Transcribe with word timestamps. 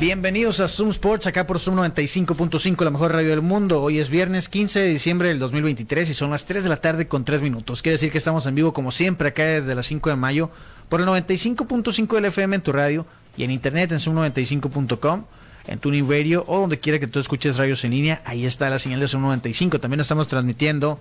Bienvenidos 0.00 0.60
a 0.60 0.68
Zoom 0.68 0.90
Sports, 0.90 1.26
acá 1.26 1.44
por 1.44 1.58
Zoom 1.58 1.76
95.5, 1.78 2.84
la 2.84 2.90
mejor 2.90 3.10
radio 3.10 3.30
del 3.30 3.42
mundo. 3.42 3.82
Hoy 3.82 3.98
es 3.98 4.08
viernes 4.08 4.48
15 4.48 4.78
de 4.78 4.86
diciembre 4.86 5.26
del 5.26 5.40
2023 5.40 6.08
y 6.10 6.14
son 6.14 6.30
las 6.30 6.44
3 6.44 6.62
de 6.62 6.68
la 6.68 6.76
tarde 6.76 7.08
con 7.08 7.24
3 7.24 7.42
minutos. 7.42 7.82
Quiere 7.82 7.94
decir 7.94 8.12
que 8.12 8.18
estamos 8.18 8.46
en 8.46 8.54
vivo 8.54 8.72
como 8.72 8.92
siempre 8.92 9.30
acá 9.30 9.42
desde 9.42 9.74
las 9.74 9.86
5 9.86 10.10
de 10.10 10.14
mayo 10.14 10.52
por 10.88 11.00
el 11.00 11.06
95.5 11.08 12.14
del 12.14 12.26
FM 12.26 12.54
en 12.54 12.62
tu 12.62 12.70
radio 12.70 13.06
y 13.36 13.42
en 13.42 13.50
internet 13.50 13.90
en 13.90 13.98
zoom95.com, 13.98 15.24
en 15.66 15.78
Tuning 15.80 16.08
Radio 16.08 16.44
o 16.46 16.60
donde 16.60 16.78
quiera 16.78 17.00
que 17.00 17.08
tú 17.08 17.18
escuches 17.18 17.56
radios 17.56 17.82
en 17.82 17.90
línea. 17.90 18.22
Ahí 18.24 18.46
está 18.46 18.70
la 18.70 18.78
señal 18.78 19.00
de 19.00 19.08
Zoom 19.08 19.22
95. 19.22 19.80
También 19.80 19.98
estamos 19.98 20.28
transmitiendo 20.28 21.00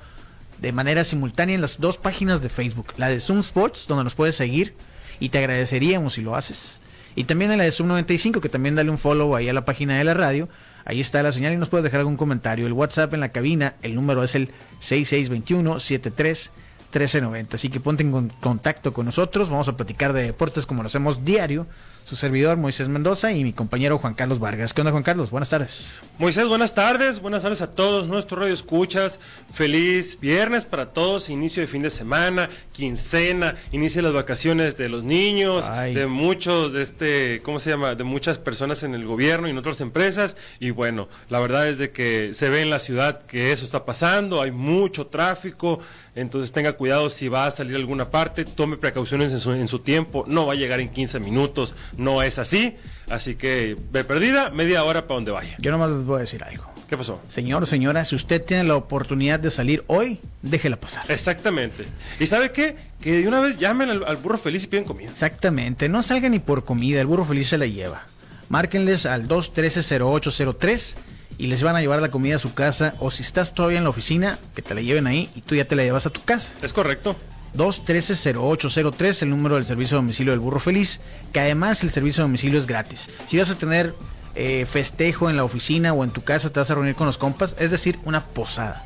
de 0.59 0.71
manera 0.71 1.03
simultánea 1.03 1.53
en 1.53 1.61
las 1.61 1.79
dos 1.79 1.99
páginas 1.99 2.41
de 2.41 2.49
Facebook. 2.49 2.93
La 2.97 3.09
de 3.09 3.19
Zoom 3.19 3.41
Sports, 3.41 3.85
donde 3.87 4.05
nos 4.05 4.15
puedes 4.15 4.35
seguir 4.35 4.73
y 5.19 5.29
te 5.29 5.37
agradeceríamos 5.37 6.13
si 6.13 6.23
lo 6.23 6.35
haces 6.35 6.81
y 7.17 7.23
también 7.23 7.51
en 7.51 7.57
la 7.57 7.63
de 7.63 7.71
Sub 7.71 7.87
95, 7.87 8.41
que 8.41 8.47
también 8.47 8.75
dale 8.75 8.91
un 8.91 8.99
follow 8.99 9.35
ahí 9.35 9.49
a 9.49 9.53
la 9.53 9.65
página 9.65 9.97
de 9.97 10.03
la 10.03 10.13
radio. 10.13 10.47
Ahí 10.85 10.99
está 10.99 11.23
la 11.23 11.31
señal 11.31 11.51
y 11.51 11.57
nos 11.57 11.67
puedes 11.67 11.83
dejar 11.83 12.01
algún 12.01 12.15
comentario. 12.15 12.67
El 12.67 12.73
WhatsApp 12.73 13.11
en 13.15 13.21
la 13.21 13.31
cabina, 13.31 13.73
el 13.81 13.95
número 13.95 14.23
es 14.23 14.35
el 14.35 14.51
6621 14.81 15.79
73 15.79 16.51
1390. 16.91 17.55
Así 17.55 17.69
que 17.69 17.79
ponte 17.79 18.03
en 18.03 18.29
contacto 18.39 18.93
con 18.93 19.07
nosotros. 19.07 19.49
Vamos 19.49 19.67
a 19.67 19.75
platicar 19.75 20.13
de 20.13 20.25
deportes 20.25 20.67
como 20.67 20.83
lo 20.83 20.87
hacemos 20.89 21.25
diario 21.25 21.65
su 22.07 22.15
servidor 22.15 22.55
Moisés 22.55 22.87
Mendoza 22.87 23.33
y 23.33 23.43
mi 23.43 23.51
compañero 23.51 23.97
Juan 23.97 24.13
Carlos 24.13 24.39
Vargas. 24.39 24.73
¿Qué 24.73 24.79
onda 24.79 24.91
Juan 24.91 25.03
Carlos? 25.03 25.29
Buenas 25.29 25.49
tardes. 25.49 25.89
Moisés, 26.17 26.47
buenas 26.47 26.73
tardes, 26.73 27.19
buenas 27.19 27.43
tardes 27.43 27.61
a 27.61 27.71
todos 27.71 28.07
nuestros 28.07 28.39
radio 28.39 28.53
escuchas. 28.53 29.19
Feliz 29.53 30.17
viernes 30.21 30.63
para 30.63 30.93
todos, 30.93 31.29
inicio 31.29 31.61
de 31.61 31.67
fin 31.67 31.81
de 31.81 31.89
semana, 31.89 32.49
quincena, 32.71 33.55
inicio 33.73 33.99
de 33.99 34.03
las 34.03 34.13
vacaciones 34.13 34.77
de 34.77 34.87
los 34.87 35.03
niños, 35.03 35.69
de 35.69 36.07
muchos, 36.07 36.71
de 36.71 36.81
este, 36.81 37.41
¿cómo 37.43 37.59
se 37.59 37.71
llama? 37.71 37.93
De 37.93 38.05
muchas 38.05 38.37
personas 38.37 38.83
en 38.83 38.95
el 38.95 39.05
gobierno 39.05 39.49
y 39.49 39.51
en 39.51 39.57
otras 39.57 39.81
empresas. 39.81 40.37
Y 40.61 40.69
bueno, 40.69 41.09
la 41.27 41.39
verdad 41.39 41.67
es 41.67 41.77
de 41.77 41.91
que 41.91 42.29
se 42.33 42.47
ve 42.47 42.61
en 42.61 42.69
la 42.69 42.79
ciudad 42.79 43.23
que 43.23 43.51
eso 43.51 43.65
está 43.65 43.83
pasando, 43.83 44.41
hay 44.41 44.51
mucho 44.51 45.07
tráfico, 45.07 45.79
entonces 46.15 46.53
tenga 46.53 46.73
cuidado 46.73 47.09
si 47.09 47.27
va 47.27 47.47
a 47.47 47.51
salir 47.51 47.75
a 47.75 47.79
alguna 47.79 48.09
parte, 48.09 48.45
tome 48.45 48.77
precauciones 48.77 49.33
en 49.33 49.41
su, 49.41 49.51
en 49.51 49.67
su 49.67 49.79
tiempo, 49.79 50.23
no 50.25 50.47
va 50.47 50.53
a 50.53 50.55
llegar 50.55 50.79
en 50.79 50.89
15 50.89 51.19
minutos, 51.19 51.75
no 51.97 52.23
es 52.23 52.39
así. 52.39 52.75
Así 53.09 53.35
que, 53.35 53.77
ve 53.91 54.03
perdida, 54.03 54.49
media 54.49 54.83
hora 54.83 55.07
para 55.07 55.15
donde 55.15 55.31
vaya. 55.31 55.55
Yo 55.59 55.71
nomás 55.71 55.89
les 55.89 56.05
voy 56.05 56.17
a 56.17 56.19
decir 56.21 56.43
algo. 56.43 56.77
¿Qué 56.87 56.97
pasó? 56.97 57.21
Señor 57.27 57.63
o 57.63 57.65
señora, 57.65 58.05
si 58.05 58.15
usted 58.15 58.43
tiene 58.43 58.63
la 58.63 58.77
oportunidad 58.77 59.39
de 59.39 59.51
salir 59.51 59.83
hoy, 59.87 60.19
déjela 60.41 60.77
pasar. 60.77 61.03
Exactamente. 61.09 61.85
¿Y 62.19 62.27
sabe 62.27 62.51
qué? 62.51 62.77
Que 63.01 63.21
de 63.21 63.27
una 63.27 63.41
vez 63.41 63.59
llamen 63.59 63.89
al, 63.89 64.17
burro 64.17 64.37
feliz 64.37 64.63
y 64.63 64.67
piden 64.67 64.85
comida. 64.85 65.09
Exactamente. 65.09 65.89
No 65.89 66.01
salga 66.01 66.29
ni 66.29 66.39
por 66.39 66.63
comida, 66.63 67.01
el 67.01 67.07
burro 67.07 67.25
feliz 67.25 67.49
se 67.49 67.57
la 67.57 67.65
lleva. 67.65 68.03
Márquenles 68.47 69.05
al 69.05 69.27
213-0803 69.27 70.95
y 71.37 71.47
les 71.47 71.61
van 71.61 71.75
a 71.75 71.81
llevar 71.81 72.01
la 72.01 72.09
comida 72.09 72.37
a 72.37 72.39
su 72.39 72.53
casa. 72.53 72.95
O 72.99 73.11
si 73.11 73.21
estás 73.21 73.53
todavía 73.53 73.79
en 73.79 73.83
la 73.83 73.89
oficina, 73.89 74.39
que 74.55 74.61
te 74.61 74.73
la 74.73 74.81
lleven 74.81 75.07
ahí 75.07 75.29
y 75.35 75.41
tú 75.41 75.55
ya 75.55 75.65
te 75.65 75.75
la 75.75 75.83
llevas 75.83 76.05
a 76.05 76.09
tu 76.09 76.23
casa. 76.23 76.53
Es 76.61 76.71
correcto. 76.71 77.17
213-0803, 77.57 79.23
el 79.23 79.29
número 79.29 79.55
del 79.55 79.65
servicio 79.65 79.97
de 79.97 80.03
domicilio 80.03 80.31
del 80.31 80.39
Burro 80.39 80.59
Feliz, 80.59 80.99
que 81.33 81.39
además 81.39 81.83
el 81.83 81.89
servicio 81.89 82.21
de 82.21 82.29
domicilio 82.29 82.59
es 82.59 82.67
gratis. 82.67 83.09
Si 83.25 83.37
vas 83.37 83.49
a 83.49 83.57
tener 83.57 83.93
eh, 84.35 84.65
festejo 84.69 85.29
en 85.29 85.35
la 85.35 85.43
oficina 85.43 85.93
o 85.93 86.03
en 86.03 86.11
tu 86.11 86.23
casa, 86.23 86.51
te 86.51 86.59
vas 86.59 86.69
a 86.69 86.75
reunir 86.75 86.95
con 86.95 87.07
los 87.07 87.17
compas, 87.17 87.55
es 87.59 87.71
decir, 87.71 87.99
una 88.05 88.23
posada. 88.23 88.83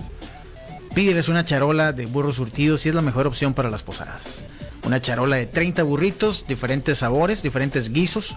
Pídeles 0.95 1.29
una 1.29 1.45
charola 1.45 1.93
de 1.93 2.05
burros 2.05 2.35
surtidos 2.35 2.85
y 2.85 2.89
es 2.89 2.95
la 2.95 3.01
mejor 3.01 3.27
opción 3.27 3.53
para 3.53 3.69
las 3.69 3.83
posadas. 3.83 4.43
Una 4.83 5.01
charola 5.01 5.35
de 5.35 5.45
30 5.45 5.83
burritos, 5.83 6.45
diferentes 6.47 6.99
sabores, 6.99 7.43
diferentes 7.43 7.91
guisos, 7.91 8.35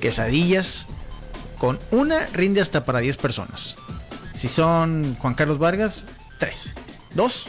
quesadillas. 0.00 0.86
Con 1.58 1.78
una 1.90 2.26
rinde 2.26 2.60
hasta 2.60 2.84
para 2.84 3.00
10 3.00 3.16
personas. 3.16 3.76
Si 4.34 4.48
son 4.48 5.16
Juan 5.16 5.34
Carlos 5.34 5.58
Vargas, 5.58 6.04
3. 6.38 6.74
¿Dos? 7.14 7.48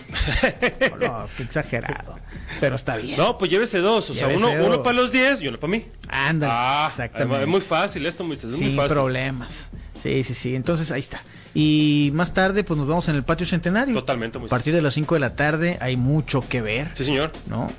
no, 1.00 1.28
qué 1.36 1.44
exagerado. 1.44 2.18
Pero 2.60 2.76
está 2.76 2.96
bien. 2.98 3.18
No, 3.18 3.38
pues 3.38 3.52
llévese 3.52 3.80
dos. 3.80 4.10
O 4.10 4.14
sea, 4.14 4.28
uno, 4.28 4.52
uno 4.52 4.84
para 4.84 4.96
los 4.96 5.12
diez 5.12 5.42
y 5.42 5.48
uno 5.48 5.60
para 5.60 5.72
mí. 5.72 5.86
Anda. 6.08 6.48
Ah, 6.50 6.88
exactamente. 6.88 7.44
Es 7.44 7.48
muy 7.48 7.62
fácil 7.62 8.06
esto, 8.06 8.24
muy, 8.24 8.36
es 8.36 8.42
Sin 8.42 8.52
muy 8.52 8.76
fácil. 8.76 8.94
problemas. 8.94 9.70
Sí, 10.02 10.24
sí, 10.24 10.34
sí. 10.34 10.56
Entonces 10.56 10.92
ahí 10.92 11.02
está. 11.02 11.22
Y 11.54 12.12
más 12.14 12.34
tarde, 12.34 12.64
pues 12.64 12.78
nos 12.78 12.88
vamos 12.88 13.10
en 13.10 13.16
el 13.16 13.24
patio 13.24 13.46
centenario. 13.46 13.94
Totalmente. 13.94 14.38
A 14.38 14.42
partir 14.48 14.74
de 14.74 14.82
las 14.82 14.94
5 14.94 15.16
de 15.16 15.20
la 15.20 15.36
tarde 15.36 15.78
hay 15.82 15.98
mucho 15.98 16.48
que 16.48 16.62
ver. 16.62 16.90
Sí, 16.94 17.04
señor. 17.04 17.32
¿No? 17.48 17.72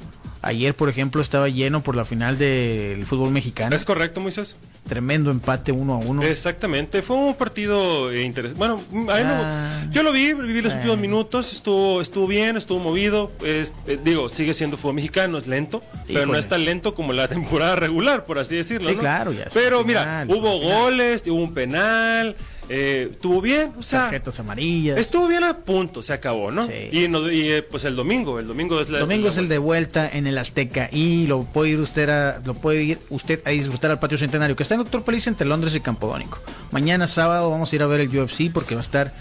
Ayer, 0.42 0.74
por 0.74 0.88
ejemplo, 0.88 1.20
estaba 1.20 1.48
lleno 1.48 1.82
por 1.82 1.96
la 1.96 2.06
final 2.06 2.38
del 2.38 3.04
fútbol 3.04 3.30
mexicano. 3.30 3.76
Es 3.76 3.84
correcto, 3.84 4.20
Moisés. 4.20 4.56
Tremendo 4.88 5.30
empate 5.30 5.70
uno 5.70 5.94
a 5.94 5.96
uno. 5.98 6.22
Exactamente, 6.22 7.02
fue 7.02 7.16
un 7.16 7.34
partido 7.34 8.10
eh, 8.10 8.22
interesante. 8.22 8.58
Bueno, 8.58 8.82
ah. 9.10 9.84
yo 9.90 10.02
lo 10.02 10.12
vi, 10.12 10.32
viví 10.32 10.62
los 10.62 10.74
últimos 10.74 10.98
minutos, 10.98 11.52
estuvo 11.52 12.00
estuvo 12.00 12.26
bien, 12.26 12.56
estuvo 12.56 12.78
movido. 12.78 13.30
Eh, 13.44 13.66
digo, 14.02 14.30
sigue 14.30 14.54
siendo 14.54 14.78
fútbol 14.78 14.94
mexicano, 14.94 15.36
es 15.36 15.46
lento, 15.46 15.82
pero 16.06 16.24
no 16.26 16.36
es 16.36 16.48
tan 16.48 16.64
lento 16.64 16.94
como 16.94 17.12
la 17.12 17.28
temporada 17.28 17.76
regular, 17.76 18.24
por 18.24 18.38
así 18.38 18.56
decirlo. 18.56 18.88
Sí, 18.88 18.96
claro, 18.96 19.32
ya. 19.32 19.48
Pero 19.52 19.84
mira, 19.84 20.24
hubo 20.26 20.58
goles, 20.58 21.22
hubo 21.26 21.42
un 21.42 21.52
penal. 21.52 22.34
Eh, 22.72 23.08
estuvo 23.10 23.40
bien, 23.40 23.72
o 23.76 23.82
sea. 23.82 24.02
Tarjetas 24.02 24.38
amarillas. 24.38 24.96
Estuvo 24.96 25.26
bien 25.26 25.42
a 25.42 25.58
punto, 25.58 26.04
se 26.04 26.12
acabó, 26.12 26.52
¿no? 26.52 26.62
Sí. 26.62 26.88
Y, 26.92 27.04
eh, 27.04 27.62
pues 27.68 27.82
el 27.82 27.96
domingo, 27.96 28.38
el 28.38 28.46
domingo 28.46 28.80
es 28.80 28.88
la. 28.90 28.98
El 28.98 29.08
domingo 29.08 29.26
es 29.26 29.38
el 29.38 29.48
de 29.48 29.58
vuelta 29.58 30.08
en 30.08 30.28
el 30.28 30.38
Azteca 30.38 30.88
y 30.92 31.26
lo 31.26 31.42
puede 31.42 31.70
ir 31.70 31.80
usted 31.80 32.08
a, 32.08 32.40
lo 32.44 32.54
puede 32.54 32.84
ir 32.84 33.00
usted 33.10 33.42
a 33.44 33.50
disfrutar 33.50 33.90
al 33.90 33.98
patio 33.98 34.18
centenario 34.18 34.54
que 34.54 34.62
está 34.62 34.76
en 34.76 34.82
Doctor 34.82 35.02
Feliz 35.02 35.26
entre 35.26 35.48
Londres 35.48 35.74
y 35.74 35.80
Campodónico. 35.80 36.38
Mañana 36.70 37.08
sábado 37.08 37.50
vamos 37.50 37.72
a 37.72 37.76
ir 37.76 37.82
a 37.82 37.86
ver 37.86 37.98
el 37.98 38.16
UFC 38.16 38.52
porque 38.52 38.76
va 38.76 38.80
a 38.80 38.84
estar 38.84 39.12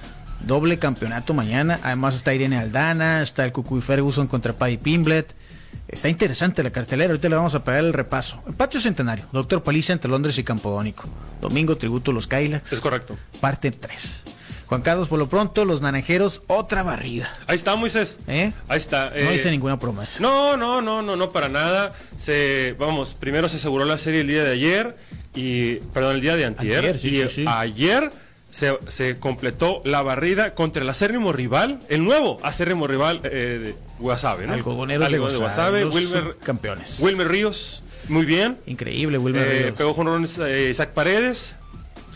doble 0.46 0.78
campeonato 0.78 1.34
mañana. 1.34 1.80
Además 1.81 2.14
está 2.14 2.36
Irene 2.36 2.60
Aldana, 2.60 3.24
está 3.24 3.46
el 3.46 3.52
Cucuy 3.52 3.81
Ferguson 3.81 4.28
contra 4.28 4.54
Paddy 4.54 4.78
Pimblet. 4.78 5.34
Está 5.90 6.08
interesante 6.08 6.62
la 6.62 6.70
cartelera, 6.70 7.10
ahorita 7.10 7.30
le 7.30 7.36
vamos 7.36 7.56
a 7.56 7.64
pegar 7.64 7.84
el 7.84 7.94
repaso. 7.94 8.44
El 8.48 8.54
patio 8.54 8.80
centenario, 8.80 9.26
Doctor 9.32 9.64
Paliza 9.64 9.92
entre 9.92 10.10
Londres 10.10 10.38
y 10.38 10.44
Campodónico. 10.44 11.06
Domingo, 11.42 11.78
tributo 11.78 12.12
a 12.12 12.14
los 12.14 12.28
Kylax. 12.28 12.72
Es 12.72 12.80
correcto. 12.80 13.18
Parte 13.42 13.72
3. 13.72 14.24
Juan 14.68 14.84
Carlos, 14.84 15.08
por 15.08 15.18
lo 15.18 15.28
pronto, 15.28 15.66
los 15.66 15.82
naranjeros, 15.82 16.44
otra 16.46 16.84
barrida. 16.84 17.34
Ahí 17.48 17.56
está, 17.56 17.76
Moisés. 17.76 18.20
¿Eh? 18.28 18.54
Ahí 18.68 18.78
está. 18.78 19.10
no 19.10 19.34
hice 19.34 19.48
eh, 19.48 19.52
ninguna 19.52 19.80
promesa. 19.80 20.20
No, 20.20 20.56
no, 20.58 20.80
no, 20.80 21.02
no, 21.02 21.16
no, 21.16 21.32
para 21.32 21.50
nada. 21.50 21.94
Se, 22.16 22.76
vamos, 22.78 23.16
primero 23.16 23.50
se 23.50 23.56
aseguró 23.58 23.84
la 23.86 23.98
serie 23.98 24.22
el 24.22 24.28
día 24.28 24.44
de 24.44 24.52
ayer 24.52 24.96
y, 25.34 25.78
perdón, 25.92 26.18
el 26.18 26.22
día 26.22 26.36
de 26.36 26.46
antier. 26.46 27.00
y 27.04 27.24
ayer 27.48 28.12
se, 28.50 29.20
completó 29.20 29.82
la 29.86 30.02
barrida 30.02 30.56
contra 30.56 30.82
el 30.84 30.90
acérrimo 30.90 31.32
rival, 31.32 31.80
el 31.90 32.04
nuevo 32.04 32.40
acérrimo 32.44 32.88
rival 32.88 33.22
eh, 33.24 33.60
de 33.62 33.76
Guasave, 34.00 34.48
¿no? 34.48 34.54
Algodoneros 34.54 35.12
de 35.12 35.18
Guasave, 35.18 35.86
Wilmer, 35.86 36.38
campeones. 36.44 37.00
Wilmer 37.00 37.28
Ríos, 37.28 37.84
muy 38.08 38.26
bien. 38.26 38.58
Increíble, 38.66 39.18
Wilmer 39.18 39.48
eh, 39.48 39.62
Ríos. 39.64 39.78
Pegó 39.78 39.96
con 39.96 40.26
eh, 40.46 40.68
Isaac 40.72 40.92
Paredes, 40.92 41.56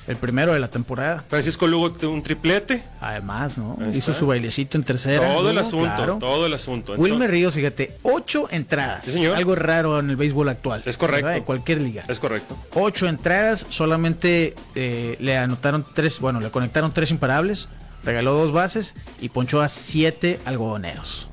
el 0.07 0.17
primero 0.17 0.53
de 0.53 0.59
la 0.59 0.69
temporada. 0.69 1.23
Francisco 1.27 1.67
Lugo 1.67 1.93
un 2.07 2.21
triplete. 2.23 2.83
Además, 2.99 3.57
¿no? 3.57 3.77
Hizo 3.93 4.13
su 4.13 4.27
bailecito 4.27 4.77
en 4.77 4.83
tercera. 4.83 5.27
Todo 5.33 5.49
el 5.49 5.57
asunto, 5.57 6.17
todo 6.19 6.45
el 6.45 6.53
asunto. 6.53 6.93
Wilmer 6.97 7.29
Ríos, 7.29 7.53
fíjate, 7.53 7.97
ocho 8.03 8.47
entradas. 8.51 9.05
señor. 9.05 9.37
Algo 9.37 9.55
raro 9.55 9.99
en 9.99 10.09
el 10.09 10.15
béisbol 10.15 10.49
actual. 10.49 10.81
Es 10.85 10.97
correcto. 10.97 11.29
De 11.29 11.43
cualquier 11.43 11.81
liga. 11.81 12.03
Es 12.07 12.19
correcto. 12.19 12.57
Ocho 12.73 13.07
entradas, 13.07 13.65
solamente 13.69 14.55
eh, 14.75 15.15
le 15.19 15.37
anotaron 15.37 15.85
tres, 15.93 16.19
bueno, 16.19 16.39
le 16.39 16.51
conectaron 16.51 16.93
tres 16.93 17.11
imparables, 17.11 17.69
regaló 18.03 18.33
dos 18.33 18.51
bases 18.51 18.95
y 19.19 19.29
ponchó 19.29 19.61
a 19.61 19.69
siete 19.69 20.39
algodoneros. 20.45 21.29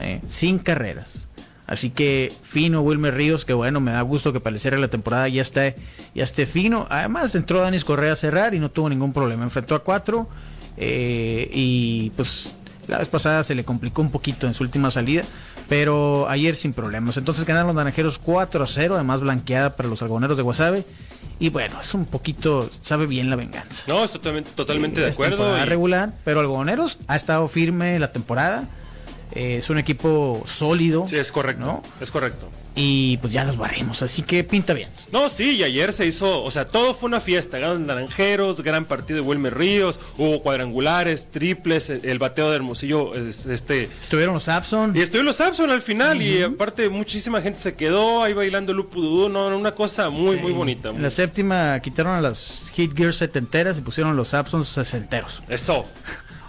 Eh, 0.00 0.20
sin 0.26 0.58
carreras. 0.58 1.25
Así 1.66 1.90
que 1.90 2.32
fino 2.42 2.80
Wilmer 2.80 3.14
Ríos, 3.14 3.44
que 3.44 3.52
bueno, 3.52 3.80
me 3.80 3.92
da 3.92 4.00
gusto 4.02 4.32
que 4.32 4.40
de 4.40 4.78
la 4.78 4.88
temporada 4.88 5.28
ya 5.28 5.42
esté, 5.42 5.74
ya 6.14 6.22
esté 6.22 6.46
fino. 6.46 6.86
Además 6.90 7.34
entró 7.34 7.60
Danis 7.60 7.84
Correa 7.84 8.12
a 8.12 8.16
cerrar 8.16 8.54
y 8.54 8.60
no 8.60 8.70
tuvo 8.70 8.88
ningún 8.88 9.12
problema. 9.12 9.42
Enfrentó 9.42 9.74
a 9.74 9.80
cuatro 9.80 10.28
eh, 10.76 11.50
y 11.52 12.10
pues 12.10 12.52
La 12.86 12.98
vez 12.98 13.08
pasada 13.08 13.42
se 13.42 13.54
le 13.54 13.64
complicó 13.64 14.00
un 14.00 14.10
poquito 14.10 14.46
en 14.46 14.54
su 14.54 14.62
última 14.62 14.92
salida, 14.92 15.24
pero 15.68 16.28
ayer 16.28 16.54
sin 16.54 16.72
problemas. 16.72 17.16
Entonces 17.16 17.44
ganaron 17.44 17.68
los 17.68 17.76
naranjeros 17.76 18.18
4 18.18 18.62
a 18.62 18.66
0, 18.66 18.94
además 18.94 19.22
blanqueada 19.22 19.74
para 19.74 19.88
los 19.88 20.02
algoneros 20.02 20.36
de 20.36 20.44
Guasave. 20.44 20.84
Y 21.38 21.50
bueno, 21.50 21.80
es 21.80 21.92
un 21.92 22.06
poquito, 22.06 22.70
sabe 22.80 23.06
bien 23.06 23.28
la 23.28 23.36
venganza. 23.36 23.82
No, 23.88 24.04
estoy 24.04 24.20
totalmente, 24.20 24.50
totalmente 24.54 25.00
de 25.00 25.10
acuerdo. 25.10 25.58
Y... 25.58 25.64
regular, 25.66 26.14
pero 26.24 26.40
Algodoneros 26.40 26.98
ha 27.08 27.16
estado 27.16 27.46
firme 27.48 27.98
la 27.98 28.12
temporada. 28.12 28.68
Eh, 29.32 29.56
es 29.58 29.70
un 29.70 29.78
equipo 29.78 30.44
sólido. 30.46 31.06
Sí, 31.08 31.16
es 31.16 31.32
correcto. 31.32 31.64
¿no? 31.64 31.82
Es 32.00 32.10
correcto. 32.10 32.50
Y 32.78 33.16
pues 33.18 33.32
ya 33.32 33.42
los 33.42 33.56
barremos, 33.56 34.02
así 34.02 34.20
que 34.20 34.44
pinta 34.44 34.74
bien. 34.74 34.90
No, 35.10 35.30
sí, 35.30 35.56
y 35.56 35.62
ayer 35.62 35.94
se 35.94 36.04
hizo, 36.04 36.44
o 36.44 36.50
sea, 36.50 36.66
todo 36.66 36.92
fue 36.92 37.06
una 37.06 37.20
fiesta. 37.20 37.58
Ganan 37.58 37.86
Naranjeros, 37.86 38.60
gran 38.60 38.84
partido 38.84 39.22
de 39.22 39.26
Wilmer 39.26 39.56
Ríos, 39.56 39.98
hubo 40.18 40.42
cuadrangulares, 40.42 41.28
triples, 41.30 41.88
el 41.88 42.18
bateo 42.18 42.50
de 42.50 42.56
Hermosillo, 42.56 43.14
este. 43.14 43.84
Estuvieron 43.98 44.34
los 44.34 44.48
Abson. 44.48 44.94
Y 44.94 45.00
estuvieron 45.00 45.24
los 45.24 45.40
Abson 45.40 45.70
al 45.70 45.80
final, 45.80 46.20
y 46.20 46.42
aparte 46.42 46.90
muchísima 46.90 47.40
gente 47.40 47.60
se 47.60 47.74
quedó 47.74 48.22
ahí 48.22 48.34
bailando 48.34 48.74
Upududú, 48.74 49.30
no, 49.30 49.46
una 49.56 49.72
cosa 49.72 50.10
muy, 50.10 50.36
sí. 50.36 50.42
muy 50.42 50.52
bonita. 50.52 50.90
En 50.90 51.02
la 51.02 51.08
séptima 51.08 51.80
quitaron 51.80 52.12
a 52.12 52.20
las 52.20 52.70
Hit 52.74 52.94
Gears 52.94 53.16
setenteras 53.16 53.78
y 53.78 53.80
pusieron 53.80 54.16
los 54.16 54.34
Absons 54.34 54.68
sesenteros. 54.68 55.42
Eso. 55.48 55.86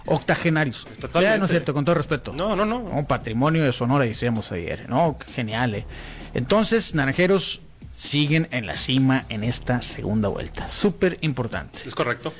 Octogenarios. 0.08 0.86
Ya 1.14 1.38
no 1.38 1.44
es 1.44 1.50
cierto, 1.50 1.74
con 1.74 1.84
todo 1.84 1.94
respeto. 1.94 2.32
No, 2.32 2.56
no, 2.56 2.64
no. 2.64 2.78
Un 2.78 3.06
patrimonio 3.06 3.64
de 3.64 3.72
Sonora, 3.72 4.04
decíamos 4.04 4.50
ayer, 4.52 4.88
¿no? 4.88 5.16
Genial, 5.34 5.74
¿eh? 5.74 5.86
Entonces, 6.34 6.94
Naranjeros 6.94 7.60
siguen 7.92 8.48
en 8.52 8.66
la 8.66 8.76
cima 8.76 9.24
en 9.28 9.42
esta 9.42 9.80
segunda 9.80 10.28
vuelta. 10.28 10.68
Súper 10.68 11.18
importante. 11.20 11.80
Es 11.84 11.94
correcto. 11.94 12.32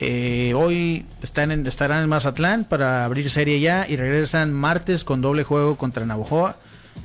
Eh, 0.00 0.52
hoy 0.56 1.06
están 1.22 1.52
en, 1.52 1.66
estarán 1.66 2.02
en 2.02 2.08
Mazatlán 2.08 2.64
para 2.64 3.04
abrir 3.04 3.30
serie 3.30 3.60
ya 3.60 3.86
y 3.88 3.96
regresan 3.96 4.52
martes 4.52 5.04
con 5.04 5.20
doble 5.20 5.44
juego 5.44 5.76
contra 5.76 6.06
Navojoa. 6.06 6.56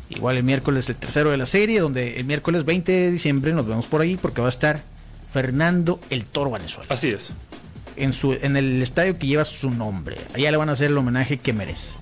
Igual 0.09 0.37
el 0.37 0.43
miércoles 0.43 0.89
el 0.89 0.95
tercero 0.95 1.31
de 1.31 1.37
la 1.37 1.45
serie, 1.45 1.79
donde 1.79 2.19
el 2.19 2.25
miércoles 2.25 2.65
20 2.65 2.91
de 2.91 3.11
diciembre 3.11 3.53
nos 3.53 3.67
vemos 3.67 3.85
por 3.85 4.01
ahí 4.01 4.17
porque 4.17 4.41
va 4.41 4.47
a 4.47 4.49
estar 4.49 4.83
Fernando 5.31 5.99
el 6.09 6.25
Toro 6.25 6.49
Valenzuela. 6.49 6.87
Así 6.89 7.09
es 7.09 7.33
en, 7.97 8.13
su, 8.13 8.33
en 8.33 8.55
el 8.57 8.81
estadio 8.81 9.17
que 9.17 9.27
lleva 9.27 9.45
su 9.45 9.69
nombre. 9.69 10.17
Allá 10.33 10.51
le 10.51 10.57
van 10.57 10.69
a 10.69 10.73
hacer 10.73 10.91
el 10.91 10.97
homenaje 10.97 11.37
que 11.37 11.53
merece. 11.53 11.93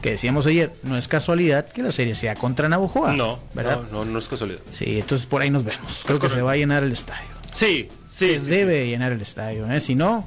Que 0.00 0.10
decíamos 0.10 0.46
ayer, 0.46 0.72
no 0.82 0.96
es 0.96 1.06
casualidad 1.06 1.68
que 1.68 1.82
la 1.82 1.92
serie 1.92 2.14
sea 2.14 2.34
contra 2.34 2.68
Navojoa. 2.68 3.12
No, 3.12 3.38
¿verdad? 3.54 3.82
No, 3.92 4.04
no, 4.04 4.12
no 4.12 4.18
es 4.18 4.28
casualidad. 4.28 4.60
Sí, 4.70 4.98
entonces 4.98 5.26
por 5.26 5.42
ahí 5.42 5.50
nos 5.50 5.64
vemos. 5.64 5.80
Creo 5.82 5.92
es 5.92 6.02
que 6.02 6.06
correcto. 6.12 6.36
se 6.36 6.42
va 6.42 6.52
a 6.52 6.56
llenar 6.56 6.82
el 6.82 6.92
estadio. 6.92 7.28
Sí, 7.52 7.88
sí. 8.08 8.26
Se 8.26 8.40
sí, 8.40 8.50
debe 8.50 8.82
sí. 8.82 8.90
llenar 8.90 9.12
el 9.12 9.20
estadio. 9.20 9.70
¿eh? 9.70 9.80
Si 9.80 9.94
no, 9.94 10.26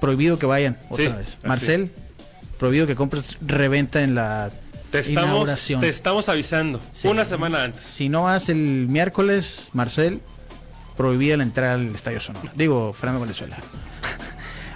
prohibido 0.00 0.38
que 0.38 0.46
vayan 0.46 0.78
otra 0.90 1.16
vez. 1.16 1.38
Marcel, 1.42 1.90
prohibido 2.58 2.86
que 2.86 2.94
compres 2.94 3.38
reventa 3.40 4.02
en 4.02 4.14
la 4.14 4.50
te 4.90 5.00
estamos, 5.00 5.66
te 5.80 5.88
estamos 5.88 6.28
avisando 6.30 6.80
una 7.04 7.24
semana 7.24 7.64
antes. 7.64 7.84
Si 7.84 8.08
no 8.08 8.22
vas 8.22 8.48
el 8.48 8.86
miércoles, 8.88 9.68
Marcel, 9.74 10.20
prohibida 10.96 11.36
la 11.36 11.42
entrada 11.42 11.74
al 11.74 11.94
Estadio 11.94 12.20
Sonora. 12.20 12.52
Digo, 12.54 12.92
Fernando 12.94 13.20
Venezuela. 13.20 13.58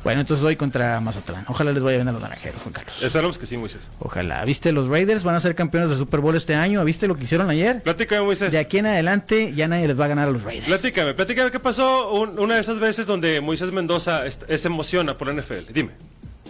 Bueno, 0.05 0.21
entonces 0.21 0.45
hoy 0.45 0.57
contra 0.57 1.01
Mazatlán. 1.01 1.45
Ojalá 1.49 1.73
les 1.73 1.83
vaya 1.83 1.99
bien 1.99 2.09
a 2.09 2.13
los 2.13 2.21
naranjeros, 2.23 2.61
Juan 2.63 2.73
Carlos. 2.73 3.03
Esperamos 3.03 3.39
que 3.39 3.47
sí, 3.47 3.57
Moisés. 3.57 3.91
Ojalá. 4.01 4.45
¿Viste? 4.45 4.73
Los 4.73 4.89
Raiders 4.89 5.23
van 5.23 5.35
a 5.35 5.41
ser 5.41 5.55
campeones 5.55 5.91
del 5.91 5.99
Super 5.99 6.21
Bowl 6.21 6.35
este 6.35 6.55
año. 6.55 6.85
¿Viste 6.85 7.07
lo 7.07 7.17
que 7.17 7.25
hicieron 7.25 7.49
ayer? 7.51 7.83
Platícame, 7.83 8.23
Moisés. 8.23 8.53
De 8.53 8.59
aquí 8.59 8.79
en 8.79 8.87
adelante 8.87 9.53
ya 9.55 9.69
nadie 9.69 9.87
les 9.87 9.99
va 9.99 10.07
a 10.07 10.09
ganar 10.09 10.29
a 10.29 10.33
los 10.33 10.43
Raiders. 10.43 10.67
Platícame, 10.67 11.15
platícame 11.15 11.51
qué 11.51 11.61
pasó 11.61 12.13
un, 12.13 12.39
una 12.39 12.57
de 12.57 12.61
esas 12.61 12.81
veces 12.81 13.07
donde 13.07 13.41
Moisés 13.41 13.71
Mendoza 13.73 14.23
se 14.31 14.67
emociona 14.69 15.17
por 15.17 15.29
la 15.29 15.41
NFL. 15.41 15.73
Dime. 15.73 15.91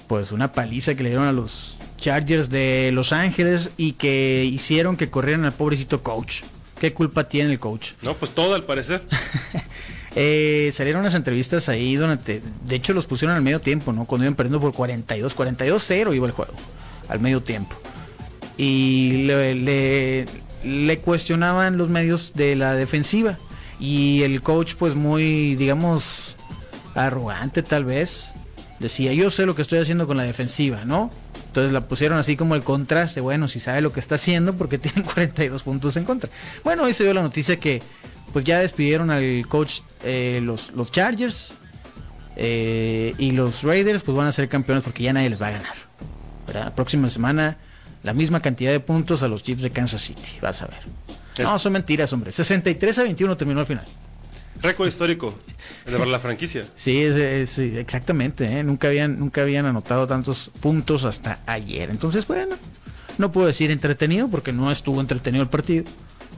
Pues 0.06 0.32
una 0.32 0.52
paliza 0.52 0.94
que 0.94 1.02
le 1.02 1.10
dieron 1.10 1.26
a 1.26 1.32
los 1.32 1.76
Chargers 1.98 2.50
de 2.50 2.90
Los 2.92 3.12
Ángeles 3.12 3.70
y 3.76 3.92
que 3.92 4.44
hicieron 4.44 4.96
que 4.96 5.10
corrieran 5.10 5.44
al 5.44 5.52
pobrecito 5.52 6.02
coach. 6.02 6.42
¿Qué 6.80 6.92
culpa 6.92 7.28
tiene 7.28 7.52
el 7.52 7.60
coach? 7.60 7.92
No, 8.02 8.14
pues 8.14 8.32
todo 8.32 8.54
al 8.54 8.64
parecer. 8.64 9.02
eh, 10.14 10.70
salieron 10.74 11.02
las 11.02 11.14
entrevistas 11.14 11.68
ahí 11.68 11.96
donde, 11.96 12.42
de 12.66 12.74
hecho 12.74 12.92
los 12.92 13.06
pusieron 13.06 13.36
al 13.36 13.42
medio 13.42 13.60
tiempo, 13.60 13.92
¿no? 13.92 14.04
Cuando 14.04 14.24
iban 14.24 14.34
perdiendo 14.34 14.60
por 14.60 14.72
42, 14.72 15.36
42-0 15.36 16.14
iba 16.14 16.26
el 16.26 16.32
juego, 16.32 16.52
al 17.08 17.20
medio 17.20 17.42
tiempo. 17.42 17.76
Y 18.58 19.24
le, 19.24 20.98
cuestionaban 20.98 21.78
los 21.78 21.88
medios 21.88 22.32
de 22.34 22.56
la 22.56 22.74
defensiva. 22.74 23.38
Y 23.80 24.22
el 24.22 24.42
coach, 24.42 24.74
pues 24.78 24.94
muy, 24.94 25.56
digamos, 25.56 26.36
arrogante 26.94 27.62
tal 27.62 27.84
vez. 27.84 28.32
Decía, 28.78 29.12
yo 29.12 29.30
sé 29.30 29.46
lo 29.46 29.54
que 29.54 29.62
estoy 29.62 29.78
haciendo 29.78 30.06
con 30.06 30.16
la 30.16 30.24
defensiva, 30.24 30.84
¿no? 30.84 31.10
Entonces 31.46 31.72
la 31.72 31.86
pusieron 31.88 32.18
así 32.18 32.36
como 32.36 32.54
el 32.54 32.62
contraste, 32.62 33.20
bueno, 33.20 33.46
si 33.46 33.60
sabe 33.60 33.80
lo 33.80 33.92
que 33.92 34.00
está 34.00 34.14
haciendo 34.14 34.54
porque 34.54 34.78
tienen 34.78 35.04
42 35.04 35.62
puntos 35.62 35.96
en 35.96 36.04
contra. 36.04 36.30
Bueno, 36.64 36.84
hoy 36.84 36.92
se 36.92 37.04
dio 37.04 37.14
la 37.14 37.22
noticia 37.22 37.56
que 37.56 37.82
pues 38.32 38.44
ya 38.44 38.60
despidieron 38.60 39.10
al 39.10 39.46
coach 39.48 39.80
eh, 40.04 40.40
los, 40.42 40.72
los 40.72 40.90
Chargers 40.90 41.54
eh, 42.36 43.14
y 43.18 43.32
los 43.32 43.62
Raiders 43.62 44.02
pues 44.02 44.16
van 44.16 44.26
a 44.26 44.32
ser 44.32 44.48
campeones 44.48 44.84
porque 44.84 45.02
ya 45.02 45.12
nadie 45.12 45.30
les 45.30 45.40
va 45.40 45.48
a 45.48 45.52
ganar. 45.52 45.76
¿verdad? 46.46 46.64
La 46.64 46.74
próxima 46.74 47.08
semana 47.08 47.58
la 48.02 48.14
misma 48.14 48.40
cantidad 48.40 48.72
de 48.72 48.80
puntos 48.80 49.22
a 49.22 49.28
los 49.28 49.42
Chiefs 49.42 49.62
de 49.62 49.70
Kansas 49.70 50.02
City, 50.02 50.38
vas 50.40 50.62
a 50.62 50.66
ver. 50.66 50.80
Es... 51.38 51.44
No, 51.44 51.58
son 51.58 51.72
mentiras, 51.72 52.12
hombre. 52.12 52.32
63 52.32 52.98
a 52.98 53.02
21 53.04 53.36
terminó 53.36 53.60
al 53.60 53.66
final. 53.66 53.84
Récord 54.60 54.86
histórico 54.86 55.34
de 55.86 56.06
la 56.06 56.20
franquicia. 56.20 56.66
Sí, 56.76 57.02
es, 57.02 57.16
es, 57.16 57.58
exactamente. 57.58 58.44
¿eh? 58.44 58.62
Nunca, 58.64 58.88
habían, 58.88 59.18
nunca 59.18 59.42
habían 59.42 59.66
anotado 59.66 60.06
tantos 60.06 60.50
puntos 60.60 61.04
hasta 61.04 61.40
ayer. 61.46 61.90
Entonces, 61.90 62.26
bueno, 62.26 62.56
no 63.18 63.30
puedo 63.30 63.46
decir 63.46 63.70
entretenido 63.70 64.28
porque 64.28 64.52
no 64.52 64.70
estuvo 64.70 65.00
entretenido 65.00 65.42
el 65.42 65.48
partido. 65.50 65.84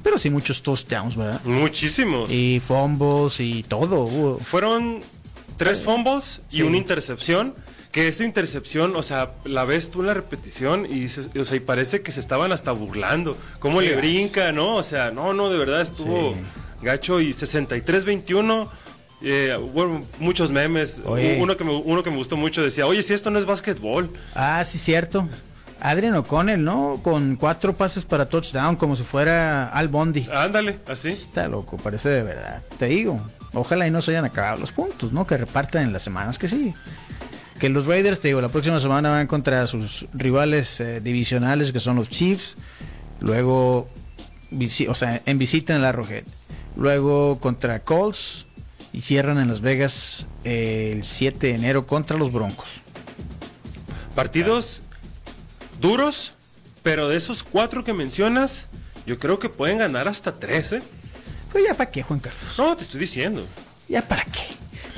Pero 0.04 0.16
sí 0.18 0.30
muchos 0.30 0.62
touchdowns, 0.62 1.16
¿verdad? 1.16 1.40
Muchísimos. 1.44 2.30
Y 2.30 2.60
fumbles 2.60 3.40
y 3.40 3.64
todo. 3.64 4.02
Hubo. 4.02 4.38
Fueron 4.38 5.00
tres 5.56 5.80
fumbles 5.80 6.42
y 6.50 6.58
sí. 6.58 6.62
una 6.62 6.76
intercepción. 6.76 7.54
Que 7.90 8.08
esa 8.08 8.24
intercepción, 8.24 8.96
o 8.96 9.04
sea, 9.04 9.34
la 9.44 9.64
ves 9.64 9.92
tú 9.92 10.00
en 10.00 10.08
la 10.08 10.14
repetición 10.14 10.84
y, 10.84 11.08
se, 11.08 11.38
o 11.38 11.44
sea, 11.44 11.56
y 11.56 11.60
parece 11.60 12.02
que 12.02 12.10
se 12.10 12.18
estaban 12.18 12.50
hasta 12.50 12.72
burlando. 12.72 13.36
Cómo 13.60 13.80
le 13.80 13.94
brinca, 13.94 14.50
¿no? 14.50 14.74
O 14.74 14.82
sea, 14.82 15.12
no, 15.12 15.32
no, 15.32 15.48
de 15.48 15.58
verdad 15.58 15.80
estuvo... 15.80 16.34
Sí 16.34 16.40
gacho 16.84 17.20
y 17.20 17.30
63-21. 17.30 18.68
Eh, 19.22 19.58
bueno, 19.72 20.04
muchos 20.20 20.50
memes. 20.50 21.00
Oye. 21.04 21.38
Uno 21.40 21.56
que, 21.56 21.64
me, 21.64 21.74
uno 21.74 22.02
que 22.02 22.10
me 22.10 22.16
gustó 22.16 22.36
mucho 22.36 22.62
decía, 22.62 22.86
oye, 22.86 23.02
si 23.02 23.14
esto 23.14 23.30
no 23.30 23.38
es 23.38 23.46
básquetbol. 23.46 24.10
Ah, 24.34 24.64
sí, 24.64 24.78
cierto. 24.78 25.28
Adrian 25.80 26.14
O'Connell, 26.14 26.62
¿no? 26.62 27.00
Con 27.02 27.36
cuatro 27.36 27.76
pases 27.76 28.04
para 28.04 28.28
touchdown, 28.28 28.76
como 28.76 28.96
si 28.96 29.02
fuera 29.02 29.68
Al 29.68 29.88
Bondi. 29.88 30.26
Ándale, 30.32 30.78
así. 30.86 31.08
Está 31.08 31.48
loco, 31.48 31.76
parece 31.76 32.08
de 32.08 32.22
verdad. 32.22 32.62
Te 32.78 32.86
digo, 32.86 33.20
ojalá 33.52 33.86
y 33.86 33.90
no 33.90 34.00
se 34.00 34.12
hayan 34.12 34.24
acabado 34.24 34.58
los 34.58 34.72
puntos, 34.72 35.12
¿no? 35.12 35.26
Que 35.26 35.36
repartan 35.36 35.82
en 35.82 35.92
las 35.92 36.02
semanas 36.02 36.38
que 36.38 36.48
sí. 36.48 36.74
Que 37.58 37.68
los 37.68 37.86
Raiders, 37.86 38.20
te 38.20 38.28
digo, 38.28 38.40
la 38.40 38.48
próxima 38.48 38.80
semana 38.80 39.10
van 39.10 39.26
contra 39.26 39.66
sus 39.66 40.06
rivales 40.12 40.80
eh, 40.80 41.00
divisionales, 41.00 41.72
que 41.72 41.80
son 41.80 41.96
los 41.96 42.08
Chiefs. 42.08 42.56
Luego, 43.20 43.88
o 44.88 44.94
sea, 44.94 45.22
en 45.24 45.38
visita 45.38 45.74
en 45.74 45.82
la 45.82 45.90
Arrowhead 45.90 46.24
luego 46.76 47.38
contra 47.38 47.80
Colts 47.80 48.46
y 48.92 49.02
cierran 49.02 49.38
en 49.38 49.48
Las 49.48 49.60
Vegas 49.60 50.28
eh, 50.44 50.92
el 50.94 51.04
7 51.04 51.48
de 51.48 51.54
enero 51.54 51.86
contra 51.86 52.16
los 52.16 52.32
Broncos. 52.32 52.80
Partidos 54.14 54.84
duros, 55.84 56.32
pero 56.82 57.10
de 57.10 57.16
esos 57.16 57.42
cuatro 57.42 57.84
que 57.84 57.92
mencionas, 57.92 58.68
yo 59.06 59.18
creo 59.18 59.38
que 59.38 59.50
pueden 59.50 59.78
ganar 59.78 60.08
hasta 60.08 60.32
13. 60.32 60.82
Pues 61.52 61.64
ya 61.68 61.74
para 61.74 61.90
qué, 61.90 62.02
Juan 62.02 62.20
Carlos. 62.20 62.42
No, 62.56 62.74
te 62.74 62.84
estoy 62.84 63.00
diciendo. 63.00 63.46
Ya 63.86 64.00
para 64.00 64.24
qué. 64.24 64.40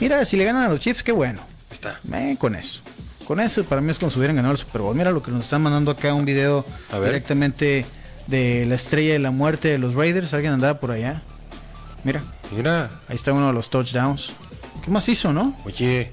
Mira, 0.00 0.24
si 0.24 0.36
le 0.36 0.44
ganan 0.44 0.62
a 0.62 0.68
los 0.68 0.78
Chiefs, 0.78 1.02
qué 1.02 1.10
bueno. 1.10 1.40
Está. 1.70 2.00
Eh, 2.14 2.36
con 2.38 2.54
eso. 2.54 2.82
Con 3.26 3.40
eso 3.40 3.64
para 3.64 3.80
mí 3.80 3.90
es 3.90 3.98
como 3.98 4.10
si 4.10 4.18
hubieran 4.18 4.36
ganado 4.36 4.52
el 4.52 4.58
Super 4.58 4.80
Bowl. 4.80 4.94
Mira 4.94 5.10
lo 5.10 5.24
que 5.24 5.32
nos 5.32 5.44
están 5.44 5.60
mandando 5.60 5.90
acá 5.90 6.14
un 6.14 6.24
video 6.24 6.64
directamente 6.92 7.84
de 8.28 8.64
la 8.66 8.76
estrella 8.76 9.14
de 9.14 9.18
la 9.18 9.32
muerte 9.32 9.68
de 9.68 9.78
los 9.78 9.94
Raiders. 9.94 10.32
Alguien 10.34 10.52
andaba 10.52 10.78
por 10.78 10.92
allá. 10.92 11.22
Mira. 12.04 12.22
Mira. 12.52 12.90
Ahí 13.08 13.16
está 13.16 13.32
uno 13.32 13.48
de 13.48 13.52
los 13.52 13.68
touchdowns. 13.70 14.32
¿Qué 14.84 14.90
más 14.92 15.08
hizo, 15.08 15.32
no? 15.32 15.58
Oye. 15.64 16.12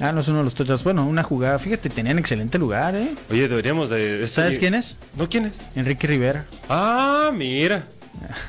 Ah, 0.00 0.12
no 0.12 0.20
es 0.20 0.28
uno 0.28 0.38
de 0.38 0.44
los 0.44 0.54
touchdowns. 0.54 0.84
Bueno, 0.84 1.06
una 1.06 1.22
jugada. 1.22 1.58
Fíjate, 1.58 1.88
tenían 1.88 2.18
excelente 2.18 2.58
lugar, 2.58 2.94
¿eh? 2.94 3.14
Oye, 3.30 3.48
deberíamos 3.48 3.88
de... 3.88 4.22
Este... 4.22 4.42
¿Sabes 4.42 4.58
quién 4.58 4.74
es? 4.74 4.96
¿No 5.16 5.28
quién 5.28 5.46
es? 5.46 5.62
Enrique 5.74 6.06
Rivera. 6.06 6.46
Ah, 6.68 7.30
mira. 7.32 7.86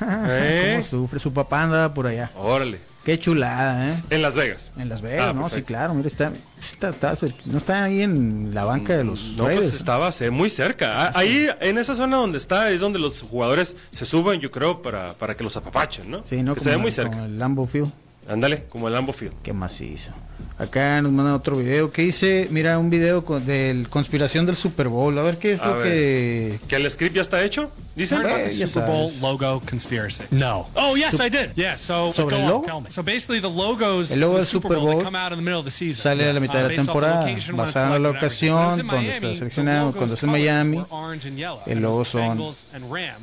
¿Eh? 0.28 0.72
¿Cómo 0.72 0.82
sufre? 0.82 1.18
Su 1.18 1.32
papá 1.32 1.62
andaba 1.62 1.94
por 1.94 2.06
allá. 2.06 2.30
Órale. 2.36 2.80
Qué 3.04 3.18
chulada, 3.18 3.88
¿eh? 3.88 4.02
En 4.10 4.20
Las 4.20 4.34
Vegas. 4.34 4.72
En 4.76 4.90
Las 4.90 5.00
Vegas, 5.00 5.28
ah, 5.28 5.32
¿no? 5.32 5.42
Perfecto. 5.42 5.56
Sí, 5.56 5.62
claro. 5.62 5.94
Mira, 5.94 6.08
está, 6.08 6.30
está, 6.62 6.90
está, 6.90 7.28
no 7.46 7.56
está 7.56 7.84
ahí 7.84 8.02
en 8.02 8.50
la 8.52 8.64
banca 8.66 8.98
de 8.98 9.04
los. 9.04 9.34
No, 9.34 9.44
pues 9.44 9.72
estaba 9.72 10.10
¿no? 10.20 10.32
muy 10.32 10.50
cerca. 10.50 11.04
Ah, 11.04 11.12
ahí, 11.14 11.48
en 11.60 11.78
esa 11.78 11.94
zona 11.94 12.18
donde 12.18 12.36
está, 12.36 12.70
es 12.70 12.82
donde 12.82 12.98
los 12.98 13.22
jugadores 13.22 13.76
se 13.90 14.04
suben, 14.04 14.40
yo 14.40 14.50
creo, 14.50 14.82
para, 14.82 15.14
para 15.14 15.34
que 15.34 15.42
los 15.42 15.56
apapachen, 15.56 16.10
¿no? 16.10 16.22
Sí, 16.22 16.42
no. 16.42 16.52
Que 16.52 16.60
se 16.60 16.68
ve 16.68 16.76
muy 16.76 16.90
cerca. 16.90 17.24
el 17.24 17.38
Lambo 17.38 17.66
Field. 17.66 17.90
Ándale, 18.28 18.64
como 18.64 18.88
el 18.88 18.92
Lambo 18.92 19.14
Field. 19.14 19.36
Qué 19.42 19.54
macizo. 19.54 20.12
Acá 20.58 21.00
nos 21.02 21.12
mandan 21.12 21.34
otro 21.34 21.56
video 21.56 21.92
que 21.92 22.02
dice, 22.02 22.48
mira, 22.50 22.78
un 22.78 22.90
video 22.90 23.24
con, 23.24 23.46
del 23.46 23.88
conspiración 23.88 24.44
del 24.44 24.56
Super 24.56 24.88
Bowl. 24.88 25.16
A 25.18 25.22
ver 25.22 25.38
qué 25.38 25.52
es 25.52 25.60
A 25.60 25.68
lo 25.68 25.76
ver. 25.78 25.84
que... 25.84 26.60
¿Que 26.66 26.76
el 26.76 26.90
script 26.90 27.14
ya 27.14 27.22
está 27.22 27.44
hecho? 27.44 27.70
Dicen. 27.98 28.22
Eh, 28.24 28.48
Super 28.48 28.86
Bowl 28.86 29.12
logo 29.20 29.60
conspiracy. 29.68 30.22
No. 30.30 30.68
Oh 30.74 30.96
yes, 30.96 31.14
I 31.14 31.28
did. 31.28 31.50
Yeah. 31.56 31.76
So 31.76 32.12
Sobre 32.12 32.36
el 32.36 32.46
logo? 32.46 32.84
So 32.88 33.02
basically, 33.02 33.40
the 33.40 33.50
logos. 33.50 34.12
El 34.12 34.20
logo 34.20 34.36
del 34.36 34.46
Super 34.46 34.76
Bowl, 34.76 34.86
they 34.86 34.94
Bowl 34.94 35.04
come 35.04 35.18
out 35.18 35.32
in 35.32 35.38
the 35.38 35.42
middle 35.42 35.58
of 35.58 35.64
the 35.64 35.70
season. 35.72 36.00
Sale 36.00 36.28
a 36.28 36.32
la 36.32 36.38
mitad 36.38 36.62
de 36.62 36.68
la 36.68 36.74
temporada, 36.76 37.26
basado 37.54 37.96
en 37.96 38.02
la 38.04 38.12
donde 38.12 38.82
Miami, 38.84 39.08
está 39.08 39.34
seleccionado, 39.34 39.92
cuando 39.92 40.14
está 40.14 40.26
en 40.26 40.32
Miami, 40.32 40.84
el 41.66 41.80
logo 41.80 42.04
son 42.04 42.40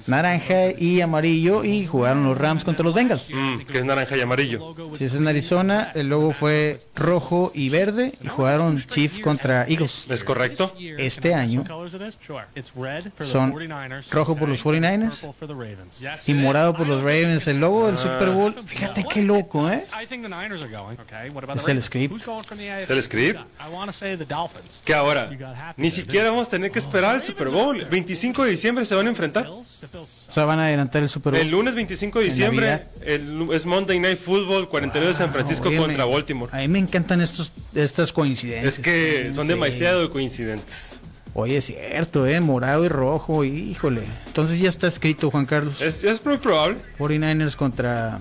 naranja 0.07 0.71
y 0.77 0.99
amarillo 0.99 1.63
y 1.63 1.85
jugaron 1.85 2.25
los 2.25 2.37
Rams 2.37 2.65
contra 2.65 2.83
los 2.83 2.93
Bengals. 2.93 3.29
Mm, 3.33 3.59
que 3.59 3.79
es 3.79 3.85
naranja 3.85 4.17
y 4.17 4.21
amarillo. 4.21 4.75
Si 4.93 5.05
es 5.05 5.15
en 5.15 5.25
Arizona, 5.25 5.91
el 5.95 6.09
logo 6.09 6.33
fue 6.33 6.81
rojo 6.95 7.24
y 7.53 7.69
verde 7.69 8.13
y 8.21 8.27
jugaron 8.27 8.81
Chiefs 8.85 9.19
contra 9.19 9.65
Eagles. 9.67 10.07
¿Es 10.09 10.23
correcto? 10.23 10.75
Este 10.97 11.33
año 11.33 11.63
son 13.23 13.53
rojo 14.11 14.35
por 14.35 14.49
los 14.49 14.63
49ers 14.63 16.27
y 16.27 16.33
morado 16.33 16.75
por 16.75 16.87
los 16.87 17.01
Ravens. 17.01 17.47
El 17.47 17.59
logo 17.59 17.87
del 17.87 17.97
Super 17.97 18.29
Bowl, 18.29 18.55
fíjate 18.65 19.05
qué 19.11 19.21
loco, 19.21 19.69
¿eh? 19.69 19.83
Es 21.55 21.67
el 21.67 21.81
script. 21.81 22.21
¿Es 22.81 22.89
el 22.89 23.03
script? 23.03 23.39
Que 24.83 24.93
ahora, 24.93 25.29
ni 25.77 25.89
siquiera 25.89 26.29
vamos 26.29 26.47
a 26.47 26.51
tener 26.51 26.71
que 26.71 26.79
esperar 26.79 27.15
el 27.15 27.21
Super 27.21 27.49
Bowl. 27.49 27.79
El 27.79 27.85
25 27.87 28.43
de 28.43 28.51
diciembre 28.51 28.85
se 28.85 28.95
van 28.95 29.07
a 29.07 29.09
enfrentar. 29.09 29.47
O 29.47 29.63
sea, 30.05 30.45
van 30.45 30.59
a 30.59 30.65
adelantar 30.65 31.03
el 31.03 31.09
Super 31.09 31.35
El 31.35 31.43
Bowl. 31.43 31.51
lunes 31.51 31.75
25 31.75 32.19
de 32.19 32.25
diciembre 32.25 32.87
el, 33.01 33.49
es 33.51 33.65
Monday 33.65 33.99
Night 33.99 34.17
Football 34.17 34.69
49 34.69 35.07
de 35.07 35.13
San 35.13 35.31
Francisco 35.31 35.69
contra 35.75 36.05
Baltimore. 36.05 36.51
A 36.53 36.61
mí 36.61 36.67
me 36.67 36.79
encantan 37.15 37.21
estos, 37.21 37.53
estas 37.73 38.11
coincidencias. 38.13 38.75
Es 38.75 38.79
que 38.79 39.31
son 39.33 39.45
Sí. 39.47 39.53
demasiado 39.53 40.09
coincidentes. 40.11 41.01
Oye, 41.33 41.57
es 41.57 41.65
cierto, 41.65 42.25
¿eh? 42.27 42.39
Morado 42.39 42.85
y 42.85 42.87
rojo, 42.87 43.43
híjole. 43.43 44.01
Entonces 44.27 44.57
ya 44.59 44.69
está 44.69 44.87
escrito, 44.87 45.29
Juan 45.31 45.45
Carlos. 45.45 45.81
Es, 45.81 46.03
es 46.05 46.23
muy 46.25 46.37
probable. 46.37 46.77
49ers 46.97 47.55
contra... 47.57 48.19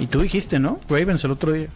Y 0.00 0.06
tú 0.06 0.20
dijiste, 0.22 0.58
¿no? 0.58 0.80
Ravens 0.88 1.22
el 1.24 1.30
otro 1.32 1.52
día. 1.52 1.68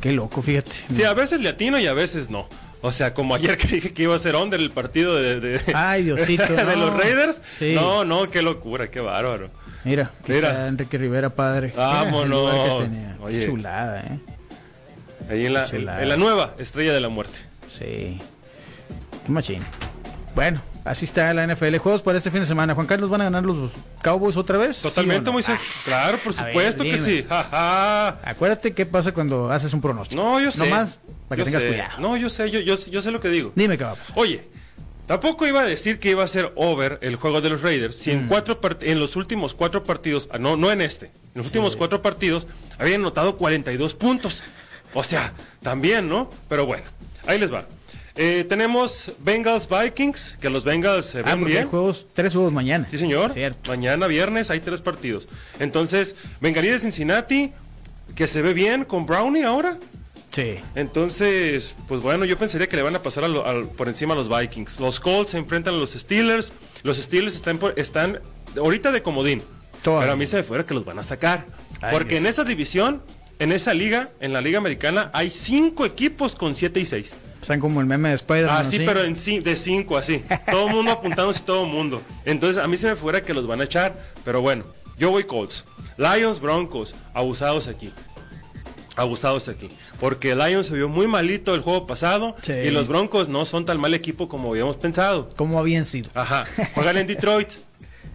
Qué 0.00 0.12
loco, 0.12 0.42
fíjate. 0.42 0.72
Sí, 0.92 1.02
a 1.04 1.14
veces 1.14 1.40
le 1.40 1.48
atino 1.48 1.78
y 1.78 1.86
a 1.86 1.94
veces 1.94 2.28
no. 2.28 2.46
O 2.82 2.92
sea, 2.92 3.14
como 3.14 3.34
ayer 3.34 3.56
que 3.56 3.68
dije 3.68 3.92
que 3.94 4.02
iba 4.02 4.14
a 4.14 4.18
ser 4.18 4.34
under 4.36 4.60
el 4.60 4.70
partido 4.70 5.14
de, 5.16 5.40
de- 5.40 5.60
Ay, 5.74 6.02
Diosito, 6.04 6.42
de 6.52 6.64
no. 6.64 6.76
los 6.76 6.94
Raiders. 6.94 7.40
Sí. 7.56 7.72
No, 7.74 8.04
no, 8.04 8.28
qué 8.30 8.42
locura, 8.42 8.90
qué 8.90 9.00
bárbaro. 9.00 9.50
Mira, 9.84 10.12
aquí 10.20 10.32
Mira. 10.32 10.50
está 10.50 10.68
Enrique 10.68 10.98
Rivera, 10.98 11.30
padre. 11.30 11.72
Vámonos. 11.76 12.52
Mira 12.52 12.62
el 12.62 12.68
lugar 12.68 12.78
que 12.78 12.84
tenía. 12.84 13.16
Qué 13.16 13.22
Oye. 13.24 13.46
chulada, 13.46 14.00
¿eh? 14.00 14.20
Ahí 15.30 15.46
en 15.46 15.54
la, 15.54 15.64
Chulada. 15.64 16.02
en 16.02 16.08
la 16.08 16.16
nueva 16.16 16.54
estrella 16.58 16.92
de 16.92 17.00
la 17.00 17.08
muerte. 17.08 17.38
Sí. 17.68 18.18
Qué 19.24 19.28
machín. 19.32 19.62
Bueno, 20.34 20.60
así 20.84 21.04
está 21.04 21.32
la 21.34 21.46
NFL. 21.46 21.76
Juegos 21.76 22.02
para 22.02 22.18
este 22.18 22.30
fin 22.30 22.40
de 22.40 22.46
semana. 22.46 22.74
Juan 22.74 22.86
Carlos, 22.86 23.08
¿van 23.10 23.20
a 23.20 23.24
ganar 23.24 23.44
los 23.44 23.70
Cowboys 24.02 24.36
otra 24.36 24.58
vez? 24.58 24.76
¿Sí 24.76 24.88
Totalmente, 24.88 25.26
no? 25.26 25.32
Moisés. 25.32 25.60
claro, 25.84 26.18
por 26.22 26.34
ver, 26.34 26.46
supuesto 26.46 26.82
que 26.84 26.98
sí. 26.98 27.24
Ja, 27.28 27.44
ja. 27.44 28.08
Acuérdate 28.24 28.72
qué 28.72 28.84
pasa 28.86 29.12
cuando 29.12 29.50
haces 29.50 29.72
un 29.74 29.80
pronóstico. 29.80 30.20
No, 30.22 30.40
yo 30.40 30.50
sé. 30.50 30.58
Nomás 30.58 30.98
para 31.28 31.36
que 31.44 31.50
Yo 31.50 31.58
tengas 31.58 31.62
sé. 31.62 31.68
cuidado. 31.68 32.00
No, 32.00 32.16
yo 32.16 32.28
sé, 32.28 32.50
yo, 32.50 32.60
yo, 32.60 32.74
yo 32.76 33.00
sé 33.02 33.10
lo 33.10 33.20
que 33.20 33.28
digo. 33.28 33.52
Dime 33.54 33.78
qué 33.78 33.84
va 33.84 33.92
a 33.92 33.94
pasar. 33.94 34.18
Oye, 34.18 34.48
tampoco 35.06 35.46
iba 35.46 35.60
a 35.60 35.64
decir 35.64 35.98
que 35.98 36.10
iba 36.10 36.22
a 36.24 36.26
ser 36.28 36.52
over 36.54 36.98
el 37.02 37.16
juego 37.16 37.40
de 37.40 37.50
los 37.50 37.62
Raiders 37.62 37.96
si 37.96 38.10
Mm. 38.10 38.14
en 38.14 38.28
cuatro 38.28 38.60
part- 38.60 38.82
en 38.82 38.98
los 39.00 39.16
últimos 39.16 39.54
cuatro 39.54 39.84
partidos, 39.84 40.28
ah, 40.32 40.38
no, 40.38 40.56
no 40.56 40.70
en 40.72 40.80
este, 40.80 41.06
en 41.06 41.12
los 41.34 41.46
últimos 41.46 41.76
cuatro 41.76 42.02
partidos 42.02 42.46
habían 42.78 43.00
anotado 43.02 43.36
42 43.36 43.94
puntos. 43.94 44.42
O 44.94 45.02
sea, 45.02 45.32
también, 45.62 46.08
¿no? 46.08 46.30
Pero 46.48 46.66
bueno, 46.66 46.84
ahí 47.26 47.38
les 47.38 47.52
va. 47.52 47.66
Eh, 48.14 48.44
tenemos 48.46 49.10
Bengals 49.20 49.66
Vikings, 49.70 50.36
que 50.38 50.50
los 50.50 50.64
Bengals 50.64 51.06
se 51.06 51.20
Ah, 51.20 51.22
ven 51.22 51.38
porque 51.40 51.52
hay 51.54 51.58
bien. 51.60 51.68
juegos, 51.68 52.06
tres 52.12 52.34
juegos 52.34 52.52
mañana. 52.52 52.86
Sí, 52.90 52.98
señor. 52.98 53.32
Cierto. 53.32 53.70
Mañana 53.70 54.06
viernes 54.06 54.50
hay 54.50 54.60
tres 54.60 54.82
partidos. 54.82 55.28
Entonces, 55.58 56.14
Bengalí 56.42 56.68
de 56.68 56.78
Cincinnati, 56.78 57.52
que 58.14 58.26
se 58.26 58.42
ve 58.42 58.52
bien 58.52 58.84
con 58.84 59.06
Brownie 59.06 59.44
ahora. 59.44 59.78
Sí. 60.32 60.56
Entonces, 60.74 61.74
pues 61.88 62.00
bueno, 62.00 62.24
yo 62.24 62.38
pensaría 62.38 62.68
que 62.68 62.76
le 62.76 62.82
van 62.82 62.96
a 62.96 63.02
pasar 63.02 63.24
a 63.24 63.28
lo- 63.28 63.68
por 63.68 63.88
encima 63.88 64.14
a 64.14 64.16
los 64.16 64.28
Vikings. 64.28 64.80
Los 64.80 64.98
Colts 64.98 65.32
se 65.32 65.38
enfrentan 65.38 65.74
a 65.74 65.76
los 65.76 65.90
Steelers. 65.92 66.52
Los 66.82 66.96
Steelers 66.98 67.34
están, 67.34 67.58
por- 67.58 67.74
están 67.78 68.20
ahorita 68.56 68.92
de 68.92 69.02
comodín. 69.02 69.42
Todavía. 69.82 70.04
Pero 70.04 70.12
a 70.12 70.16
mí 70.16 70.26
se 70.26 70.36
me 70.38 70.42
fuera 70.42 70.64
que 70.64 70.74
los 70.74 70.84
van 70.84 70.98
a 70.98 71.02
sacar. 71.02 71.46
Ay, 71.80 71.90
porque 71.92 72.10
Dios. 72.14 72.20
en 72.20 72.26
esa 72.28 72.44
división, 72.44 73.02
en 73.40 73.52
esa 73.52 73.74
liga, 73.74 74.10
en 74.20 74.32
la 74.32 74.40
liga 74.40 74.58
americana, 74.58 75.10
hay 75.12 75.30
cinco 75.30 75.84
equipos 75.84 76.34
con 76.34 76.54
7 76.54 76.78
y 76.80 76.86
6. 76.86 77.18
Están 77.40 77.58
como 77.60 77.80
el 77.80 77.86
meme 77.86 78.10
de 78.10 78.14
Spider-Man. 78.14 78.56
Así, 78.56 78.76
¿sí? 78.78 78.82
Ah, 78.84 78.86
pero 78.86 79.02
en 79.02 79.42
de 79.42 79.56
5, 79.56 79.96
así. 79.96 80.22
Todo 80.50 80.68
el 80.68 80.74
mundo 80.74 80.92
apuntándose 80.92 81.40
todo 81.42 81.64
el 81.64 81.70
mundo. 81.72 82.00
Entonces, 82.24 82.62
a 82.62 82.68
mí 82.68 82.76
se 82.76 82.86
me 82.88 82.96
fuera 82.96 83.22
que 83.22 83.34
los 83.34 83.46
van 83.46 83.60
a 83.60 83.64
echar. 83.64 84.12
Pero 84.24 84.40
bueno, 84.40 84.64
yo 84.96 85.10
voy 85.10 85.24
Colts. 85.24 85.64
Lions, 85.98 86.40
Broncos, 86.40 86.94
abusados 87.12 87.66
aquí. 87.68 87.92
Abusados 88.96 89.48
aquí. 89.48 89.68
Porque 90.00 90.34
Lions 90.34 90.66
se 90.66 90.74
vio 90.74 90.88
muy 90.88 91.06
malito 91.06 91.54
el 91.54 91.62
juego 91.62 91.86
pasado. 91.86 92.36
Sí. 92.42 92.52
Y 92.52 92.70
los 92.70 92.88
Broncos 92.88 93.28
no 93.28 93.44
son 93.44 93.64
tan 93.64 93.80
mal 93.80 93.94
equipo 93.94 94.28
como 94.28 94.50
habíamos 94.50 94.76
pensado. 94.76 95.28
¿Cómo 95.36 95.58
habían 95.58 95.86
sido? 95.86 96.10
Ajá. 96.14 96.44
Juegan 96.74 96.98
en 96.98 97.06
Detroit. 97.06 97.48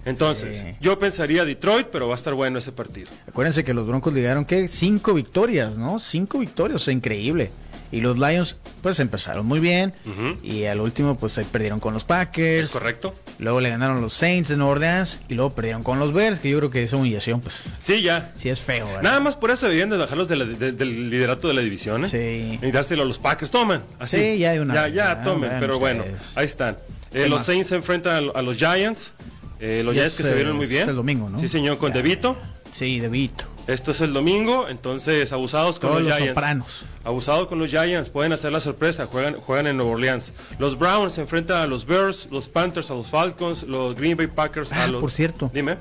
Entonces, 0.05 0.57
Sí. 0.60 0.75
yo 0.79 0.98
pensaría 1.00 1.43
Detroit, 1.43 1.88
pero 1.91 2.07
va 2.07 2.13
a 2.13 2.15
estar 2.15 2.34
bueno 2.34 2.60
ese 2.60 2.72
partido. 2.72 3.10
Acuérdense 3.27 3.63
que 3.65 3.74
los 3.74 3.86
Broncos 3.86 4.13
llegaron, 4.13 4.46
¿qué? 4.46 4.67
Cinco 4.69 5.13
victorias, 5.13 5.77
¿no? 5.77 6.00
Cinco 6.00 6.39
victorias, 6.39 6.81
o 6.81 6.86
sea, 6.86 6.93
increíble. 6.93 7.51
Y 7.91 8.01
los 8.01 8.17
Lions, 8.17 8.58
pues 8.82 9.00
empezaron 9.00 9.46
muy 9.46 9.60
bien. 9.60 9.94
Y 10.44 10.65
al 10.65 10.82
último, 10.82 11.17
pues 11.17 11.38
ahí 11.38 11.46
perdieron 11.50 11.79
con 11.79 11.94
los 11.94 12.03
Packers. 12.03 12.67
¿Es 12.67 12.74
correcto? 12.74 13.15
Luego 13.39 13.62
le 13.62 13.70
ganaron 13.70 14.01
los 14.01 14.13
Saints 14.13 14.50
de 14.50 14.58
Nueva 14.58 14.74
Orleans. 14.74 15.20
Y 15.29 15.36
luego 15.36 15.53
perdieron 15.53 15.84
con 15.84 15.98
los 16.00 16.12
Bears, 16.13 16.39
que 16.39 16.50
yo 16.50 16.58
creo 16.58 16.70
que 16.70 16.84
esa 16.84 16.98
humillación, 16.98 17.39
pues 17.41 17.63
Sí, 17.79 18.01
ya. 18.01 18.34
sí 18.36 18.50
es 18.50 18.60
feo, 18.60 18.86
¿verdad? 18.88 19.01
Nada 19.03 19.20
más 19.22 19.36
por 19.38 19.51
eso 19.51 19.67
debían 19.70 19.89
de 19.89 19.98
bajarlos 19.98 20.27
de 20.27 20.36
la- 20.36 20.46
de- 20.46 20.72
del 20.74 21.10
liderato 21.10 21.48
de 21.48 21.53
la 21.53 21.62
división, 21.62 22.06
¿eh? 22.06 22.60
Sí. 22.62 22.94
A 22.94 22.96
los 23.06 23.20
Packers, 23.20 23.51
tomen. 23.51 23.82
Así. 24.00 24.17
Sí, 24.17 24.38
ya 24.39 24.51
de 24.53 24.62
una 24.62 24.74
Ya, 24.74 24.82
vez, 24.86 24.94
ya, 24.94 25.06
ya, 25.17 25.24
tomen. 25.24 25.51
pero 25.60 25.79
bueno, 25.79 26.03
ahí 26.36 26.46
están. 26.46 26.75
Eh, 27.12 27.24
¿Qué 27.24 27.29
los 27.29 27.39
más? 27.39 27.46
Saints 27.46 27.67
se 27.70 27.75
enfrentan 27.75 28.15
a, 28.15 28.22
lo- 28.22 28.36
a 28.36 28.41
los 28.41 28.58
Giants. 28.58 29.13
Eh, 29.60 29.82
los 29.84 29.94
Giants 29.94 30.15
que 30.17 30.24
se 30.24 30.34
vieron 30.36 30.56
muy 30.56 30.65
es 30.65 30.72
bien. 30.72 30.89
el 30.89 30.96
domingo, 30.96 31.29
¿no? 31.29 31.38
Sí, 31.39 31.48
señor, 31.48 31.77
con 31.77 31.91
Ya. 31.91 31.98
Devito. 31.98 32.38
Sí, 32.72 33.00
de 33.00 33.08
Vito. 33.10 33.46
Esto 33.68 33.92
es 33.92 34.00
el 34.02 34.14
domingo, 34.14 34.70
entonces 34.70 35.32
abusados 35.34 35.78
con 35.80 35.90
Todos 35.90 36.02
los, 36.04 36.10
los 36.10 36.18
Giants. 36.20 36.34
sopranos. 36.36 36.86
Abusados 37.04 37.48
con 37.48 37.60
los 37.60 37.70
Giants, 37.70 38.10
pueden 38.10 38.32
hacer 38.32 38.52
la 38.52 38.62
sorpresa, 38.62 39.08
juegan, 39.08 39.36
juegan 39.36 39.68
en 39.68 39.76
Nueva 39.78 39.92
Orleans. 39.92 40.32
Los 40.58 40.78
Browns 40.80 41.14
se 41.14 41.22
enfrentan 41.22 41.62
a 41.62 41.68
los 41.68 41.86
Bears, 41.86 42.30
los 42.32 42.48
Panthers 42.48 42.90
a 42.92 42.94
los 42.94 43.08
Falcons, 43.08 43.64
los 43.64 43.96
Green 43.96 44.16
Bay 44.16 44.28
Packers 44.28 44.72
a 44.72 44.84
Ah, 44.84 44.88
los... 44.88 45.02
por 45.02 45.12
cierto. 45.12 45.52
Dime, 45.54 45.78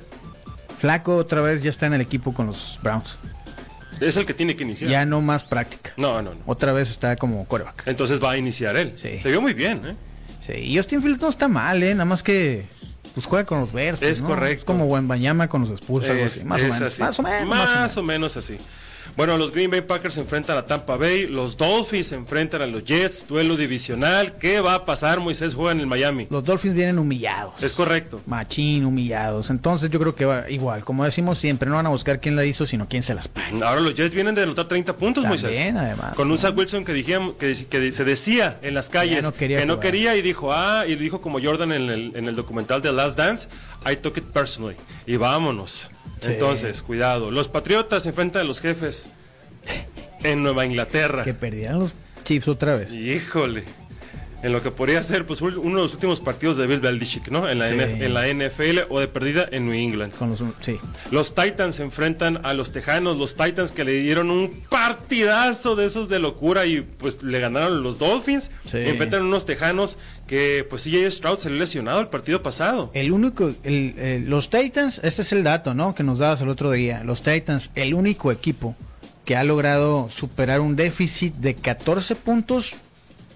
Flaco 0.78 1.16
otra 1.16 1.40
vez 1.40 1.62
ya 1.62 1.70
está 1.70 1.86
en 1.86 1.94
el 1.94 2.00
equipo 2.00 2.34
con 2.34 2.46
los 2.48 2.78
Browns. 2.82 3.18
es 4.00 4.16
el 4.16 4.26
que 4.26 4.34
tiene 4.34 4.56
que 4.56 4.64
iniciar. 4.64 4.90
Ya 4.90 5.04
no 5.06 5.20
más 5.22 5.44
práctica. 5.44 5.92
No, 5.96 6.20
no, 6.22 6.34
no. 6.34 6.40
Otra 6.44 6.72
vez 6.72 6.90
está 6.90 7.16
como 7.16 7.46
coreback. 7.46 7.84
Entonces 7.86 8.22
va 8.22 8.32
a 8.32 8.36
iniciar 8.36 8.76
él. 8.76 8.92
Sí. 8.96 9.20
Se 9.22 9.30
vio 9.30 9.40
muy 9.40 9.54
bien, 9.54 9.86
¿eh? 9.86 9.96
Sí, 10.40 10.52
y 10.52 10.76
Austin 10.76 11.00
Fields 11.02 11.20
no 11.20 11.28
está 11.28 11.48
mal, 11.48 11.82
¿eh? 11.82 11.94
Nada 11.94 12.04
más 12.04 12.22
que 12.22 12.66
pues 13.16 13.24
juega 13.24 13.46
con 13.46 13.60
los 13.60 13.72
Bears. 13.72 13.98
pues, 13.98 14.10
Es 14.10 14.20
¿no? 14.20 14.28
correcto. 14.28 14.58
Es 14.60 14.64
como 14.66 14.84
Wembanyama 14.84 15.48
con 15.48 15.62
los 15.62 15.70
Spurs, 15.70 16.06
algo 16.06 16.26
así. 16.26 16.44
Más 16.44 16.60
o 16.60 16.64
menos. 16.64 16.82
así. 16.82 17.00
Más 17.00 17.18
o 17.18 17.22
menos. 17.22 17.48
Más, 17.48 17.74
más 17.74 17.96
o 17.96 18.02
menos 18.02 18.36
así. 18.36 18.58
Bueno, 19.16 19.38
los 19.38 19.50
Green 19.50 19.70
Bay 19.70 19.80
Packers 19.80 20.12
se 20.12 20.20
enfrentan 20.20 20.58
a 20.58 20.66
Tampa 20.66 20.96
Bay, 20.96 21.26
los 21.26 21.56
Dolphins 21.56 22.08
se 22.08 22.16
enfrentan 22.16 22.60
a 22.60 22.66
los 22.66 22.84
Jets, 22.84 23.26
duelo 23.26 23.56
divisional. 23.56 24.34
¿Qué 24.34 24.60
va 24.60 24.74
a 24.74 24.84
pasar? 24.84 25.20
Moisés 25.20 25.54
juega 25.54 25.72
en 25.72 25.80
el 25.80 25.86
Miami. 25.86 26.26
Los 26.28 26.44
Dolphins 26.44 26.74
vienen 26.74 26.98
humillados. 26.98 27.62
Es 27.62 27.72
correcto. 27.72 28.20
Machín, 28.26 28.84
humillados. 28.84 29.48
Entonces 29.48 29.88
yo 29.88 29.98
creo 29.98 30.14
que 30.14 30.26
va 30.26 30.50
igual. 30.50 30.84
Como 30.84 31.02
decimos 31.02 31.38
siempre, 31.38 31.70
no 31.70 31.76
van 31.76 31.86
a 31.86 31.88
buscar 31.88 32.20
quién 32.20 32.36
la 32.36 32.44
hizo, 32.44 32.66
sino 32.66 32.88
quién 32.88 33.02
se 33.02 33.14
las 33.14 33.26
paga. 33.26 33.46
Ahora 33.66 33.80
los 33.80 33.94
Jets 33.94 34.14
vienen 34.14 34.34
de 34.34 34.42
anotar 34.42 34.68
30 34.68 34.94
puntos, 34.96 35.24
También, 35.24 35.42
Moisés. 35.50 35.74
además, 35.74 36.14
Con 36.14 36.30
un 36.30 36.36
Zach 36.36 36.54
Wilson 36.54 36.84
que, 36.84 36.92
dijimos, 36.92 37.36
que, 37.36 37.54
se 37.54 38.04
decía 38.04 38.58
en 38.60 38.74
las 38.74 38.90
calles 38.90 39.22
no 39.22 39.32
quería 39.32 39.58
que 39.58 39.66
no 39.66 39.80
quería 39.80 40.14
y 40.16 40.20
dijo, 40.20 40.52
ah, 40.52 40.84
y 40.86 40.94
dijo 40.96 41.22
como 41.22 41.40
Jordan 41.40 41.72
en 41.72 41.88
el, 41.88 42.12
en 42.14 42.28
el 42.28 42.36
documental 42.36 42.82
de 42.82 42.92
Last 42.92 43.16
Dance, 43.16 43.48
I 43.90 43.96
took 43.96 44.18
it 44.18 44.24
personally. 44.24 44.76
Y 45.06 45.16
vámonos. 45.16 45.90
Sí. 46.20 46.32
Entonces, 46.32 46.82
cuidado. 46.82 47.30
Los 47.30 47.48
Patriotas 47.48 48.04
se 48.04 48.10
enfrentan 48.10 48.42
a 48.42 48.44
los 48.44 48.60
jefes 48.60 49.08
en 50.22 50.42
Nueva 50.42 50.64
Inglaterra. 50.64 51.24
Que 51.24 51.34
perdieran 51.34 51.80
los 51.80 51.94
Chiefs 52.24 52.48
otra 52.48 52.76
vez. 52.76 52.92
Híjole. 52.92 53.64
En 54.42 54.52
lo 54.52 54.62
que 54.62 54.70
podría 54.70 55.02
ser 55.02 55.24
pues 55.26 55.40
uno 55.40 55.54
de 55.76 55.82
los 55.82 55.94
últimos 55.94 56.20
partidos 56.20 56.56
de 56.56 56.66
Bill 56.66 56.80
Belichick, 56.80 57.28
¿no? 57.28 57.48
En 57.48 57.58
la, 57.58 57.68
Sí. 57.68 57.74
NF 57.74 58.02
en 58.02 58.14
la 58.14 58.28
NFL 58.28 58.78
o 58.90 59.00
de 59.00 59.08
perdida 59.08 59.48
en 59.50 59.66
New 59.66 59.74
England. 59.74 60.12
Con 60.14 60.30
los, 60.30 60.42
sí. 60.60 60.78
Los 61.10 61.34
Titans 61.34 61.76
se 61.76 61.82
enfrentan 61.82 62.40
a 62.44 62.52
los 62.54 62.70
Tejanos, 62.72 63.16
los 63.16 63.34
Titans 63.34 63.72
que 63.72 63.84
le 63.84 63.92
dieron 63.92 64.30
un 64.30 64.50
partidazo 64.68 65.76
de 65.76 65.86
esos 65.86 66.08
de 66.08 66.18
locura 66.18 66.66
y 66.66 66.80
pues 66.82 67.22
le 67.22 67.40
ganaron 67.40 67.82
los 67.82 67.98
Dolphins. 67.98 68.50
Sí. 68.66 68.78
Enfrentan 68.78 69.22
a 69.22 69.24
unos 69.24 69.44
Tejanos 69.46 69.98
que 70.26 70.66
pues 70.68 70.82
CJ 70.84 71.10
Stroud 71.10 71.38
se 71.38 71.50
le 71.50 71.58
lesionado 71.58 72.00
el 72.00 72.08
partido 72.08 72.42
pasado. 72.42 72.90
El 72.94 73.12
único, 73.12 73.52
el- 73.64 73.94
el- 73.98 74.28
los 74.30 74.50
Titans, 74.50 75.00
este 75.02 75.22
es 75.22 75.32
el 75.32 75.42
dato, 75.44 75.74
¿no? 75.74 75.94
Que 75.94 76.02
nos 76.02 76.18
dabas 76.18 76.40
el 76.42 76.48
otro 76.48 76.70
día. 76.70 77.02
Los 77.04 77.22
Titans, 77.22 77.70
el 77.74 77.94
único 77.94 78.30
equipo 78.32 78.76
que 79.24 79.34
ha 79.36 79.44
logrado 79.44 80.08
superar 80.10 80.60
un 80.60 80.76
déficit 80.76 81.34
de 81.34 81.54
14 81.54 82.14
puntos 82.16 82.74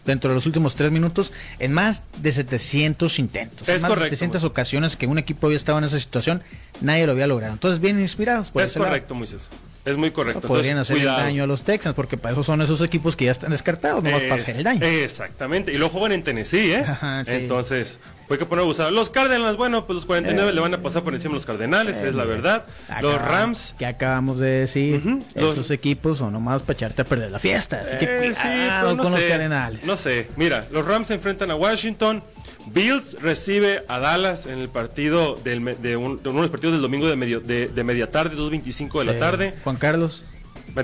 dentro 0.05 0.31
de 0.31 0.35
los 0.35 0.47
últimos 0.47 0.75
tres 0.77 0.91
minutos 0.91 1.33
en 1.59 1.73
más 1.73 2.03
de 2.21 2.33
700 2.33 3.19
intentos. 3.19 3.69
en 3.69 3.77
Es 3.77 3.83
más 3.83 3.89
correcto, 3.89 4.05
de 4.05 4.11
700 4.17 4.43
Moisés. 4.43 4.51
ocasiones 4.51 4.97
que 4.97 5.07
un 5.07 5.19
equipo 5.19 5.47
había 5.47 5.57
estado 5.57 5.79
en 5.79 5.85
esa 5.85 6.01
situación, 6.01 6.43
nadie 6.81 7.07
lo 7.07 7.13
había 7.13 7.27
logrado. 7.27 7.53
Entonces, 7.53 7.81
bien 7.81 8.01
inspirados. 8.01 8.51
por 8.51 8.63
es 8.63 8.71
ese 8.71 8.79
lado. 8.79 8.91
correcto, 8.91 9.15
Moisés. 9.15 9.51
Es 9.85 9.97
muy 9.97 10.11
correcto. 10.11 10.47
Podrían 10.47 10.73
Entonces, 10.77 10.91
hacer 10.93 11.03
cuidado. 11.05 11.21
daño 11.23 11.45
a 11.45 11.47
los 11.47 11.65
Texans, 11.65 11.95
porque 11.95 12.19
para 12.19 12.33
eso 12.33 12.43
son 12.43 12.61
esos 12.61 12.83
equipos 12.83 13.17
que 13.17 13.25
ya 13.25 13.31
están 13.31 13.51
descartados, 13.51 14.05
no 14.05 14.11
más 14.11 14.21
para 14.23 14.35
hacer 14.35 14.57
el 14.57 14.65
daño. 14.65 14.85
Exactamente. 14.85 15.73
Y 15.73 15.79
luego 15.79 15.93
juegan 15.93 16.13
en 16.13 16.23
Tennessee, 16.23 16.73
¿eh? 16.73 16.85
Ajá, 16.87 17.25
sí. 17.25 17.33
Entonces, 17.33 17.99
hay 18.29 18.37
que 18.37 18.45
poner 18.47 18.65
usar. 18.67 18.93
Los 18.93 19.09
Cardinals, 19.09 19.57
bueno, 19.57 19.87
pues 19.87 19.95
los 19.95 20.05
49 20.07 20.53
le 20.53 20.61
van 20.61 20.75
a 20.75 20.83
pasar 20.83 21.03
por 21.03 21.15
encima 21.15 21.33
a 21.33 21.37
los 21.37 21.47
Cardenales, 21.47 21.97
es 21.97 22.15
la 22.15 22.25
verdad. 22.25 22.67
Los 23.01 23.21
Rams. 23.21 23.75
Que 23.79 23.87
acabamos 23.87 24.39
de 24.39 24.51
decir, 24.51 25.03
esos 25.35 25.71
equipos 25.71 26.19
son 26.19 26.33
nomás 26.35 26.63
para 26.63 26.75
echarte 26.75 27.01
a 27.03 27.05
perder 27.07 27.31
la 27.31 27.39
fiesta. 27.39 27.81
Así 27.85 27.97
que 27.97 28.05
Eh, 28.05 28.35
sí, 28.35 28.41
cuidado 28.43 28.81
pero 28.89 28.97
no 28.97 29.03
con 29.03 29.13
los 29.13 29.21
Cardenales. 29.23 29.85
No 29.87 29.97
sé. 29.97 30.29
Mira, 30.37 30.67
los 30.71 30.85
Rams 30.87 31.07
se 31.07 31.15
enfrentan 31.15 31.51
a 31.51 31.57
Washington. 31.57 32.23
Bills 32.67 33.17
recibe 33.21 33.85
a 33.89 33.99
Dallas 33.99 34.47
en 34.47 34.59
el 34.59 34.69
partido 34.69 35.35
del, 35.43 35.77
de, 35.83 35.97
un- 35.97 36.23
de 36.23 36.29
uno 36.29 36.39
de 36.39 36.43
los 36.43 36.51
partidos 36.51 36.75
del 36.75 36.83
domingo 36.83 37.09
de, 37.09 37.17
medio, 37.17 37.41
de, 37.41 37.69
de 37.69 37.85
media 37.85 38.11
tarde, 38.11 38.37
2.25 38.37 38.93
de 38.99 39.01
Sí. 39.01 39.07
la 39.07 39.19
tarde. 39.19 39.55
Juan 39.65 39.77
Carlos, 39.77 40.25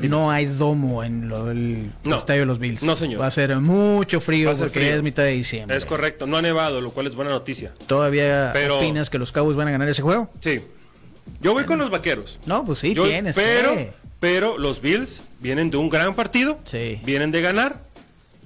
no 0.02 0.30
hay 0.30 0.46
domo 0.46 1.04
en 1.04 1.28
lo- 1.28 1.50
el 1.50 1.90
No. 2.02 2.16
estadio 2.16 2.40
de 2.40 2.46
los 2.46 2.58
Bills. 2.58 2.82
No, 2.82 2.96
señor. 2.96 3.20
Va 3.20 3.26
a 3.26 3.30
ser 3.30 3.54
mucho 3.60 4.20
frío 4.20 4.50
ser 4.54 4.64
porque 4.66 4.80
frío. 4.80 4.96
es 4.96 5.02
mitad 5.02 5.22
de 5.22 5.30
diciembre. 5.32 5.76
Es 5.76 5.86
correcto, 5.86 6.26
no 6.26 6.36
ha 6.36 6.42
nevado, 6.42 6.80
lo 6.80 6.90
cual 6.90 7.06
es 7.06 7.14
buena 7.14 7.30
noticia. 7.30 7.72
¿Todavía 7.86 8.50
Pero- 8.52 8.78
opinas 8.78 9.10
que 9.10 9.18
los 9.18 9.30
Cowboys 9.32 9.56
van 9.56 9.68
a 9.68 9.70
ganar 9.70 9.88
ese 9.88 10.02
juego? 10.02 10.30
Sí. 10.40 10.60
Yo 11.40 11.52
voy 11.52 11.64
con 11.64 11.78
los 11.78 11.90
vaqueros. 11.90 12.38
No, 12.46 12.64
pues 12.64 12.78
sí, 12.80 12.94
Yo- 12.94 13.04
tienes. 13.04 13.36
pero, 13.36 13.74
que. 13.74 13.92
pero 14.20 14.58
los 14.58 14.80
Bills 14.80 15.22
vienen 15.40 15.70
de 15.70 15.76
un 15.76 15.88
gran 15.90 16.14
partido. 16.14 16.58
Sí. 16.64 17.00
Vienen 17.04 17.30
de 17.30 17.42
ganar. 17.42 17.85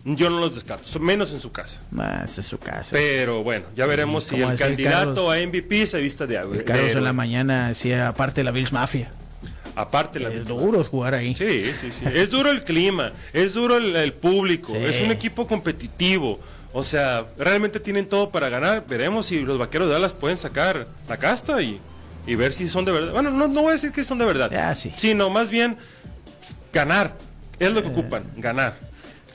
Yo 0.05 0.31
no 0.31 0.39
los 0.41 0.55
descarto, 0.55 0.99
menos 0.99 1.33
en 1.33 1.41
su 1.41 1.53
casa. 1.53 1.83
Más 1.91 2.39
es 2.39 2.47
su 2.47 2.59
casa. 2.59 2.91
Pero 2.93 3.43
bueno, 3.43 3.67
ya 3.77 3.85
veremos 3.87 4.25
si 4.25 4.37
el 4.41 4.57
candidato 4.59 5.27
Carlos. 5.29 5.35
a 5.35 5.47
MVP 5.47 5.87
se 5.87 6.01
vista 6.01 6.27
de 6.27 6.39
agua. 6.39 6.57
El 6.57 6.65
Carlos 6.65 6.93
en 6.93 7.05
la 7.05 7.13
mañana 7.13 7.69
decía, 7.69 8.09
aparte 8.09 8.41
de 8.41 8.45
la 8.45 8.51
Bills 8.51 8.73
Mafia. 8.73 9.11
Aparte 9.77 10.19
la 10.19 10.31
Es 10.31 10.47
duro 10.47 10.83
jugar 10.85 11.15
ahí. 11.15 11.35
Sí, 11.35 11.71
sí, 11.75 11.93
sí. 11.93 12.05
Es 12.13 12.31
duro 12.31 12.51
el 12.51 12.65
clima, 12.65 13.13
es 13.33 13.53
duro 13.55 13.77
el, 13.77 13.95
el 13.95 14.13
público, 14.15 14.73
Sí. 14.73 14.79
es 14.79 15.01
un 15.01 15.11
equipo 15.13 15.47
competitivo. 15.47 16.41
O 16.73 16.83
sea, 16.85 17.27
realmente 17.39 17.79
tienen 17.81 18.07
todo 18.07 18.31
para 18.31 18.49
ganar. 18.49 18.85
Veremos 18.89 19.27
si 19.27 19.41
los 19.41 19.59
vaqueros 19.59 19.89
de 19.89 19.95
Dallas 19.95 20.13
pueden 20.13 20.37
sacar 20.39 20.87
la 21.09 21.17
casta 21.19 21.61
y, 21.63 21.81
y 22.27 22.35
ver 22.37 22.53
si 22.53 22.69
son 22.69 22.85
de 22.85 22.93
verdad. 22.93 23.13
Bueno, 23.13 23.31
no, 23.31 23.49
no 23.49 23.61
voy 23.63 23.71
a 23.71 23.73
decir 23.73 23.93
que 23.93 24.03
son 24.05 24.19
de 24.19 24.25
verdad. 24.25 24.51
Ya, 24.51 24.75
sí. 24.75 24.93
Sino 24.97 25.31
más 25.31 25.51
bien 25.51 25.77
ganar. 26.73 27.17
Es 27.59 27.73
lo 27.73 27.83
que 27.83 27.89
ocupan, 27.89 28.25
ganar. 28.37 28.79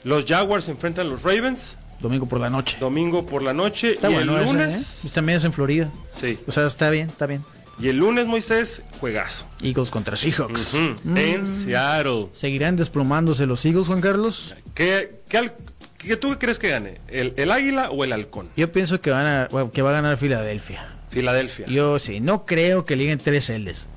Los 0.06 0.24
Jaguars 0.24 0.66
se 0.66 0.70
enfrentan 0.70 1.08
a 1.08 1.10
los 1.10 1.24
Ravens 1.24 1.76
Domingo 1.98 2.26
por 2.28 2.38
la 2.38 2.48
noche. 2.48 2.76
domingo 2.78 3.26
por 3.26 3.42
la 3.42 3.52
noche 3.52 3.90
Está 3.92 4.08
y 4.08 4.14
bueno 4.14 4.36
el 4.38 4.44
ese, 4.44 4.52
lunes. 4.52 5.04
¿eh? 5.04 5.08
También 5.12 5.38
es 5.38 5.44
en 5.44 5.52
Florida. 5.52 5.90
Sí. 6.12 6.38
O 6.46 6.52
sea, 6.52 6.64
está 6.66 6.90
bien, 6.90 7.08
está 7.08 7.26
bien. 7.26 7.42
Y 7.80 7.88
el 7.88 7.96
lunes, 7.96 8.26
Moisés, 8.26 8.82
juegazo. 9.00 9.46
Eagles 9.62 9.90
contra 9.90 10.14
Seahawks. 10.16 10.74
Mm, 11.02 11.16
En 11.16 11.44
Seattle. 11.44 12.28
¿Seguirán 12.30 12.76
desplomándose 12.76 13.46
los 13.46 13.64
Eagles, 13.66 13.88
Juan 13.88 14.00
Carlos? 14.00 14.54
¿Qué, 14.74 15.22
qué, 15.28 15.50
qué 15.98 16.16
tú 16.16 16.38
crees 16.38 16.60
que 16.60 16.68
gane? 16.68 17.00
¿El, 17.08 17.34
el 17.36 17.50
águila 17.50 17.90
o 17.90 18.04
el 18.04 18.12
halcón? 18.12 18.48
Yo 18.56 18.70
pienso 18.70 19.00
que, 19.00 19.10
van 19.10 19.26
a, 19.26 19.48
que 19.72 19.82
va 19.82 19.90
a 19.90 19.94
ganar 19.94 20.16
Filadelfia. 20.18 20.86
Filadelfia. 21.10 21.66
Yo 21.66 21.98
sí, 21.98 22.20
no 22.20 22.46
creo 22.46 22.84
que 22.84 22.94
liguen 22.94 23.18
tres 23.18 23.50
L's. 23.50 23.88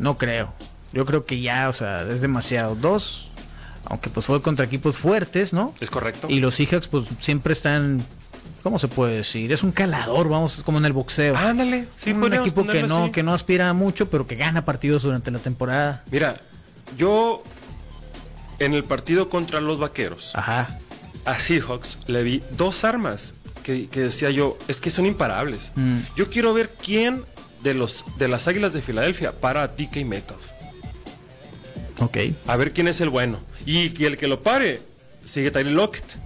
No 0.00 0.18
creo. 0.18 0.52
Yo 0.92 1.06
creo 1.06 1.24
que 1.24 1.40
ya, 1.40 1.68
o 1.68 1.72
sea, 1.72 2.02
es 2.10 2.20
demasiado. 2.20 2.74
Dos, 2.74 3.30
aunque 3.84 4.10
pues 4.10 4.26
fue 4.26 4.40
contra 4.42 4.66
equipos 4.66 4.96
fuertes, 4.96 5.52
¿no? 5.52 5.74
¿Es 5.80 5.90
correcto? 5.90 6.28
Y 6.30 6.40
los 6.40 6.54
Seahawks 6.54 6.88
pues 6.88 7.06
siempre 7.20 7.52
están, 7.52 8.04
¿cómo 8.62 8.78
se 8.78 8.88
puede 8.88 9.16
decir? 9.16 9.52
Es 9.52 9.62
un 9.62 9.72
calador, 9.72 10.28
vamos, 10.28 10.62
como 10.64 10.78
en 10.78 10.84
el 10.84 10.92
boxeo. 10.92 11.36
Ándale, 11.36 11.86
sí, 11.96 12.12
un 12.12 12.32
equipo 12.32 12.64
que 12.64 12.82
no, 12.82 13.04
así. 13.04 13.12
que 13.12 13.22
no 13.22 13.32
aspira 13.32 13.68
a 13.68 13.72
mucho, 13.72 14.08
pero 14.10 14.26
que 14.26 14.36
gana 14.36 14.64
partidos 14.64 15.02
durante 15.02 15.30
la 15.30 15.38
temporada. 15.38 16.04
Mira, 16.10 16.40
yo 16.96 17.42
en 18.58 18.74
el 18.74 18.84
partido 18.84 19.28
contra 19.28 19.60
los 19.60 19.78
vaqueros 19.78 20.32
Ajá. 20.34 20.78
a 21.24 21.34
Seahawks 21.34 21.98
le 22.06 22.22
vi 22.22 22.42
dos 22.52 22.84
armas 22.84 23.34
que, 23.62 23.88
que 23.88 24.00
decía 24.00 24.30
yo, 24.30 24.58
es 24.68 24.80
que 24.80 24.90
son 24.90 25.06
imparables. 25.06 25.72
Mm. 25.76 25.98
Yo 26.16 26.30
quiero 26.30 26.52
ver 26.54 26.70
quién 26.82 27.24
de 27.62 27.74
los 27.74 28.04
de 28.18 28.28
las 28.28 28.48
Águilas 28.48 28.72
de 28.72 28.82
Filadelfia 28.82 29.32
para 29.32 29.62
a 29.62 29.68
DK 29.68 30.04
Metcalf. 30.04 30.46
Ok. 31.98 32.18
A 32.46 32.56
ver 32.56 32.72
quién 32.72 32.88
es 32.88 33.00
el 33.00 33.08
bueno. 33.08 33.38
Y 33.66 33.90
que 33.90 34.06
el 34.06 34.16
que 34.16 34.26
lo 34.26 34.42
pare 34.42 34.80
sigue 35.24 35.50
Tyler 35.50 35.72
Lockett. 35.72 36.18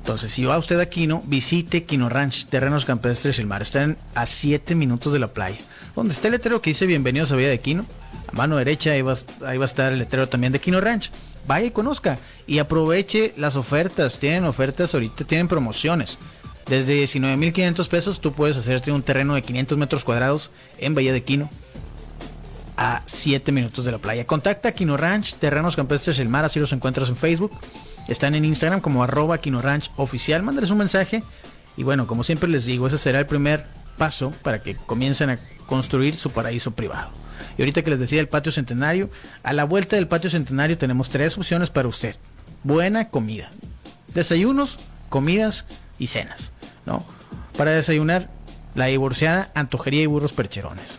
Entonces, 0.00 0.32
si 0.32 0.44
va 0.44 0.58
usted 0.58 0.80
a 0.80 0.86
Quino, 0.86 1.22
visite 1.26 1.84
Quino 1.84 2.08
Ranch 2.08 2.46
Terrenos 2.46 2.84
Campestres 2.84 3.38
el 3.38 3.46
Mar. 3.46 3.62
Están 3.62 3.98
a 4.14 4.26
7 4.26 4.74
minutos 4.74 5.12
de 5.12 5.18
la 5.18 5.28
playa. 5.28 5.58
Donde 5.94 6.14
está 6.14 6.28
el 6.28 6.32
letrero 6.32 6.62
que 6.62 6.70
dice 6.70 6.86
Bienvenidos 6.86 7.30
a 7.32 7.36
Villa 7.36 7.50
de 7.50 7.60
Quino. 7.60 7.84
A 8.28 8.32
mano 8.32 8.56
derecha 8.56 8.92
ahí 8.92 9.02
va, 9.02 9.14
ahí 9.46 9.58
va 9.58 9.64
a 9.64 9.66
estar 9.66 9.92
el 9.92 9.98
letrero 9.98 10.28
también 10.28 10.52
de 10.52 10.58
Quino 10.58 10.80
Ranch. 10.80 11.12
Vaya 11.46 11.66
y 11.66 11.70
conozca. 11.70 12.18
Y 12.46 12.58
aproveche 12.58 13.34
las 13.36 13.56
ofertas. 13.56 14.18
Tienen 14.18 14.44
ofertas 14.44 14.94
ahorita, 14.94 15.24
tienen 15.24 15.48
promociones. 15.48 16.18
Desde 16.66 17.04
19.500 17.04 17.88
pesos 17.88 18.20
tú 18.20 18.32
puedes 18.32 18.56
hacerte 18.56 18.92
un 18.92 19.02
terreno 19.02 19.34
de 19.34 19.42
500 19.42 19.76
metros 19.76 20.04
cuadrados 20.04 20.50
en 20.78 20.94
Bahía 20.94 21.12
de 21.12 21.22
Quino 21.22 21.50
a 22.76 23.02
7 23.04 23.52
minutos 23.52 23.84
de 23.84 23.92
la 23.92 23.98
playa. 23.98 24.26
Contacta 24.26 24.70
a 24.70 24.72
Quino 24.72 24.96
Ranch, 24.96 25.34
Terrenos 25.34 25.76
Campestres 25.76 26.18
El 26.18 26.30
Mar, 26.30 26.46
así 26.46 26.58
los 26.58 26.72
encuentras 26.72 27.10
en 27.10 27.16
Facebook. 27.16 27.52
Están 28.08 28.34
en 28.34 28.44
Instagram 28.44 28.80
como 28.80 29.02
arroba 29.02 29.38
Kino 29.38 29.60
Ranch 29.60 29.90
oficial. 29.96 30.42
Mándales 30.42 30.70
un 30.70 30.78
mensaje. 30.78 31.22
Y 31.76 31.82
bueno, 31.82 32.06
como 32.06 32.24
siempre 32.24 32.48
les 32.48 32.64
digo, 32.64 32.86
ese 32.86 32.98
será 32.98 33.18
el 33.18 33.26
primer 33.26 33.64
paso 33.96 34.32
para 34.42 34.62
que 34.62 34.76
comiencen 34.76 35.30
a 35.30 35.38
construir 35.66 36.14
su 36.14 36.30
paraíso 36.30 36.72
privado. 36.72 37.10
Y 37.56 37.62
ahorita 37.62 37.82
que 37.82 37.90
les 37.90 38.00
decía 38.00 38.20
el 38.20 38.28
patio 38.28 38.52
centenario, 38.52 39.10
a 39.42 39.52
la 39.52 39.64
vuelta 39.64 39.96
del 39.96 40.08
patio 40.08 40.30
centenario 40.30 40.78
tenemos 40.78 41.08
tres 41.10 41.36
opciones 41.38 41.70
para 41.70 41.88
usted. 41.88 42.16
Buena 42.64 43.08
comida. 43.08 43.50
Desayunos, 44.14 44.78
comidas 45.08 45.66
y 45.98 46.08
cenas. 46.08 46.52
¿no? 46.86 47.04
Para 47.56 47.72
desayunar, 47.72 48.28
la 48.74 48.86
divorciada 48.86 49.50
antojería 49.54 50.02
y 50.02 50.06
burros 50.06 50.32
percherones. 50.32 50.92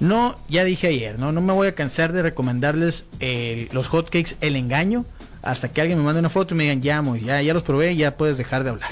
No, 0.00 0.36
ya 0.48 0.64
dije 0.64 0.88
ayer, 0.88 1.18
no, 1.18 1.30
no 1.30 1.40
me 1.40 1.52
voy 1.52 1.68
a 1.68 1.74
cansar 1.74 2.12
de 2.12 2.22
recomendarles 2.22 3.06
los 3.70 3.88
hotcakes 3.88 4.36
El 4.40 4.56
Engaño 4.56 5.04
hasta 5.42 5.68
que 5.68 5.80
alguien 5.80 5.98
me 5.98 6.04
mande 6.04 6.20
una 6.20 6.30
foto 6.30 6.54
y 6.54 6.56
me 6.56 6.64
digan, 6.64 6.82
ya, 6.82 7.02
ya, 7.18 7.42
ya 7.42 7.54
los 7.54 7.62
probé, 7.62 7.94
ya 7.96 8.16
puedes 8.16 8.38
dejar 8.38 8.64
de 8.64 8.70
hablar. 8.70 8.90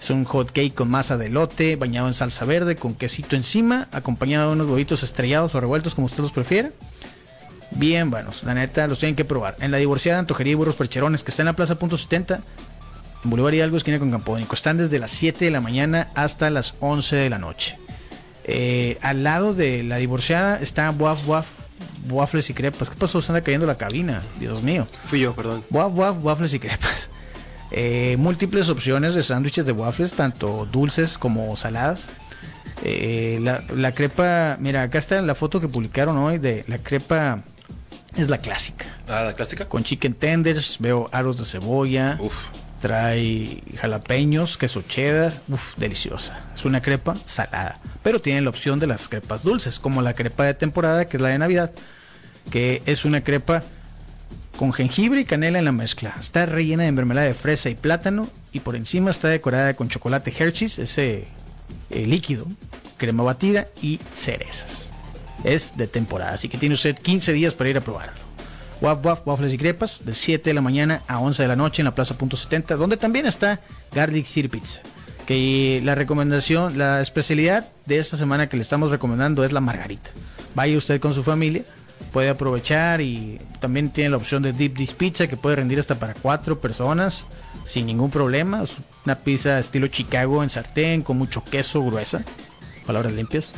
Es 0.00 0.10
un 0.10 0.24
hot 0.24 0.52
cake 0.52 0.74
con 0.74 0.88
masa 0.88 1.16
de 1.16 1.26
elote, 1.26 1.74
bañado 1.76 2.06
en 2.06 2.14
salsa 2.14 2.44
verde, 2.44 2.76
con 2.76 2.94
quesito 2.94 3.34
encima, 3.34 3.88
acompañado 3.90 4.48
de 4.48 4.52
unos 4.52 4.68
huevitos 4.68 5.02
estrellados 5.02 5.54
o 5.54 5.60
revueltos, 5.60 5.96
como 5.96 6.06
usted 6.06 6.20
los 6.20 6.32
prefiera. 6.32 6.70
Bien 7.72 8.10
buenos, 8.10 8.44
la 8.44 8.54
neta, 8.54 8.86
los 8.86 9.00
tienen 9.00 9.16
que 9.16 9.24
probar. 9.24 9.56
En 9.58 9.72
la 9.72 9.78
divorciada 9.78 10.20
Antojería 10.20 10.52
y 10.52 10.54
Burros 10.54 10.76
Percherones, 10.76 11.24
que 11.24 11.32
está 11.32 11.42
en 11.42 11.46
la 11.46 11.56
Plaza 11.56 11.74
Punto 11.74 11.96
70, 11.96 12.40
en 13.24 13.30
Bolívar 13.30 13.52
Hidalgo, 13.54 13.76
esquina 13.76 13.98
con 13.98 14.12
Campodónico. 14.12 14.54
Están 14.54 14.76
desde 14.76 15.00
las 15.00 15.10
7 15.10 15.44
de 15.44 15.50
la 15.50 15.60
mañana 15.60 16.10
hasta 16.14 16.50
las 16.50 16.74
11 16.78 17.16
de 17.16 17.30
la 17.30 17.38
noche. 17.38 17.76
Eh, 18.44 18.98
al 19.02 19.24
lado 19.24 19.54
de 19.54 19.82
la 19.82 19.96
divorciada 19.96 20.60
está 20.60 20.88
Waf 20.92 21.26
Waf, 21.26 21.48
Waffles 22.10 22.50
y 22.50 22.54
Crepas. 22.54 22.90
¿Qué 22.90 22.96
pasó? 22.96 23.20
Se 23.22 23.32
anda 23.32 23.40
cayendo 23.42 23.66
la 23.66 23.76
cabina, 23.76 24.22
Dios 24.40 24.62
mío. 24.62 24.86
Fui 25.06 25.20
yo, 25.20 25.34
perdón. 25.34 25.64
Waf, 25.70 25.92
waf, 25.94 26.16
waffles 26.22 26.54
y 26.54 26.58
crepas. 26.58 27.08
Eh, 27.72 28.14
múltiples 28.16 28.68
opciones 28.68 29.14
de 29.16 29.24
sándwiches 29.24 29.66
de 29.66 29.72
waffles, 29.72 30.14
tanto 30.14 30.68
dulces 30.70 31.18
como 31.18 31.56
saladas. 31.56 32.02
Eh, 32.84 33.40
la, 33.42 33.60
la 33.74 33.92
crepa, 33.92 34.56
mira, 34.60 34.82
acá 34.82 34.98
está 34.98 35.20
la 35.20 35.34
foto 35.34 35.60
que 35.60 35.66
publicaron 35.66 36.16
hoy 36.16 36.38
de 36.38 36.64
la 36.68 36.78
crepa, 36.78 37.42
es 38.16 38.28
la 38.30 38.38
clásica. 38.38 38.86
Ah, 39.08 39.24
la 39.24 39.32
clásica. 39.32 39.68
Con 39.68 39.82
chicken 39.82 40.14
tenders, 40.14 40.76
veo 40.78 41.08
aros 41.10 41.38
de 41.38 41.44
cebolla, 41.44 42.16
Uf. 42.20 42.36
trae 42.80 43.64
jalapeños, 43.80 44.56
queso 44.56 44.82
cheddar, 44.82 45.32
uff, 45.48 45.76
deliciosa. 45.76 46.44
Es 46.54 46.64
una 46.64 46.80
crepa 46.80 47.16
salada, 47.24 47.80
pero 48.04 48.20
tiene 48.20 48.42
la 48.42 48.50
opción 48.50 48.78
de 48.78 48.86
las 48.86 49.08
crepas 49.08 49.42
dulces, 49.42 49.80
como 49.80 50.02
la 50.02 50.14
crepa 50.14 50.44
de 50.44 50.54
temporada, 50.54 51.06
que 51.06 51.16
es 51.16 51.20
la 51.20 51.30
de 51.30 51.38
Navidad, 51.38 51.72
que 52.50 52.82
es 52.86 53.04
una 53.04 53.22
crepa 53.22 53.62
con 54.56 54.72
jengibre 54.72 55.20
y 55.20 55.24
canela 55.24 55.58
en 55.58 55.64
la 55.64 55.72
mezcla. 55.72 56.14
Está 56.18 56.46
rellena 56.46 56.84
de 56.84 56.92
mermelada 56.92 57.26
de 57.26 57.34
fresa 57.34 57.70
y 57.70 57.74
plátano 57.74 58.28
y 58.52 58.60
por 58.60 58.76
encima 58.76 59.10
está 59.10 59.28
decorada 59.28 59.74
con 59.74 59.88
chocolate 59.88 60.32
Hershey's, 60.36 60.78
ese 60.78 61.26
eh, 61.90 62.06
líquido, 62.06 62.46
crema 62.96 63.22
batida 63.22 63.68
y 63.82 64.00
cerezas. 64.14 64.90
Es 65.44 65.76
de 65.76 65.86
temporada, 65.86 66.32
así 66.32 66.48
que 66.48 66.58
tiene 66.58 66.74
usted 66.74 66.96
15 66.98 67.32
días 67.32 67.54
para 67.54 67.70
ir 67.70 67.76
a 67.76 67.80
probarlo. 67.80 68.26
Waf 68.80 69.04
Waf, 69.04 69.26
waffles 69.26 69.52
y 69.52 69.58
crepas, 69.58 70.04
de 70.04 70.12
7 70.12 70.50
de 70.50 70.54
la 70.54 70.60
mañana 70.60 71.02
a 71.06 71.18
11 71.18 71.42
de 71.42 71.48
la 71.48 71.56
noche 71.56 71.82
en 71.82 71.86
la 71.86 71.94
Plaza 71.94 72.18
Punto 72.18 72.36
70, 72.36 72.76
donde 72.76 72.96
también 72.96 73.26
está 73.26 73.60
Garlic 73.92 74.26
City 74.26 74.48
Pizza. 74.48 74.80
Que 75.26 75.80
la 75.82 75.94
recomendación, 75.94 76.78
la 76.78 77.00
especialidad 77.00 77.68
de 77.86 77.98
esta 77.98 78.16
semana 78.16 78.48
que 78.48 78.56
le 78.56 78.62
estamos 78.62 78.90
recomendando 78.90 79.44
es 79.44 79.52
la 79.52 79.60
margarita. 79.60 80.10
Vaya 80.54 80.76
usted 80.76 81.00
con 81.00 81.14
su 81.14 81.22
familia, 81.22 81.64
puede 82.12 82.28
aprovechar 82.30 83.00
y 83.00 83.40
también 83.60 83.90
tiene 83.90 84.10
la 84.10 84.16
opción 84.16 84.42
de 84.42 84.52
Deep 84.52 84.74
Dish 84.74 84.94
Pizza 84.94 85.26
que 85.26 85.36
puede 85.36 85.56
rendir 85.56 85.78
hasta 85.78 85.98
para 85.98 86.14
cuatro 86.14 86.60
personas 86.60 87.24
sin 87.64 87.86
ningún 87.86 88.10
problema. 88.10 88.62
Es 88.62 88.76
una 89.04 89.16
pizza 89.16 89.58
estilo 89.58 89.88
Chicago 89.88 90.42
en 90.42 90.48
sartén 90.48 91.02
con 91.02 91.18
mucho 91.18 91.42
queso 91.44 91.82
gruesa, 91.84 92.24
palabras 92.86 93.12
limpias, 93.12 93.50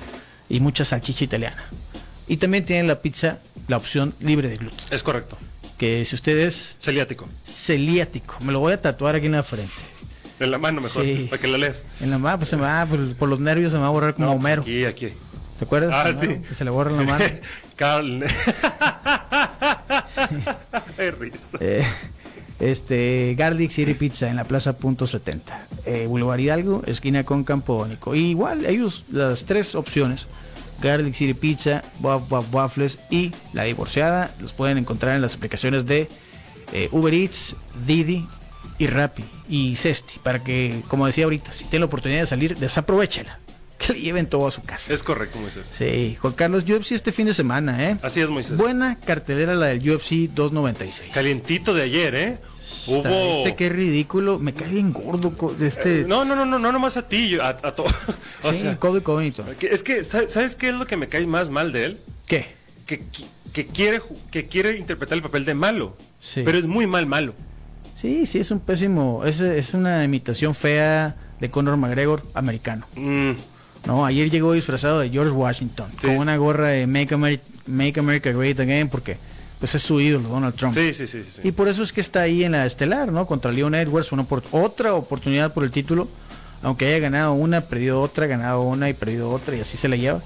y 0.49 0.61
mucha 0.61 0.85
salchicha 0.85 1.25
italiana. 1.25 1.65
Y 2.27 2.37
también 2.39 2.65
tiene 2.65 2.87
la 2.89 3.01
pizza, 3.01 3.39
la 3.69 3.77
opción 3.77 4.15
libre 4.21 4.49
de 4.49 4.57
gluten. 4.57 4.87
Es 4.91 5.03
correcto. 5.03 5.37
Que 5.77 6.05
si 6.05 6.15
usted 6.17 6.37
es 6.39 6.77
Celiático. 6.81 7.29
celíatico, 7.45 8.37
me 8.41 8.53
lo 8.53 8.61
voy 8.61 8.73
a 8.73 8.83
tatuar 8.83 9.15
aquí 9.15 9.27
en 9.27 9.33
la 9.33 9.43
frente. 9.43 9.73
En 10.41 10.51
la 10.51 10.59
mano 10.59 10.81
mejor, 10.81 11.05
Sí. 11.05 11.27
para 11.29 11.41
que 11.41 11.49
la 11.49 11.59
leas. 11.59 11.85
En 12.01 12.11
la 12.11 12.19
mano, 12.19 12.39
pues 12.39 12.49
se 12.51 12.57
me 12.57 12.63
va, 12.63 12.87
por, 12.87 13.15
por 13.17 13.29
los 13.29 13.41
nervios 13.41 13.73
se 13.73 13.77
me 13.79 13.83
va 13.83 13.89
a 13.89 13.91
borrar 13.93 14.15
como 14.15 14.27
No, 14.27 14.33
pues 14.35 14.41
Homero. 14.45 14.63
aquí, 14.63 14.85
aquí. 14.85 15.09
¿Te 15.59 15.65
acuerdas? 15.65 15.93
Ah, 15.93 16.13
sí. 16.13 16.41
Que 16.49 16.55
se 16.55 16.65
le 16.65 16.71
borra 16.71 16.93
la 16.93 17.03
mano. 17.03 17.25
Carl. 17.77 18.25
Risa. 21.19 21.59
Eh, 21.61 21.85
este, 22.61 23.35
Garlic 23.37 23.71
City 23.71 23.95
Pizza 23.95 24.29
en 24.29 24.37
la 24.37 24.45
Plaza 24.45 24.77
Punto 24.77 25.07
70. 25.07 25.67
Eh, 25.85 26.07
Boulevard 26.07 26.39
Hidalgo, 26.39 26.83
esquina 26.87 27.25
con 27.25 27.45
Campodónico. 27.45 28.15
Y 28.15 28.27
igual, 28.27 28.67
ellos, 28.67 29.05
las 29.11 29.45
tres 29.45 29.75
opciones. 29.75 30.29
Garlic 30.81 31.15
City 31.15 31.35
Pizza, 31.35 31.83
Waf 32.01 32.31
Waf 32.31 32.55
Waffles 32.55 33.01
y 33.11 33.33
La 33.53 33.65
Divorciada. 33.65 34.33
Los 34.41 34.53
pueden 34.53 34.79
encontrar 34.79 35.17
en 35.17 35.23
las 35.23 35.35
aplicaciones 35.35 35.87
de 35.87 36.09
eh, 36.73 36.89
Uber 36.93 37.13
Eats, 37.13 37.57
Didi 37.85 38.27
y 38.79 38.87
Rappi 38.87 39.25
y 39.49 39.75
Cesti. 39.75 40.21
Para 40.21 40.45
que, 40.45 40.83
como 40.87 41.07
decía 41.07 41.25
ahorita, 41.25 41.53
si 41.53 41.65
tienen 41.65 41.81
la 41.81 41.87
oportunidad 41.87 42.21
de 42.21 42.27
salir, 42.27 42.57
desaprovechela. 42.57 43.41
Que 43.79 43.93
le 43.93 44.01
lleven 44.01 44.27
todo 44.27 44.47
a 44.49 44.51
su 44.51 44.63
casa. 44.63 44.93
Es 44.93 45.03
correcto, 45.03 45.39
Moisés. 45.39 45.71
Sí, 45.73 46.17
Juan 46.21 46.33
Carlos, 46.35 46.65
UFC 46.69 46.93
este 46.93 47.13
fin 47.13 47.27
de 47.27 47.35
semana, 47.35 47.91
¿eh? 47.91 47.97
Así 48.03 48.21
es, 48.21 48.29
Moisés. 48.29 48.57
Buena 48.57 48.99
cartelera 48.99 49.55
la 49.55 49.67
del 49.67 49.79
UFC 49.89 50.29
296. 50.35 51.11
Calientito 51.15 51.73
de 51.75 51.83
ayer, 51.83 52.15
¿eh? 52.15 52.39
Hubo. 52.87 53.03
Este 53.09 53.55
qué 53.55 53.69
ridículo, 53.69 54.39
me 54.39 54.53
cae 54.53 54.69
bien 54.69 54.93
gordo 54.93 55.33
este. 55.61 56.01
Eh, 56.01 56.05
No, 56.09 56.25
no, 56.25 56.35
no, 56.35 56.45
no, 56.45 56.59
no 56.59 56.73
nomás 56.73 56.97
a 56.97 57.07
ti, 57.09 57.39
a, 57.39 57.49
a 57.51 57.73
todo. 57.75 57.87
o 58.43 58.53
sí, 58.53 58.61
sea, 58.63 58.79
Kobe 58.79 59.03
Covington. 59.03 59.47
es 59.61 59.83
que, 59.83 60.05
¿sabes 60.05 60.57
qué 60.57 60.69
es 60.71 60.75
lo 60.75 60.87
que 60.87 60.97
me 60.97 61.09
cae 61.09 61.27
más 61.27 61.51
mal 61.51 61.71
de 61.73 61.85
él? 61.85 62.01
¿Qué? 62.27 62.47
Que, 62.87 63.05
que 63.53 63.67
quiere, 63.67 64.03
que 64.31 64.47
quiere 64.49 64.77
interpretar 64.77 65.17
el 65.17 65.23
papel 65.23 65.45
de 65.45 65.55
malo. 65.55 65.97
Sí. 66.19 66.43
Pero 66.45 66.59
es 66.59 66.65
muy 66.65 66.87
mal 66.87 67.07
malo. 67.07 67.35
Sí, 67.95 68.27
sí, 68.27 68.39
es 68.39 68.51
un 68.51 68.61
pésimo. 68.61 69.23
Es, 69.25 69.41
es 69.41 69.75
una 69.75 70.03
imitación 70.05 70.55
fea 70.55 71.17
de 71.41 71.51
Conor 71.51 71.77
McGregor 71.77 72.25
americano. 72.35 72.87
Mm, 72.97 73.33
No, 73.87 74.05
ayer 74.05 74.31
llegó 74.31 74.53
disfrazado 74.53 75.01
de 75.01 75.09
George 75.11 75.31
Washington 75.33 75.91
Sí. 76.01 76.07
con 76.09 76.19
una 76.19 76.37
gorra 76.37 76.69
de 76.69 76.87
Make 76.87 77.15
America, 77.15 77.45
Make 77.67 78.01
America 78.01 78.31
Great 78.33 78.61
Again 78.61 78.89
porque 78.89 79.17
pues 79.61 79.75
es 79.75 79.83
su 79.83 80.01
ídolo 80.01 80.29
Donald 80.29 80.55
Trump. 80.55 80.75
sí, 80.75 80.93
sí, 80.95 81.07
sí, 81.07 81.23
sí. 81.25 81.41
Y 81.45 81.53
por 81.53 81.69
eso 81.69 81.83
es 81.83 81.93
que 81.93 82.01
está 82.01 82.21
ahí 82.23 82.45
en 82.45 82.53
la 82.53 82.65
estelar, 82.67 83.11
¿no? 83.13 83.27
Contra 83.27 83.51
Leon 83.51 83.75
Edwards, 83.75 84.13
una 84.13 84.27
otra 84.53 84.95
oportunidad 84.95 85.53
por 85.53 85.65
el 85.65 85.71
título. 85.71 86.09
Aunque 86.63 86.87
haya 86.87 86.99
ganado 86.99 87.33
una, 87.35 87.63
perdido 87.63 88.01
otra, 88.03 88.27
ganado 88.27 88.63
una 88.63 88.89
y 88.89 88.93
perdido 88.95 89.31
otra, 89.31 89.57
y 89.57 89.61
así 89.61 89.77
se 89.77 89.89
la 89.89 89.97
lleva. 89.97 90.21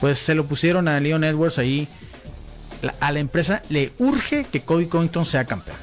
Pues 0.00 0.18
se 0.18 0.34
lo 0.34 0.46
pusieron 0.46 0.88
a 0.88 0.98
Leon 1.00 1.22
Edwards 1.24 1.58
ahí. 1.58 1.86
La- 2.82 2.94
a 3.00 3.12
la 3.12 3.20
empresa 3.20 3.60
le 3.68 3.92
urge 3.98 4.46
que 4.50 4.62
Cody 4.62 4.86
Covington 4.86 5.26
sea 5.26 5.44
campeón. 5.44 5.76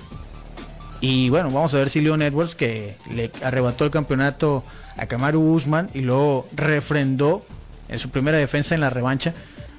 Y 1.00 1.30
bueno, 1.30 1.52
vamos 1.52 1.74
a 1.76 1.78
ver 1.78 1.92
si 1.92 2.02
Leon 2.02 2.24
Edwards, 2.24 2.56
que 2.56 2.98
le 3.14 3.32
arrebató 3.44 3.86
el 3.86 3.92
campeonato 3.92 4.64
a 4.98 5.06
Kamaru 5.06 5.42
Usman 5.54 5.90
y 5.94 6.02
luego 6.02 6.48
refrendó 6.54 7.46
en 7.90 8.00
su 8.00 8.10
primera 8.10 8.38
defensa 8.38 8.76
en 8.76 8.82
la 8.82 8.90
revancha, 8.90 9.34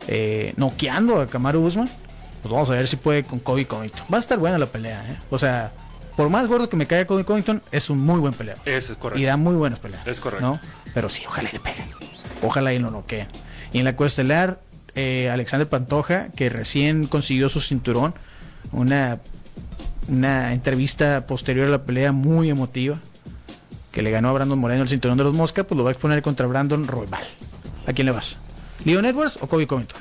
eh, 0.06 0.54
noqueando 0.56 1.20
a 1.20 1.26
Kamaru 1.26 1.64
Usman. 1.64 1.88
Pues 2.42 2.52
vamos 2.52 2.70
a 2.70 2.74
ver 2.74 2.86
si 2.86 2.96
puede 2.96 3.24
con 3.24 3.40
Cody 3.40 3.64
Covington. 3.64 4.04
Va 4.12 4.18
a 4.18 4.20
estar 4.20 4.38
buena 4.38 4.58
la 4.58 4.66
pelea, 4.66 5.04
¿eh? 5.10 5.16
O 5.30 5.38
sea, 5.38 5.72
por 6.16 6.30
más 6.30 6.46
gordo 6.46 6.68
que 6.68 6.76
me 6.76 6.86
caiga 6.86 7.06
Cody 7.06 7.24
Covington, 7.24 7.62
es 7.70 7.90
un 7.90 7.98
muy 7.98 8.20
buen 8.20 8.32
peleador. 8.32 8.68
Ese 8.68 8.92
es 8.92 8.98
correcto. 8.98 9.20
Y 9.20 9.24
da 9.24 9.36
muy 9.36 9.54
buenas 9.54 9.80
peleas. 9.80 10.06
Es 10.06 10.20
correcto. 10.20 10.46
¿no? 10.46 10.60
Pero 10.94 11.08
sí, 11.08 11.22
ojalá 11.26 11.48
y 11.50 11.52
le 11.52 11.60
peguen. 11.60 11.86
Ojalá 12.42 12.72
y 12.72 12.78
lo 12.78 12.90
noqueen. 12.90 13.26
Y 13.72 13.78
en 13.80 13.84
la 13.84 13.96
cuestelar, 13.96 14.60
eh, 14.94 15.30
Alexander 15.30 15.68
Pantoja, 15.68 16.28
que 16.30 16.48
recién 16.48 17.06
consiguió 17.06 17.48
su 17.48 17.60
cinturón, 17.60 18.14
una, 18.72 19.20
una 20.08 20.52
entrevista 20.52 21.26
posterior 21.26 21.66
a 21.66 21.70
la 21.70 21.84
pelea 21.84 22.12
muy 22.12 22.50
emotiva, 22.50 23.00
que 23.92 24.02
le 24.02 24.10
ganó 24.10 24.28
a 24.28 24.32
Brandon 24.32 24.58
Moreno 24.58 24.82
el 24.82 24.88
cinturón 24.88 25.18
de 25.18 25.24
los 25.24 25.34
Mosca, 25.34 25.64
pues 25.64 25.76
lo 25.76 25.84
va 25.84 25.90
a 25.90 25.92
exponer 25.92 26.22
contra 26.22 26.46
Brandon 26.46 26.86
Roybal. 26.86 27.24
¿A 27.86 27.92
quién 27.92 28.06
le 28.06 28.12
vas? 28.12 28.36
¿Leon 28.84 29.04
Edwards 29.06 29.38
o 29.40 29.46
Kobe 29.46 29.66
Covington? 29.66 29.98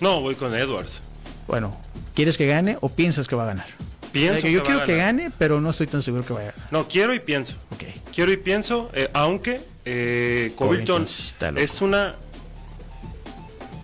No, 0.00 0.20
voy 0.20 0.34
con 0.34 0.54
Edwards. 0.54 1.02
Bueno, 1.46 1.76
¿quieres 2.14 2.36
que 2.38 2.46
gane 2.46 2.78
o 2.80 2.88
piensas 2.88 3.26
que 3.28 3.36
va 3.36 3.42
a 3.44 3.46
ganar? 3.46 3.66
Pienso 4.12 4.42
Que 4.42 4.52
yo 4.52 4.62
que 4.62 4.68
va 4.68 4.74
quiero 4.84 4.86
que 4.86 4.96
gane, 4.96 5.30
pero 5.36 5.60
no 5.60 5.70
estoy 5.70 5.86
tan 5.88 6.00
seguro 6.00 6.24
que 6.24 6.32
vaya 6.32 6.50
a 6.50 6.52
ganar. 6.52 6.68
No, 6.72 6.88
quiero 6.88 7.12
y 7.14 7.18
pienso. 7.20 7.56
Ok. 7.72 7.82
Quiero 8.14 8.32
y 8.32 8.36
pienso, 8.36 8.88
eh, 8.94 9.10
aunque 9.12 9.60
eh, 9.84 10.52
Covington 10.56 11.04
Covington 11.06 11.58
es 11.58 11.82
una... 11.82 12.14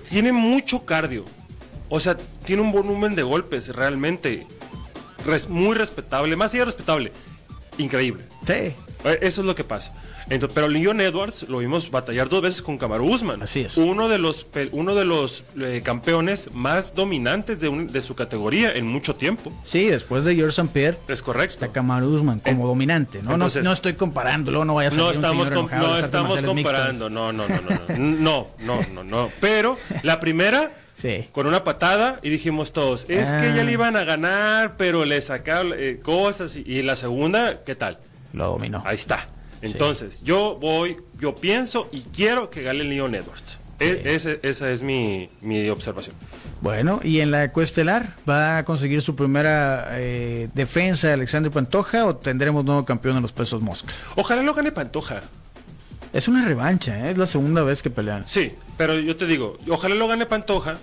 Tiene 0.09 0.33
mucho 0.33 0.85
cardio. 0.85 1.25
O 1.89 2.01
sea, 2.01 2.17
tiene 2.45 2.63
un 2.63 2.73
volumen 2.73 3.15
de 3.15 3.23
golpes 3.23 3.69
realmente 3.75 4.47
res- 5.27 5.49
muy 5.49 5.75
respetable. 5.75 6.35
Más 6.37 6.55
allá 6.55 6.65
respetable, 6.65 7.13
increíble. 7.79 8.25
Sí, 8.47 8.53
Eh, 8.53 8.77
eh, 9.05 9.19
eso 9.23 9.41
es 9.41 9.47
lo 9.47 9.55
que 9.55 9.65
pasa. 9.65 9.93
Entonces, 10.29 10.55
pero 10.55 10.69
Leon 10.69 11.01
Edwards 11.01 11.49
lo 11.49 11.59
vimos 11.59 11.91
batallar 11.91 12.29
dos 12.29 12.43
veces 12.43 12.63
con 12.63 12.79
Kamaru 12.79 13.07
Usman. 13.07 13.43
Así 13.43 13.61
es. 13.61 13.77
Uno 13.77 14.09
de 14.09 14.19
los, 14.19 14.47
uno 14.73 14.95
de 14.95 15.05
los 15.05 15.45
eh, 15.59 15.83
campeones 15.85 16.51
más 16.53 16.95
dominantes 16.95 17.61
de, 17.61 17.69
un, 17.69 17.87
de, 17.87 18.01
su 18.01 18.15
categoría 18.15 18.73
en 18.73 18.87
mucho 18.87 19.17
tiempo. 19.17 19.53
Sí, 19.63 19.87
después 19.87 20.25
de 20.25 20.35
George 20.35 20.61
St. 20.61 20.73
Pierre. 20.73 20.99
Es 21.09 21.23
correcto. 21.23 21.65
Está 21.65 21.81
Usman 21.81 22.41
como 22.41 22.67
dominante. 22.67 23.23
¿no? 23.23 23.37
No, 23.37 23.49
no, 23.49 23.73
estoy 23.73 23.95
comparándolo, 23.95 24.65
no 24.65 24.75
No 24.75 25.11
estamos, 25.11 25.51
no 25.51 25.97
estamos 25.97 26.43
comparando. 26.43 26.55
Mixtos. 26.55 27.11
No, 27.11 27.33
no, 27.33 27.49
no, 27.49 27.55
no. 27.61 27.99
No, 28.21 28.49
no, 28.61 28.81
no, 28.95 29.05
no. 29.05 29.31
Pero 29.41 29.77
la 30.03 30.21
primera. 30.21 30.71
Sí. 31.01 31.29
Con 31.33 31.47
una 31.47 31.65
patada 31.65 32.21
y 32.23 32.29
dijimos 32.29 32.73
todos, 32.73 33.07
es 33.09 33.33
que 33.33 33.55
ya 33.55 33.63
ah. 33.63 33.65
le 33.65 33.73
iban 33.73 33.97
a 33.97 34.05
ganar, 34.05 34.77
pero 34.77 35.07
le 35.07 35.19
sacaron 35.23 35.73
eh, 35.75 35.99
cosas. 36.03 36.57
Y 36.57 36.83
la 36.83 36.95
segunda, 36.95 37.65
¿qué 37.65 37.75
tal? 37.75 38.01
Lo 38.33 38.47
dominó. 38.47 38.83
Ahí 38.87 38.97
está. 38.97 39.27
Entonces, 39.63 40.23
yo 40.23 40.57
voy, 40.61 40.97
yo 41.19 41.35
pienso 41.35 41.89
y 41.93 42.03
quiero 42.03 42.49
que 42.51 42.63
gane 42.63 42.85
Leon 42.85 43.15
Edwards. 43.15 43.59
E- 43.79 44.03
ese- 44.15 44.41
esa 44.43 44.71
es 44.71 44.83
mi, 44.83 45.31
mi 45.41 45.69
observación. 45.71 46.15
Bueno, 46.61 47.01
y 47.03 47.21
en 47.21 47.31
la 47.31 47.51
cuestelar, 47.53 48.17
¿va 48.29 48.59
a 48.59 48.65
conseguir 48.65 49.01
su 49.01 49.17
primera 49.17 49.89
eh, 49.93 50.49
defensa 50.55 51.13
Alexander 51.15 51.51
Pantoja 51.51 52.05
o 52.07 52.17
tendremos 52.17 52.65
nuevo 52.65 52.85
campeón 52.85 53.17
en 53.17 53.23
los 53.23 53.33
pesos 53.33 53.63
mosca? 53.63 53.93
Ojalá 54.17 54.43
lo 54.43 54.53
gane 54.55 54.71
Pantoja. 54.73 55.23
Es 56.13 56.29
una 56.29 56.45
revancha, 56.45 57.07
¿eh? 57.07 57.13
es 57.13 57.19
la 57.19 57.27
segunda 57.27 57.63
vez 57.63 57.83
que 57.83 57.89
pelean. 57.91 58.27
Sí, 58.27 58.53
pero 58.77 58.99
yo 58.99 59.17
te 59.17 59.27
digo, 59.27 59.57
ojalá 59.69 59.95
lo 59.95 60.09
gane 60.09 60.27
Pantoja, 60.27 60.79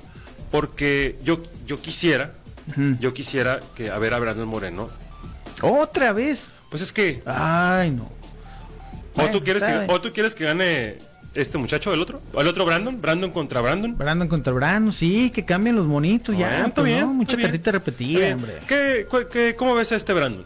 porque 0.52 1.20
yo, 1.24 1.40
yo 1.66 1.82
quisiera, 1.82 2.34
yo 3.00 3.14
quisiera 3.14 3.60
que, 3.76 3.92
a 3.92 3.98
ver, 4.00 4.14
a 4.14 4.20
Brandon 4.20 4.48
Moreno. 4.48 4.90
¿Otra 5.62 6.14
vez? 6.14 6.48
Pues 6.70 6.82
es 6.82 6.92
que, 6.94 7.22
Ay, 7.26 7.92
no. 7.92 8.10
o, 9.16 9.26
tú 9.32 9.44
quieres 9.44 9.64
que, 9.64 9.86
o 9.92 10.02
tú 10.02 10.12
quieres 10.14 10.36
que 10.36 10.44
gane 10.46 10.98
este 11.34 11.58
muchacho, 11.58 11.94
el 11.94 12.02
otro, 12.02 12.22
el 12.38 12.48
otro 12.48 12.66
Brandon, 12.66 13.00
Brandon 13.02 13.32
contra 13.32 13.62
Brandon. 13.62 13.98
Brandon 13.98 14.28
contra 14.28 14.52
Brandon, 14.54 14.92
sí, 14.92 15.30
que 15.30 15.46
cambien 15.46 15.76
los 15.76 15.86
monitos 15.86 16.38
ya. 16.38 16.60
Está 16.66 16.82
pues, 16.82 16.86
bien, 16.88 17.02
¿no? 17.02 17.14
Mucha 17.14 17.32
está 17.32 17.38
bien. 17.38 17.48
cartita 17.52 17.70
Está 17.70 17.72
repetida, 17.72 18.20
bien. 18.20 18.34
hombre. 18.34 18.54
¿Qué, 18.68 19.08
qué- 19.32 19.56
cómo 19.56 19.76
ves 19.76 19.92
a 19.92 19.96
este 19.96 20.14
Brandon? 20.14 20.44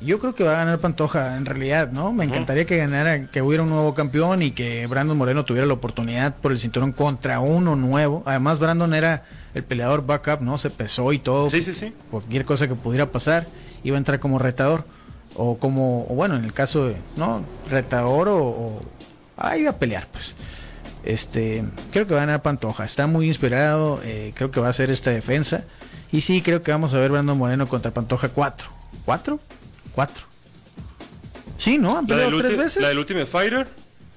Yo 0.00 0.18
creo 0.18 0.34
que 0.34 0.42
va 0.42 0.54
a 0.54 0.64
ganar 0.64 0.80
Pantoja, 0.80 1.36
en 1.36 1.46
realidad, 1.46 1.92
¿no? 1.92 2.12
Me 2.12 2.24
encantaría 2.24 2.64
que 2.64 2.76
ganara, 2.76 3.28
que 3.28 3.40
hubiera 3.40 3.62
un 3.62 3.70
nuevo 3.70 3.94
campeón 3.94 4.42
y 4.42 4.50
que 4.50 4.84
Brandon 4.88 5.16
Moreno 5.16 5.44
tuviera 5.44 5.64
la 5.64 5.74
oportunidad 5.74 6.34
por 6.34 6.50
el 6.50 6.58
cinturón 6.58 6.90
contra 6.90 7.38
uno 7.38 7.76
nuevo. 7.76 8.24
Además, 8.26 8.58
Brandon 8.58 8.94
era 8.94 9.22
el 9.54 9.62
peleador 9.62 10.04
backup, 10.04 10.40
¿no? 10.40 10.58
Se 10.58 10.70
pesó 10.70 11.12
y 11.12 11.20
todo. 11.20 11.48
Sí, 11.48 11.62
sí, 11.62 11.72
sí. 11.72 11.92
Cualquier 12.10 12.44
cosa 12.44 12.66
que 12.66 12.74
pudiera 12.74 13.12
pasar, 13.12 13.46
iba 13.84 13.96
a 13.96 13.98
entrar 13.98 14.18
como 14.18 14.40
retador. 14.40 14.84
O 15.34 15.56
como, 15.58 16.02
o 16.08 16.14
bueno, 16.14 16.36
en 16.36 16.44
el 16.44 16.52
caso 16.52 16.86
de, 16.88 16.96
¿no? 17.16 17.44
Retador 17.70 18.28
o, 18.28 18.38
o- 18.44 18.80
ah, 19.36 19.56
iba 19.56 19.70
a 19.70 19.76
pelear, 19.78 20.06
pues. 20.12 20.34
Este, 21.04 21.64
creo 21.90 22.06
que 22.06 22.14
va 22.14 22.22
a 22.22 22.26
ganar 22.26 22.42
Pantoja. 22.42 22.84
Está 22.84 23.06
muy 23.06 23.26
inspirado, 23.26 24.00
eh, 24.04 24.32
creo 24.36 24.50
que 24.50 24.60
va 24.60 24.68
a 24.68 24.70
hacer 24.70 24.90
esta 24.90 25.10
defensa. 25.10 25.64
Y 26.12 26.20
sí, 26.20 26.42
creo 26.42 26.62
que 26.62 26.70
vamos 26.70 26.92
a 26.94 26.98
ver 26.98 27.10
Brandon 27.10 27.36
Moreno 27.38 27.66
contra 27.68 27.90
Pantoja 27.90 28.28
4. 28.28 28.68
¿4? 29.06 29.38
4. 29.94 30.24
Sí, 31.58 31.78
¿no? 31.78 31.96
¿Han 31.98 32.06
peleado 32.06 32.36
tres 32.38 32.56
veces? 32.56 32.82
la 32.82 32.88
del 32.88 32.98
Ultimate 32.98 33.26
Fighter, 33.26 33.68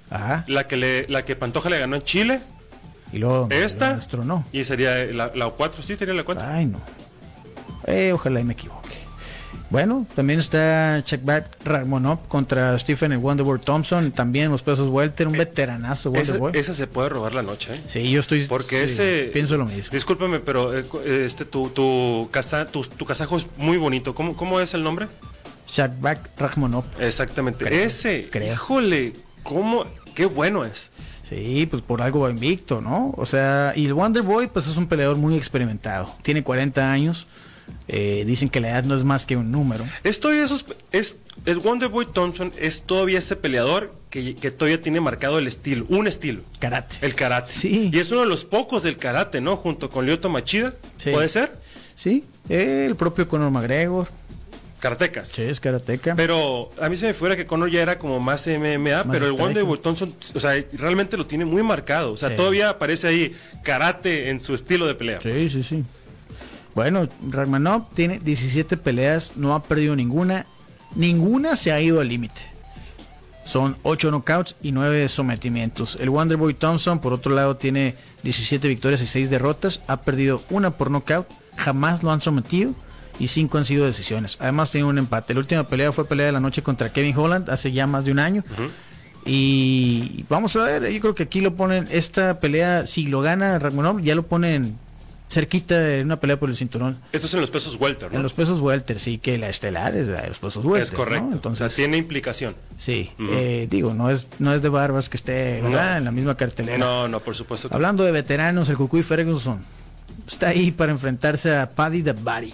Ajá. 0.09 0.43
la 0.47 0.67
que, 0.67 0.77
le, 0.77 1.07
la 1.07 1.23
que 1.25 1.35
Pantoja 1.35 1.69
le 1.69 1.79
ganó 1.79 1.95
en 1.95 2.01
Chile, 2.01 2.41
Y 3.13 3.19
luego 3.19 3.47
esta, 3.51 3.95
destronó. 3.95 4.45
y 4.51 4.63
sería 4.63 4.95
la, 5.05 5.31
la 5.33 5.49
4, 5.49 5.81
sí, 5.83 5.95
sería 5.95 6.13
la 6.13 6.23
4. 6.23 6.43
Ay, 6.47 6.65
no. 6.65 6.79
Eh, 7.85 8.11
ojalá 8.13 8.39
y 8.39 8.43
me 8.43 8.53
equivoque. 8.53 8.84
Bueno, 9.69 10.05
también 10.15 10.39
está 10.39 11.01
Checkback 11.03 11.63
Ramonov 11.63 12.27
contra 12.27 12.77
Stephen 12.77 13.11
el 13.11 13.17
Wonderboy 13.17 13.59
Thompson. 13.59 14.11
También 14.11 14.51
los 14.51 14.61
pesos 14.61 14.89
Welter, 14.89 15.27
un 15.27 15.33
veteranazo 15.33 16.13
esa, 16.13 16.33
Wonderboy. 16.33 16.59
esa 16.59 16.73
se 16.73 16.87
puede 16.87 17.09
robar 17.09 17.33
la 17.33 17.41
noche, 17.41 17.73
¿eh? 17.73 17.81
Sí, 17.87 18.11
yo 18.11 18.19
estoy. 18.19 18.45
Porque 18.45 18.87
sí, 18.87 18.93
ese. 18.93 19.29
Pienso 19.33 19.57
lo 19.57 19.65
mismo. 19.65 19.91
Discúlpame, 19.91 20.39
pero 20.39 20.77
eh, 20.77 20.85
eh, 21.03 21.23
este 21.25 21.45
tu 21.45 21.69
tu, 21.69 22.29
casa, 22.31 22.67
tu 22.67 22.83
tu 22.83 23.05
casajo 23.05 23.37
es 23.37 23.47
muy 23.57 23.77
bonito. 23.77 24.13
¿Cómo, 24.13 24.35
cómo 24.37 24.59
es 24.59 24.73
el 24.73 24.83
nombre? 24.83 25.07
Checkback 25.65 26.39
Ramonov. 26.39 26.85
Exactamente. 26.99 27.65
Creo, 27.65 27.85
ese. 27.85 28.29
creo. 28.29 28.53
Híjole, 28.53 29.13
cómo 29.43 29.85
qué 30.13 30.25
bueno 30.25 30.65
es. 30.65 30.91
Sí, 31.29 31.67
pues 31.69 31.81
por 31.81 32.01
algo 32.01 32.21
va 32.21 32.29
invicto, 32.29 32.81
¿no? 32.81 33.13
O 33.17 33.25
sea, 33.25 33.73
y 33.75 33.85
el 33.85 33.93
Wonderboy, 33.93 34.47
pues 34.47 34.67
es 34.67 34.77
un 34.77 34.87
peleador 34.87 35.17
muy 35.17 35.35
experimentado. 35.35 36.15
Tiene 36.21 36.43
40 36.43 36.91
años. 36.91 37.27
Eh, 37.87 38.23
dicen 38.25 38.49
que 38.49 38.59
la 38.61 38.69
edad 38.69 38.83
no 38.83 38.95
es 38.95 39.03
más 39.03 39.25
que 39.27 39.37
un 39.37 39.51
número. 39.51 39.85
Estoy 40.03 40.37
esos 40.37 40.65
es 40.91 41.17
el 41.45 41.59
Wonderboy 41.59 42.07
Thompson 42.07 42.51
es 42.57 42.81
todavía 42.81 43.19
ese 43.19 43.35
peleador 43.35 43.93
que, 44.09 44.33
que 44.35 44.49
todavía 44.49 44.81
tiene 44.81 44.99
marcado 45.01 45.37
el 45.37 45.45
estilo, 45.47 45.85
un 45.89 46.07
estilo, 46.07 46.41
Karate. 46.59 46.97
el 47.01 47.13
karate. 47.13 47.51
Sí. 47.51 47.91
Y 47.93 47.99
es 47.99 48.09
uno 48.11 48.21
de 48.21 48.27
los 48.27 48.43
pocos 48.45 48.81
del 48.81 48.97
karate, 48.97 49.39
¿no? 49.41 49.55
Junto 49.57 49.89
con 49.91 50.05
Lyoto 50.07 50.29
Machida. 50.29 50.73
Sí. 50.97 51.11
¿Puede 51.11 51.29
ser? 51.29 51.51
Sí, 51.93 52.23
eh, 52.49 52.85
el 52.87 52.95
propio 52.95 53.27
Conor 53.27 53.51
McGregor. 53.51 54.07
Karatecas. 54.79 55.29
Sí, 55.29 55.41
es 55.41 55.59
karateca. 55.59 56.13
Pero 56.15 56.71
a 56.79 56.89
mí 56.89 56.97
se 56.97 57.07
me 57.07 57.13
fuera 57.13 57.35
que 57.35 57.45
Conor 57.47 57.71
ya 57.71 57.81
era 57.81 57.97
como 57.97 58.19
más 58.19 58.45
MMA, 58.45 59.03
pero 59.05 59.25
el 59.25 59.31
striker. 59.33 59.33
Wonderboy 59.41 59.79
Thompson, 59.79 60.13
o 60.35 60.39
sea, 60.39 60.53
realmente 60.73 61.17
lo 61.17 61.25
tiene 61.25 61.45
muy 61.45 61.63
marcado. 61.63 62.11
O 62.11 62.17
sea, 62.17 62.29
Sí. 62.29 62.35
todavía 62.35 62.69
aparece 62.69 63.07
ahí 63.07 63.35
karate 63.63 64.29
en 64.29 64.39
su 64.39 64.53
estilo 64.53 64.85
de 64.85 64.93
pelea. 64.95 65.19
Sí, 65.21 65.49
sí, 65.49 65.63
sí. 65.63 65.83
Bueno, 66.75 67.07
Ragmanov 67.29 67.89
tiene 67.93 68.19
17 68.19 68.75
peleas, 68.75 69.37
no 69.37 69.55
ha 69.55 69.63
perdido 69.63 69.95
ninguna. 69.95 70.45
Ninguna 70.93 71.55
se 71.55 71.71
ha 71.71 71.79
ido 71.79 72.01
al 72.01 72.09
límite. 72.09 72.41
Son 73.45 73.77
8 73.83 74.09
knockouts 74.09 74.55
y 74.61 74.71
9 74.71 75.07
sometimientos. 75.07 75.97
El 76.01 76.09
Wonderboy 76.09 76.53
Thompson, 76.53 76.99
por 76.99 77.13
otro 77.13 77.33
lado, 77.33 77.55
tiene 77.55 77.95
17 78.23 78.67
victorias 78.67 79.01
y 79.01 79.07
6 79.07 79.29
derrotas. 79.29 79.81
Ha 79.87 80.01
perdido 80.01 80.43
una 80.49 80.71
por 80.71 80.89
knockout, 80.89 81.27
jamás 81.55 82.03
lo 82.03 82.11
han 82.11 82.21
sometido 82.21 82.73
y 83.19 83.27
5 83.27 83.57
han 83.57 83.65
sido 83.65 83.85
decisiones. 83.85 84.37
Además, 84.41 84.71
tiene 84.71 84.87
un 84.87 84.97
empate. 84.97 85.33
La 85.33 85.39
última 85.39 85.67
pelea 85.67 85.91
fue 85.93 86.05
pelea 86.05 86.25
de 86.25 86.31
la 86.33 86.39
noche 86.39 86.61
contra 86.61 86.91
Kevin 86.91 87.15
Holland 87.15 87.49
hace 87.49 87.71
ya 87.71 87.87
más 87.87 88.03
de 88.03 88.11
un 88.11 88.19
año. 88.19 88.43
Y 89.25 90.25
vamos 90.27 90.55
a 90.55 90.63
ver, 90.63 90.91
yo 90.91 90.99
creo 90.99 91.15
que 91.15 91.23
aquí 91.23 91.41
lo 91.41 91.55
ponen, 91.55 91.87
esta 91.89 92.39
pelea, 92.39 92.85
si 92.85 93.07
lo 93.07 93.21
gana 93.21 93.57
Ragmanov, 93.59 94.01
ya 94.01 94.13
lo 94.13 94.23
ponen 94.23 94.77
cerquita 95.35 95.79
de 95.79 96.01
una 96.01 96.19
pelea 96.19 96.39
por 96.39 96.49
el 96.49 96.57
cinturón. 96.57 96.97
Esto 97.11 97.27
es 97.27 97.33
en 97.35 97.41
los 97.41 97.51
pesos 97.51 97.77
welter, 97.79 98.09
¿no? 98.11 98.17
En 98.17 98.23
los 98.23 98.33
pesos 98.33 98.59
welter, 98.59 98.99
sí, 98.99 99.19
que 99.19 99.37
la 99.37 99.49
estelar 99.49 99.95
es 99.95 100.07
la 100.07 100.21
de 100.23 100.29
los 100.29 100.39
pesos 100.39 100.65
welter. 100.65 100.81
es 100.83 100.91
correcto. 100.91 101.25
¿no? 101.27 101.33
Entonces, 101.33 101.65
o 101.67 101.69
sea, 101.69 101.75
tiene 101.75 101.97
implicación. 101.97 102.55
sí, 102.77 103.11
eh, 103.19 103.67
digo, 103.69 103.93
no 103.93 104.09
es, 104.09 104.27
no 104.39 104.53
es 104.53 104.61
de 104.63 104.69
barbas 104.69 105.09
que 105.09 105.17
esté. 105.17 105.61
No. 105.61 105.67
en 105.69 106.03
la 106.03 106.11
misma 106.11 106.35
cartelera. 106.35 106.77
No, 106.79 107.07
no, 107.07 107.19
por 107.19 107.35
supuesto. 107.35 107.69
que- 107.69 107.75
Hablando 107.75 108.03
de 108.03 108.11
veteranos, 108.11 108.67
el 108.69 108.77
Cucuy 108.77 109.03
Ferguson 109.03 109.63
está 110.27 110.47
ahí 110.49 110.71
para 110.71 110.91
enfrentarse 110.91 111.55
a 111.55 111.69
Paddy 111.69 112.01
the 112.01 112.13
Body, 112.13 112.53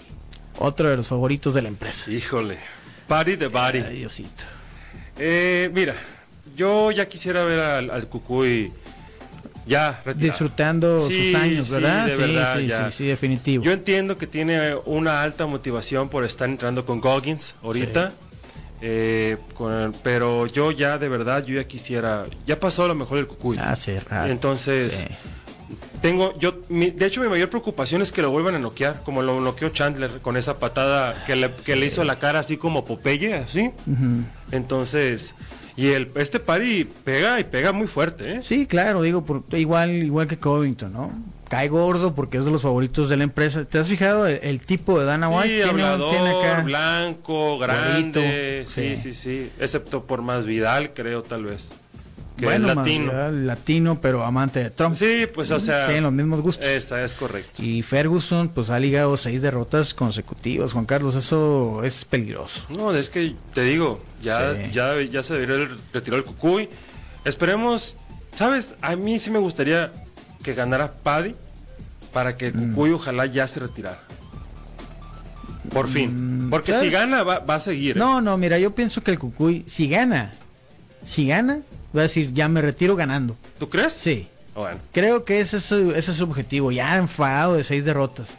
otro 0.60 0.90
de 0.90 0.98
los 0.98 1.08
favoritos 1.08 1.54
de 1.54 1.62
la 1.62 1.70
empresa. 1.70 2.12
Híjole. 2.12 2.58
Party 3.08 3.36
de 3.36 3.48
body. 3.48 3.80
Ay, 3.80 3.98
Diosito. 4.00 4.44
Eh, 5.18 5.70
mira, 5.74 5.96
yo 6.56 6.92
ya 6.92 7.08
quisiera 7.08 7.44
ver 7.44 7.60
al, 7.60 7.90
al 7.92 8.08
Cucuy 8.08 8.72
ya 9.66 10.02
retirado. 10.06 10.20
Disfrutando 10.32 11.00
Sí, 11.08 11.18
sus 11.32 11.36
años, 11.36 11.70
¿verdad? 11.70 12.06
de 12.08 12.16
Sí, 12.16 12.22
verdad, 12.22 12.58
sí, 12.58 12.68
ya. 12.68 12.86
sí, 12.92 12.98
sí, 12.98 13.08
definitivo. 13.08 13.64
Yo 13.64 13.72
entiendo 13.72 14.18
que 14.18 14.28
tiene 14.28 14.76
una 14.86 15.22
alta 15.22 15.46
motivación 15.46 16.10
por 16.10 16.24
estar 16.26 16.50
entrando 16.50 16.86
con 16.86 17.00
Goggins 17.02 17.56
ahorita. 17.64 18.14
eh, 18.84 19.38
con- 19.54 19.94
pero 20.02 20.48
yo 20.48 20.72
ya 20.72 20.98
de 20.98 21.08
verdad, 21.08 21.46
yo 21.46 21.54
ya 21.54 21.66
quisiera, 21.68 22.26
ya 22.48 22.60
pasó 22.60 22.86
a 22.86 22.88
lo 22.88 22.96
mejor 22.96 23.20
el 23.20 23.28
Cucuy. 23.28 23.58
Ah, 23.62 23.76
sí, 23.76 23.94
raro. 24.10 24.32
Entonces, 24.32 25.06
tengo, 26.02 26.34
yo, 26.40 26.62
mi- 26.68 26.90
de 26.90 27.06
hecho 27.06 27.22
mi 27.22 27.28
mayor 27.28 27.48
preocupación 27.52 28.02
es 28.02 28.12
que 28.12 28.24
lo 28.24 28.32
vuelvan 28.32 28.56
a 28.56 28.60
noquear, 28.60 29.04
como 29.04 29.22
lo 29.22 29.40
noqueó 29.40 29.70
Chandler 29.70 30.10
con 30.24 30.36
esa 30.36 30.58
patada 30.58 31.24
que 31.28 31.36
le, 31.36 31.52
que 31.64 31.76
le 31.76 31.86
hizo 31.86 32.04
la 32.04 32.18
cara 32.18 32.40
así 32.40 32.58
como 32.58 32.84
Popeye, 32.84 33.36
así. 33.36 33.70
Entonces, 34.52 35.36
y 35.76 35.88
el, 35.90 36.12
este 36.16 36.40
pari 36.40 36.88
pega 37.04 37.40
y 37.40 37.44
pega 37.44 37.72
muy 37.72 37.88
fuerte, 37.88 38.34
¿eh? 38.34 38.40
Sí, 38.42 38.66
claro, 38.68 39.02
digo, 39.02 39.26
por, 39.26 39.44
igual, 39.58 39.92
igual 39.92 40.28
que 40.28 40.38
Covington, 40.38 40.92
¿no? 40.94 41.12
Cae 41.50 41.68
gordo 41.68 42.16
porque 42.16 42.38
es 42.38 42.46
de 42.46 42.52
los 42.52 42.62
favoritos 42.62 43.10
de 43.10 43.18
la 43.18 43.26
empresa. 43.26 43.66
¿Te 43.66 43.78
has 43.78 43.90
fijado 43.90 44.26
el, 44.26 44.40
el 44.42 44.62
tipo 44.62 44.98
de 45.00 45.06
Dana 45.06 45.28
White? 45.28 45.48
Sí, 45.48 45.54
tiene, 45.70 45.70
hablador, 45.84 46.10
tiene 46.12 46.30
acá- 46.40 46.62
blanco, 46.62 47.60
grande, 47.60 48.64
sí. 48.66 48.96
sí, 48.96 49.12
sí, 49.14 49.52
excepto 49.60 50.06
por 50.06 50.22
más 50.22 50.46
Vidal, 50.46 50.94
creo, 50.94 51.24
tal 51.24 51.44
vez. 51.46 51.74
Que 52.38 52.46
bueno, 52.46 52.70
es 52.70 52.76
latino. 52.76 53.32
latino, 53.32 54.00
pero 54.02 54.24
amante 54.24 54.64
de 54.64 54.70
Trump. 54.72 54.96
Sí, 54.96 55.28
pues, 55.34 55.52
o 55.52 55.60
sea, 55.60 55.86
Tienen 55.86 56.04
los 56.04 56.14
mismos 56.14 56.42
gustos. 56.42 56.66
esa 56.66 57.04
es 57.04 57.14
correcto. 57.14 57.62
Y 57.64 57.82
Ferguson, 57.84 58.50
pues 58.50 58.70
ha 58.70 58.80
ligado 58.80 59.16
seis 59.18 59.42
derrotas 59.42 59.94
consecutivas. 59.94 60.74
Juan 60.74 60.86
Carlos, 60.86 61.16
eso 61.16 61.84
es 61.84 62.04
peligroso. 62.06 62.62
No, 62.70 62.96
es 62.96 63.10
que 63.10 63.36
te 63.54 63.64
digo, 63.64 64.00
ya, 64.24 64.56
Sí. 64.56 64.72
ya, 64.72 65.00
ya 65.02 65.22
se 65.24 65.34
debería 65.36 65.70
retirar 65.94 66.20
el 66.20 66.26
Cucuy. 66.26 66.70
Esperemos, 67.26 67.96
¿sabes? 68.36 68.74
A 68.82 68.96
mí 68.96 69.20
sí 69.20 69.30
me 69.30 69.40
gustaría 69.40 69.92
que 70.42 70.54
ganara 70.56 70.94
Paddy 70.94 71.36
para 72.14 72.38
que 72.38 72.48
el 72.48 72.56
Mm. 72.56 72.70
Cucuy 72.70 72.92
ojalá 72.92 73.26
ya 73.28 73.48
se 73.48 73.60
retirara. 73.60 74.00
Por 75.72 75.88
fin. 75.88 76.48
Porque 76.50 76.72
¿sabes? 76.72 76.88
si 76.88 76.92
gana, 76.94 77.24
va, 77.24 77.40
va 77.40 77.56
a 77.56 77.60
seguir. 77.60 77.96
¿eh? 77.96 78.00
No, 78.00 78.20
no, 78.22 78.38
mira, 78.38 78.58
yo 78.58 78.74
pienso 78.74 79.04
que 79.04 79.12
el 79.12 79.20
Cucuy, 79.20 79.64
si 79.68 79.88
gana, 79.88 80.34
si 81.04 81.28
gana, 81.28 81.60
va 81.96 82.02
a 82.02 82.04
decir, 82.04 82.34
ya 82.34 82.48
me 82.48 82.62
retiro 82.62 82.96
ganando. 82.96 83.36
¿Tú 83.60 83.70
crees? 83.70 83.94
Sí. 83.94 84.28
Bueno. 84.56 84.80
Creo 84.92 85.24
que 85.24 85.40
ese 85.40 85.58
es 85.58 85.64
su, 85.64 85.92
ese 85.92 86.12
es 86.12 86.18
su 86.18 86.24
objetivo, 86.24 86.72
ya 86.72 86.98
enfadado 86.98 87.56
de 87.56 87.64
seis 87.64 87.86
derrotas. 87.86 88.38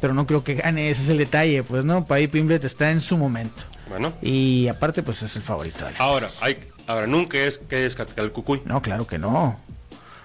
Pero 0.00 0.14
no 0.14 0.26
creo 0.26 0.44
que 0.44 0.54
gane, 0.54 0.90
ese 0.90 1.02
es 1.02 1.08
el 1.08 1.18
detalle, 1.18 1.62
pues 1.62 1.84
no, 1.84 2.06
Paddy 2.06 2.28
Pimblet 2.28 2.64
está 2.64 2.90
en 2.90 3.00
su 3.00 3.16
momento. 3.18 3.62
Bueno. 3.88 4.12
Y 4.22 4.68
aparte, 4.68 5.02
pues 5.02 5.22
es 5.22 5.34
el 5.36 5.42
favorito 5.42 5.84
de 5.84 5.92
la 5.92 5.98
Ahora, 5.98 6.28
hay, 6.40 6.58
ahora 6.86 7.06
nunca 7.06 7.38
es 7.38 7.58
que 7.58 7.76
descartar 7.76 8.24
el 8.24 8.32
cucuy. 8.32 8.62
No, 8.64 8.80
claro 8.80 9.06
que 9.06 9.18
no. 9.18 9.58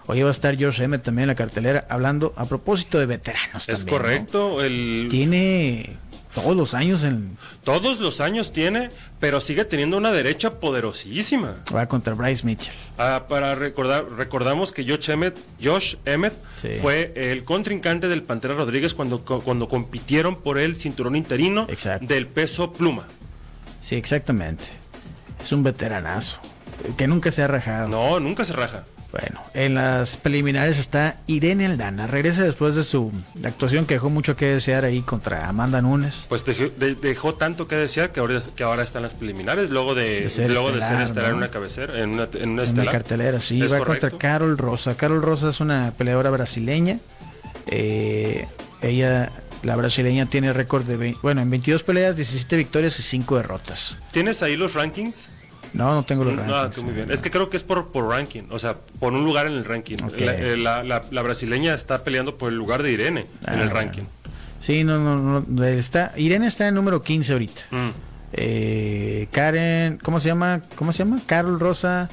Hoy 0.06 0.22
va 0.22 0.28
a 0.28 0.32
estar 0.32 0.58
George 0.58 0.84
Emmett 0.84 1.02
también 1.02 1.24
en 1.24 1.28
la 1.30 1.36
cartelera 1.36 1.86
hablando 1.90 2.34
a 2.36 2.46
propósito 2.46 3.00
de 3.00 3.06
veteranos. 3.06 3.70
Es 3.70 3.80
también, 3.80 3.86
¿no? 3.86 3.92
correcto. 3.92 4.64
El, 4.64 5.08
Tiene 5.10 5.98
todos 6.34 6.56
los 6.56 6.74
años 6.74 7.04
en 7.04 7.38
todos 7.64 8.00
los 8.00 8.20
años 8.22 8.52
tiene, 8.54 8.90
pero 9.20 9.40
sigue 9.42 9.66
teniendo 9.66 9.98
una 9.98 10.12
derecha 10.12 10.60
poderosísima. 10.60 11.56
va 11.74 11.88
contra 11.88 12.14
Bryce 12.14 12.46
Mitchell. 12.46 12.76
Ah, 12.98 13.26
para 13.30 13.56
recordar, 13.56 14.06
recordamos 14.18 14.72
que 14.72 14.84
Josh 14.88 15.10
Emmett, 15.10 15.38
Josh 15.64 15.96
Emmett 16.06 16.34
Sí. 16.62 16.70
fue 16.82 17.12
el 17.16 17.44
contrincante 17.44 18.08
del 18.08 18.24
Pantera 18.24 18.54
Rodríguez 18.56 18.94
cuando, 18.94 19.20
cuando 19.24 19.68
compitieron 19.68 20.36
por 20.42 20.58
el 20.60 20.76
cinturón 20.76 21.16
interino 21.16 21.66
Exacto. 21.70 22.06
del 22.08 22.28
peso 22.28 22.74
pluma. 22.74 23.08
Sí, 23.82 23.96
exactamente. 23.96 24.66
Es 25.42 25.52
un 25.52 25.62
veteranazo 25.64 26.40
que 26.98 27.08
nunca 27.08 27.32
se 27.32 27.44
ha 27.44 27.48
rajado. 27.48 27.88
No, 27.90 28.20
nunca 28.20 28.46
se 28.46 28.54
raja. 28.54 28.86
Bueno, 29.14 29.44
en 29.54 29.76
las 29.76 30.18
preliminares 30.18 30.80
está 30.80 31.18
Irene 31.28 31.68
Aldana. 31.68 32.08
Regresa 32.08 32.42
después 32.44 32.74
de 32.74 32.84
su 32.84 33.12
actuación 33.46 33.86
que 33.86 33.94
dejó 33.94 34.10
mucho 34.10 34.36
que 34.36 34.48
desear 34.48 34.86
ahí 34.86 35.02
contra 35.04 35.48
Amanda 35.48 35.82
Nunes. 35.84 36.26
Pues 36.30 36.44
dejó, 36.46 36.64
de- 36.76 36.96
dejó 36.96 37.36
tanto 37.36 37.68
que 37.68 37.76
desear 37.76 38.12
que 38.12 38.22
ahora, 38.22 38.42
que 38.56 38.64
ahora 38.64 38.82
están 38.82 39.04
las 39.04 39.14
preliminares, 39.14 39.70
luego 39.70 39.94
de, 39.94 40.22
De 40.22 40.30
ser 40.32 40.50
luego 40.50 40.70
de 40.72 40.82
ser 40.82 40.84
estelar, 41.00 41.04
estelar 41.04 41.34
una 41.36 41.52
cabecera, 41.52 42.00
en 42.02 42.10
una, 42.10 42.24
en 42.24 42.30
una 42.34 42.42
En 42.42 42.56
la 42.58 42.64
estelar. 42.64 42.92
cartelera, 42.92 43.40
sí, 43.40 43.62
va 43.62 43.68
correcto. 43.78 44.10
contra 44.10 44.18
Carol 44.18 44.58
Rosa. 44.58 44.98
Carol 44.98 45.22
Rosa 45.22 45.50
es 45.50 45.60
una 45.60 45.94
peleadora 45.96 46.32
brasileña. 46.32 46.98
Eh, 47.68 48.48
ella, 48.82 49.32
la 49.62 49.76
brasileña, 49.76 50.26
tiene 50.26 50.54
récord 50.54 50.86
de, 50.86 51.16
bueno, 51.22 51.42
en 51.42 51.50
22 51.52 51.84
peleas, 51.84 52.16
17 52.16 52.56
victorias 52.58 53.00
y 53.00 53.04
5 53.04 53.38
derrotas. 53.38 53.96
¿Tienes 54.12 54.42
ahí 54.42 54.56
los 54.58 54.74
rankings? 54.74 55.30
No, 55.74 55.94
no 55.96 56.04
tengo 56.04 56.24
los 56.24 56.36
No, 56.36 56.44
rankings. 56.44 56.76
tú 56.76 56.84
muy 56.84 56.94
bien. 56.94 57.12
Es 57.12 57.22
que 57.22 57.32
creo 57.32 57.50
que 57.50 57.58
es 57.58 57.64
por, 57.64 57.92
por 57.92 58.08
ranking, 58.08 58.44
o 58.52 58.60
sea, 58.60 58.78
por 59.00 59.14
un 59.14 59.24
lugar 59.26 59.48
en 59.48 59.54
el 59.54 59.66
ranking. 59.66 59.98
La, 60.18 60.34
eh, 60.36 60.56
la- 60.58 61.22
brasileña 61.24 61.74
está 61.74 62.04
peleando 62.04 62.38
por 62.38 62.52
el 62.52 62.58
lugar 62.58 62.84
de 62.84 62.92
Irene 62.92 63.28
en 63.48 63.60
Ah, 63.60 63.64
el 63.64 63.70
ranking. 63.70 64.04
Sí, 64.60 64.84
no, 64.84 64.98
no, 65.00 65.42
no. 65.42 65.64
Está, 65.66 66.14
Irene 66.16 66.48
está 66.48 66.68
en 66.68 66.76
número 66.76 67.02
15 67.02 67.34
ahorita. 67.34 67.62
Mm. 67.72 67.90
Eh, 68.34 69.28
Karen, 69.32 70.00
¿cómo 70.02 70.20
se 70.20 70.30
llama? 70.30 70.62
¿Cómo 70.76 70.92
se 70.94 71.00
llama? 71.00 71.22
Carol 71.26 71.60
Rosa, 71.60 72.10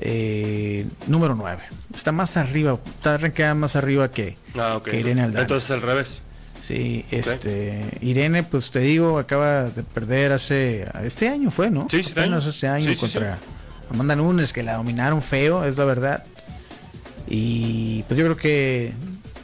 eh, 0.00 0.86
número 1.06 1.34
9. 1.34 1.62
Está 1.94 2.12
más 2.12 2.36
arriba, 2.36 2.78
está 2.96 3.14
arrancada 3.14 3.54
más 3.54 3.76
arriba 3.76 4.10
que, 4.10 4.36
Ah, 4.58 4.80
que 4.84 4.98
Irene 4.98 5.22
Aldana. 5.22 5.42
Entonces 5.42 5.70
al 5.70 5.82
revés. 5.82 6.22
Sí, 6.60 7.04
este, 7.10 7.84
Irene, 8.00 8.42
pues 8.42 8.70
te 8.70 8.80
digo, 8.80 9.18
acaba 9.18 9.64
de 9.64 9.82
perder 9.82 10.32
hace, 10.32 10.86
este 11.02 11.28
año 11.28 11.50
fue, 11.50 11.70
¿no? 11.70 11.86
Sí, 11.90 12.00
este 12.00 12.20
año. 12.20 12.38
este 12.38 12.68
año 12.68 12.84
Sí, 12.88 12.94
sí, 12.94 13.00
contra 13.00 13.38
Amanda 13.90 14.16
Nunes, 14.16 14.52
que 14.52 14.62
la 14.62 14.74
dominaron 14.74 15.22
feo, 15.22 15.64
es 15.64 15.78
la 15.78 15.84
verdad. 15.84 16.24
Y 17.28 18.02
pues 18.04 18.18
yo 18.18 18.24
creo 18.24 18.36
que 18.36 18.92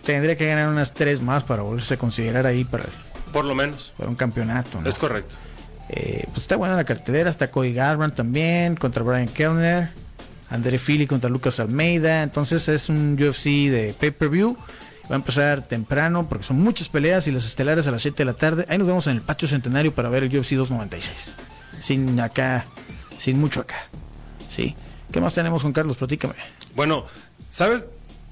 tendría 0.05 0.37
que 0.37 0.47
ganar 0.47 0.69
unas 0.69 0.93
tres 0.95 1.21
más 1.21 1.45
para 1.45 1.63
volverse 1.63 1.95
a 1.95 1.99
considerar 1.99 2.47
ahí 2.47 2.65
para, 2.65 2.85
Por 3.33 3.45
lo 3.45 3.55
menos. 3.55 3.93
para 3.97 4.09
un 4.09 4.17
campeonato, 4.17 4.81
¿no? 4.81 4.89
Es 4.89 4.99
correcto. 4.99 5.35
Eh, 5.89 6.25
pues 6.29 6.39
está 6.39 6.57
buena 6.57 6.75
la 6.75 6.85
cartelera, 6.85 7.31
está 7.31 7.51
Cody 7.51 7.73
Garbrandt 7.73 8.17
también 8.17 8.75
contra 8.75 9.05
Brian 9.05 9.29
Kellner, 9.29 9.91
André 10.51 10.79
Fili 10.79 11.07
contra 11.07 11.31
Lucas 11.31 11.61
Almeida, 11.61 12.23
entonces 12.25 12.69
es 12.69 12.89
un 12.89 13.17
UFC 13.21 13.45
de 13.71 13.95
pay-per-view, 13.99 14.57
va 15.11 15.14
a 15.14 15.16
empezar 15.16 15.66
temprano 15.66 16.29
porque 16.29 16.45
son 16.45 16.61
muchas 16.61 16.88
peleas 16.88 17.27
y 17.27 17.33
las 17.33 17.45
estelares 17.45 17.87
a 17.87 17.90
las 17.90 18.03
7 18.03 18.16
de 18.16 18.25
la 18.25 18.35
tarde, 18.35 18.64
ahí 18.69 18.79
nos 18.79 18.87
vemos 18.87 19.07
en 19.07 19.16
el 19.16 19.23
patio 19.23 19.49
centenario 19.49 19.92
para 19.92 20.09
ver 20.09 20.25
el 20.25 20.29
UFC 20.37 20.53
296, 20.53 21.35
sin 21.79 22.19
acá, 22.21 22.66
sin 23.19 23.38
mucho 23.38 23.61
acá, 23.61 23.88
¿sí? 24.49 24.75
¿Qué 25.12 25.21
más 25.21 25.35
tenemos 25.35 25.62
con 25.62 25.73
Carlos? 25.73 25.97
Platícame. 25.97 26.35
Bueno, 26.75 27.05
¿sabes? 27.51 27.87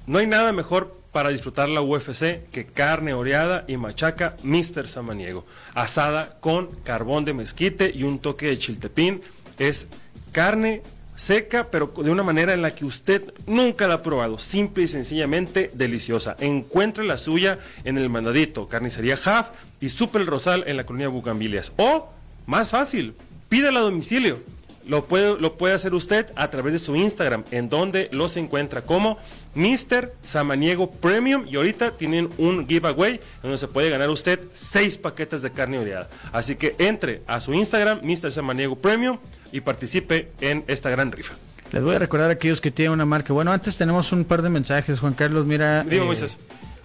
No 0.06 0.18
hay 0.18 0.26
nada 0.26 0.52
mejor 0.52 1.00
para 1.12 1.28
disfrutar 1.28 1.68
la 1.68 1.80
UFC 1.80 2.50
que 2.50 2.66
carne 2.66 3.14
oreada 3.14 3.64
y 3.68 3.76
machaca 3.76 4.36
Mr. 4.42 4.88
Samaniego. 4.88 5.46
Asada 5.72 6.38
con 6.40 6.66
carbón 6.82 7.24
de 7.24 7.32
mezquite 7.32 7.92
y 7.94 8.02
un 8.02 8.18
toque 8.18 8.46
de 8.46 8.58
chiltepín. 8.58 9.22
Es 9.58 9.86
carne 10.32 10.82
seca, 11.16 11.68
pero 11.70 11.92
de 11.96 12.10
una 12.10 12.22
manera 12.22 12.54
en 12.54 12.62
la 12.62 12.74
que 12.74 12.84
usted 12.84 13.32
nunca 13.46 13.86
la 13.86 13.94
ha 13.94 14.02
probado. 14.02 14.38
Simple 14.38 14.84
y 14.84 14.88
sencillamente 14.88 15.70
deliciosa. 15.74 16.36
Encuentre 16.40 17.04
la 17.04 17.18
suya 17.18 17.58
en 17.84 17.98
el 17.98 18.08
mandadito, 18.10 18.68
carnicería 18.68 19.18
Half 19.22 19.50
y 19.80 19.88
Super 19.88 20.26
Rosal 20.26 20.64
en 20.66 20.76
la 20.76 20.86
colonia 20.86 21.08
Bugambilias. 21.08 21.72
O, 21.76 22.08
más 22.46 22.70
fácil, 22.70 23.14
pídela 23.48 23.80
a 23.80 23.84
domicilio. 23.84 24.40
Lo 24.86 25.06
puede, 25.06 25.40
lo 25.40 25.56
puede 25.56 25.72
hacer 25.72 25.94
usted 25.94 26.30
a 26.36 26.50
través 26.50 26.74
de 26.74 26.78
su 26.78 26.94
Instagram, 26.94 27.44
en 27.50 27.70
donde 27.70 28.10
los 28.12 28.36
encuentra 28.36 28.82
como 28.82 29.16
Mr. 29.54 30.12
Samaniego 30.22 30.90
Premium. 30.90 31.46
Y 31.48 31.56
ahorita 31.56 31.92
tienen 31.92 32.28
un 32.36 32.68
giveaway 32.68 33.18
donde 33.42 33.56
se 33.56 33.66
puede 33.66 33.88
ganar 33.88 34.10
usted 34.10 34.40
seis 34.52 34.98
paquetes 34.98 35.40
de 35.40 35.50
carne 35.50 35.78
oreada. 35.78 36.10
Así 36.32 36.56
que 36.56 36.74
entre 36.78 37.22
a 37.26 37.40
su 37.40 37.54
Instagram, 37.54 38.00
Mr. 38.02 38.30
Samaniego 38.30 38.76
Premium, 38.76 39.18
y 39.54 39.60
participe 39.60 40.32
en 40.40 40.64
esta 40.66 40.90
gran 40.90 41.12
rifa. 41.12 41.34
Les 41.70 41.80
voy 41.80 41.94
a 41.94 42.00
recordar 42.00 42.28
a 42.28 42.32
aquellos 42.32 42.60
que 42.60 42.72
tienen 42.72 42.92
una 42.92 43.04
marca. 43.04 43.32
Bueno, 43.32 43.52
antes 43.52 43.76
tenemos 43.76 44.10
un 44.10 44.24
par 44.24 44.42
de 44.42 44.50
mensajes, 44.50 44.98
Juan 44.98 45.14
Carlos. 45.14 45.46
Mira, 45.46 45.86
eh, 45.88 46.00
Moisés. 46.00 46.38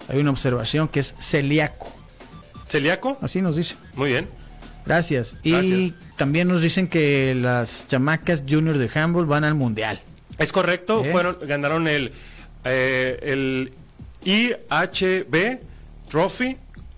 hay 0.08 0.20
una 0.20 0.30
observación 0.30 0.86
que 0.86 1.00
es 1.00 1.16
celíaco. 1.18 1.92
¿Celíaco? 2.68 3.18
Así 3.20 3.42
nos 3.42 3.56
dice. 3.56 3.74
Muy 3.94 4.10
bien. 4.10 4.28
Gracias. 4.86 5.36
Y 5.42 5.94
también 6.16 6.46
nos 6.46 6.62
dicen 6.62 6.86
que 6.86 7.34
las 7.34 7.88
chamacas 7.88 8.44
junior 8.48 8.78
de 8.78 8.88
handball 8.94 9.26
van 9.26 9.42
al 9.42 9.56
mundial. 9.56 10.00
Es 10.38 10.52
correcto, 10.52 11.00
Bien. 11.00 11.12
fueron, 11.12 11.38
ganaron 11.44 11.88
el, 11.88 12.12
eh, 12.64 13.18
el 13.20 13.72
IHB 14.24 15.58
Trophy 16.08 16.56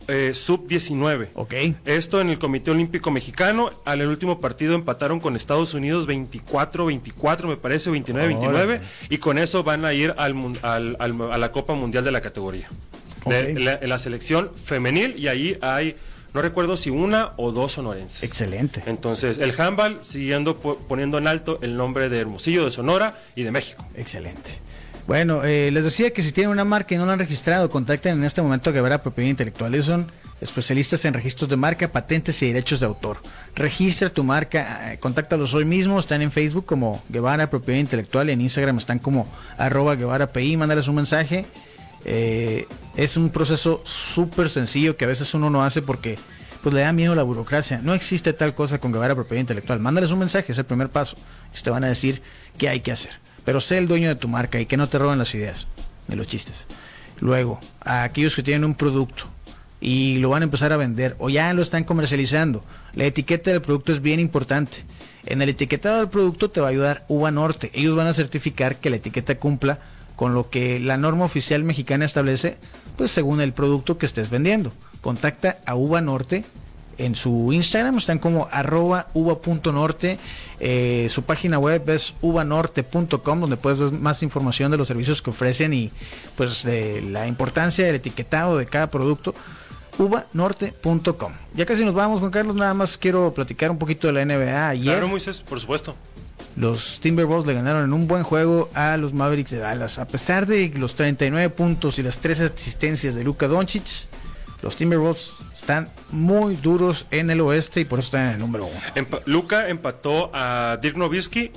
eh, 0.09 0.33
Sub-19. 0.35 1.29
Ok. 1.35 1.55
Esto 1.85 2.21
en 2.21 2.31
el 2.31 2.39
Comité 2.39 2.71
Olímpico 2.71 3.11
Mexicano. 3.11 3.71
Al 3.85 4.01
el 4.01 4.09
último 4.09 4.41
partido 4.41 4.75
empataron 4.75 5.21
con 5.21 5.37
Estados 5.37 5.75
Unidos 5.75 6.07
24-24, 6.09 7.47
me 7.47 7.57
parece, 7.57 7.91
29-29. 7.91 8.47
Órale. 8.49 8.81
Y 9.09 9.19
con 9.19 9.39
eso 9.39 9.63
van 9.63 9.85
a 9.85 9.93
ir 9.93 10.15
al, 10.17 10.35
al- 10.63 10.97
al- 10.99 11.33
a 11.33 11.39
la 11.39 11.53
Copa 11.53 11.75
Mundial 11.75 12.05
de 12.05 12.13
la 12.13 12.21
categoría. 12.21 12.69
De 13.27 13.55
la, 13.55 13.79
la 13.83 13.99
selección 13.99 14.51
femenil 14.57 15.15
y 15.17 15.29
ahí 15.29 15.57
hay, 15.61 15.95
no 16.35 16.43
recuerdo 16.43 16.77
si 16.77 16.91
una 16.91 17.33
o 17.37 17.53
dos 17.53 17.73
sonorenses. 17.73 18.25
Excelente. 18.25 18.83
Entonces, 18.87 19.39
el 19.39 19.55
handball 19.61 20.01
siguiendo 20.03 20.57
po- 20.57 20.77
poniendo 20.89 21.19
en 21.19 21.29
alto 21.29 21.59
el 21.63 21.77
nombre 21.77 22.09
de 22.09 22.19
Hermosillo, 22.19 22.65
de 22.65 22.73
Sonora 22.73 23.17
y 23.37 23.45
de 23.45 23.53
México. 23.53 23.87
Excelente. 23.95 24.59
Bueno, 25.07 25.43
eh, 25.45 25.71
les 25.73 25.85
decía 25.85 26.13
que 26.13 26.23
si 26.23 26.33
tienen 26.33 26.53
una 26.53 26.65
marca 26.65 26.95
y 26.95 26.99
no 26.99 27.07
la 27.07 27.15
han 27.15 27.19
registrado, 27.19 27.69
contacten 27.69 28.19
en 28.19 28.25
este 28.25 28.41
momento 28.41 28.71
a 28.71 28.73
Guevara 28.73 29.03
Propiedad 29.03 29.31
Intelectual. 29.31 29.75
Ellos 29.75 29.87
son 29.87 30.13
especialistas 30.41 31.05
en 31.05 31.15
registros 31.15 31.51
de 31.51 31.57
marca, 31.57 31.89
patentes 31.91 32.41
y 32.43 32.49
derechos 32.49 32.81
de 32.81 32.87
autor. 32.87 33.19
Registra 33.55 34.11
tu 34.11 34.23
marca, 34.23 34.93
eh, 34.93 34.99
contáctalos 34.99 35.55
hoy 35.55 35.65
mismo. 35.65 35.99
Están 35.99 36.23
en 36.23 36.31
Facebook 36.31 36.67
como 36.67 37.03
Guevara 37.09 37.51
Propiedad 37.51 37.81
Intelectual 37.81 38.31
en 38.31 38.41
Instagram 38.41 38.79
están 38.79 39.01
como 39.01 39.31
arroba 39.59 39.97
Guevara 39.97 40.33
PI. 40.33 40.57
Mándales 40.57 40.87
un 40.87 40.97
mensaje. 40.97 41.47
Eh, 42.05 42.67
es 42.97 43.17
un 43.17 43.31
proceso 43.31 43.83
súper 43.85 44.51
sencillo 44.51 44.97
que 44.97 45.05
a 45.05 45.09
veces 45.09 45.35
uno 45.35 45.51
no 45.51 45.65
hace 45.65 45.83
porque 45.83 46.19
pues 46.63 46.75
le 46.75 46.83
da 46.83 46.93
miedo 46.93 47.17
la 47.17 47.25
burocracia. 47.25 47.81
No 47.83 47.93
existe 47.93 48.33
tal 48.33 48.55
cosa 48.55 48.79
con 48.79 48.93
Guevara 48.93 49.17
Propiedad 49.17 49.41
Intelectual. 49.41 49.81
Mándales 49.81 50.13
un 50.13 50.21
mensaje, 50.21 50.53
es 50.53 50.59
el 50.59 50.65
primer 50.65 50.91
paso. 50.91 51.17
Y 51.57 51.61
te 51.61 51.71
van 51.71 51.83
a 51.83 51.89
decir 51.89 52.23
qué 52.57 52.69
hay 52.69 52.81
que 52.81 52.93
hacer. 52.93 53.13
Pero 53.45 53.61
sé 53.61 53.79
el 53.79 53.89
dueño 53.89 54.09
de 54.09 54.15
tu 54.15 54.29
marca 54.29 54.61
y 54.61 54.67
que 54.67 54.77
no 54.77 54.89
te 54.89 54.99
roben 54.99 55.19
las 55.19 55.35
ideas 55.35 55.67
de 56.09 56.17
los 56.17 56.27
chistes. 56.27 56.67
Luego, 57.21 57.61
a 57.81 58.05
aquellos 58.05 58.35
que 58.35 58.43
tienen 58.43 58.65
un 58.65 58.75
producto 58.75 59.25
y 59.81 60.19
lo 60.19 60.31
van 60.31 60.43
a 60.43 60.45
empezar 60.45 60.73
a 60.73 60.77
vender 60.77 61.17
o 61.19 61.29
ya 61.29 61.53
lo 61.55 61.63
están 61.63 61.85
comercializando, 61.85 62.65
la 62.95 63.05
etiqueta 63.05 63.51
del 63.51 63.63
producto 63.63 63.93
es 63.93 64.01
bien 64.01 64.21
importante. 64.21 64.85
En 65.25 65.43
el 65.43 65.49
etiquetado 65.49 65.99
del 65.99 66.09
producto 66.09 66.51
te 66.51 66.61
va 66.61 66.69
a 66.69 66.71
ayudar 66.71 67.05
Uva 67.09 67.31
Norte. 67.31 67.71
Ellos 67.75 67.97
van 67.97 68.07
a 68.07 68.13
certificar 68.13 68.77
que 68.77 68.91
la 68.91 68.97
etiqueta 68.97 69.37
cumpla 69.37 69.79
con 70.17 70.35
lo 70.35 70.51
que 70.51 70.79
la 70.79 70.97
norma 70.97 71.25
oficial 71.25 71.65
mexicana 71.65 72.05
establece, 72.05 72.57
pues 72.97 73.11
según 73.11 73.41
el 73.41 73.53
producto 73.53 73.99
que 73.99 74.07
estés 74.07 74.31
vendiendo. 74.31 74.73
Contacta 75.01 75.59
a 75.67 75.75
Uva 75.75 76.01
Norte 76.01 76.45
en 77.05 77.15
su 77.15 77.53
Instagram, 77.53 77.99
están 77.99 78.19
como 78.19 78.49
arroba 78.51 79.09
uva.norte. 79.15 80.19
Eh, 80.61 81.09
su 81.11 81.23
página 81.23 81.59
web 81.59 81.89
es 81.91 82.15
uvanorte.com, 82.21 83.41
donde 83.41 83.57
puedes 83.57 83.79
ver 83.79 83.93
más 83.93 84.23
información 84.23 84.71
de 84.71 84.77
los 84.77 84.89
servicios 84.89 85.21
que 85.23 85.31
ofrecen 85.31 85.73
y 85.75 85.91
pues 86.37 86.63
de 86.63 87.03
la 87.03 87.27
importancia 87.27 87.85
del 87.85 87.97
etiquetado 87.97 88.57
de 88.59 88.67
cada 88.67 88.89
producto. 88.91 89.35
uvanorte.com. 89.99 91.33
Ya 91.55 91.67
casi 91.67 91.85
nos 91.85 91.95
vamos, 91.95 92.21
Juan 92.21 92.31
Carlos. 92.31 92.57
Nada 92.57 92.75
más 92.75 92.97
quiero 92.99 93.33
platicar 93.35 93.71
un 93.71 93.79
poquito 93.79 94.07
de 94.07 94.13
la 94.13 94.25
NBA. 94.25 94.69
Ayer 94.69 94.93
Claro, 94.95 95.09
Moisés, 95.09 95.43
por 95.43 95.61
supuesto. 95.61 95.95
los 96.57 96.99
Timberwolves 97.01 97.47
le 97.47 97.55
ganaron 97.55 97.85
en 97.85 97.93
un 97.93 98.07
buen 98.07 98.23
juego 98.23 98.69
a 98.75 98.97
los 98.97 99.13
Mavericks 99.13 99.51
de 99.51 99.59
Dallas. 99.59 99.99
A 99.99 100.07
pesar 100.07 100.47
de 100.47 100.73
los 100.77 100.95
39 100.95 101.51
puntos 101.51 101.99
y 101.99 102.03
las 102.03 102.19
3 102.19 102.43
asistencias 102.43 103.15
de 103.15 103.25
Luka 103.25 103.49
Doncic, 103.49 104.07
los 104.63 104.77
Timberwolves 104.77 105.33
están 105.53 105.89
muy 106.11 106.57
duros 106.57 107.07
en 107.11 107.31
el 107.31 107.41
oeste 107.41 107.81
y 107.81 107.85
por 107.85 107.99
eso 107.99 108.07
están 108.07 108.27
en 108.29 108.33
el 108.35 108.39
número 108.39 108.67
uno. 108.67 108.81
Empa- 108.95 109.21
Luca 109.27 109.69
empató 109.69 110.31
a 110.33 110.79
Dirk 110.81 110.97
Nowitzki 110.97 111.51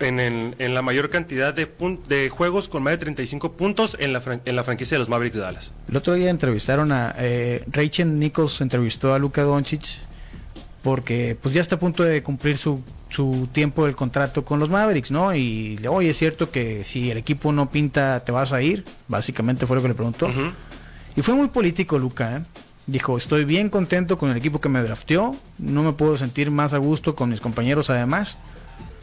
en, 0.00 0.20
el- 0.20 0.54
en 0.58 0.74
la 0.74 0.82
mayor 0.82 1.08
cantidad 1.10 1.52
de, 1.54 1.68
de 2.08 2.28
juegos 2.28 2.68
con 2.68 2.82
más 2.82 2.92
de 2.94 2.98
35 2.98 3.52
puntos 3.52 3.96
en 4.00 4.12
la, 4.12 4.22
en 4.44 4.56
la 4.56 4.64
franquicia 4.64 4.94
de 4.96 4.98
los 5.00 5.08
Mavericks 5.08 5.36
de 5.36 5.42
Dallas. 5.42 5.74
El 5.88 5.96
otro 5.96 6.14
día 6.14 6.30
entrevistaron 6.30 6.92
a 6.92 7.14
eh, 7.18 7.64
Rachel 7.70 8.18
Nichols, 8.18 8.60
entrevistó 8.60 9.14
a 9.14 9.18
Luka 9.18 9.42
Doncic 9.42 9.84
porque 10.82 11.36
pues 11.40 11.54
ya 11.54 11.60
está 11.60 11.74
a 11.74 11.78
punto 11.78 12.04
de 12.04 12.22
cumplir 12.22 12.58
su, 12.58 12.80
su 13.08 13.48
tiempo 13.52 13.86
del 13.86 13.96
contrato 13.96 14.44
con 14.44 14.60
los 14.60 14.70
Mavericks, 14.70 15.10
¿no? 15.10 15.34
Y 15.34 15.80
oye, 15.88 16.10
es 16.10 16.16
cierto 16.16 16.50
que 16.52 16.84
si 16.84 17.10
el 17.10 17.18
equipo 17.18 17.50
no 17.50 17.68
pinta, 17.70 18.22
te 18.24 18.30
vas 18.30 18.52
a 18.52 18.62
ir. 18.62 18.84
Básicamente 19.08 19.66
fue 19.66 19.76
lo 19.76 19.82
que 19.82 19.88
le 19.88 19.94
preguntó. 19.94 20.26
Ujú. 20.26 20.52
Y 21.16 21.22
fue 21.22 21.34
muy 21.34 21.48
político 21.48 21.98
Luca, 21.98 22.36
¿eh? 22.36 22.40
Dijo, 22.86 23.16
estoy 23.16 23.44
bien 23.44 23.68
contento 23.68 24.16
con 24.16 24.30
el 24.30 24.36
equipo 24.36 24.60
que 24.60 24.68
me 24.68 24.80
drafteó, 24.80 25.34
no 25.58 25.82
me 25.82 25.92
puedo 25.92 26.16
sentir 26.16 26.50
más 26.52 26.72
a 26.72 26.78
gusto 26.78 27.16
con 27.16 27.30
mis 27.30 27.40
compañeros 27.40 27.90
además, 27.90 28.36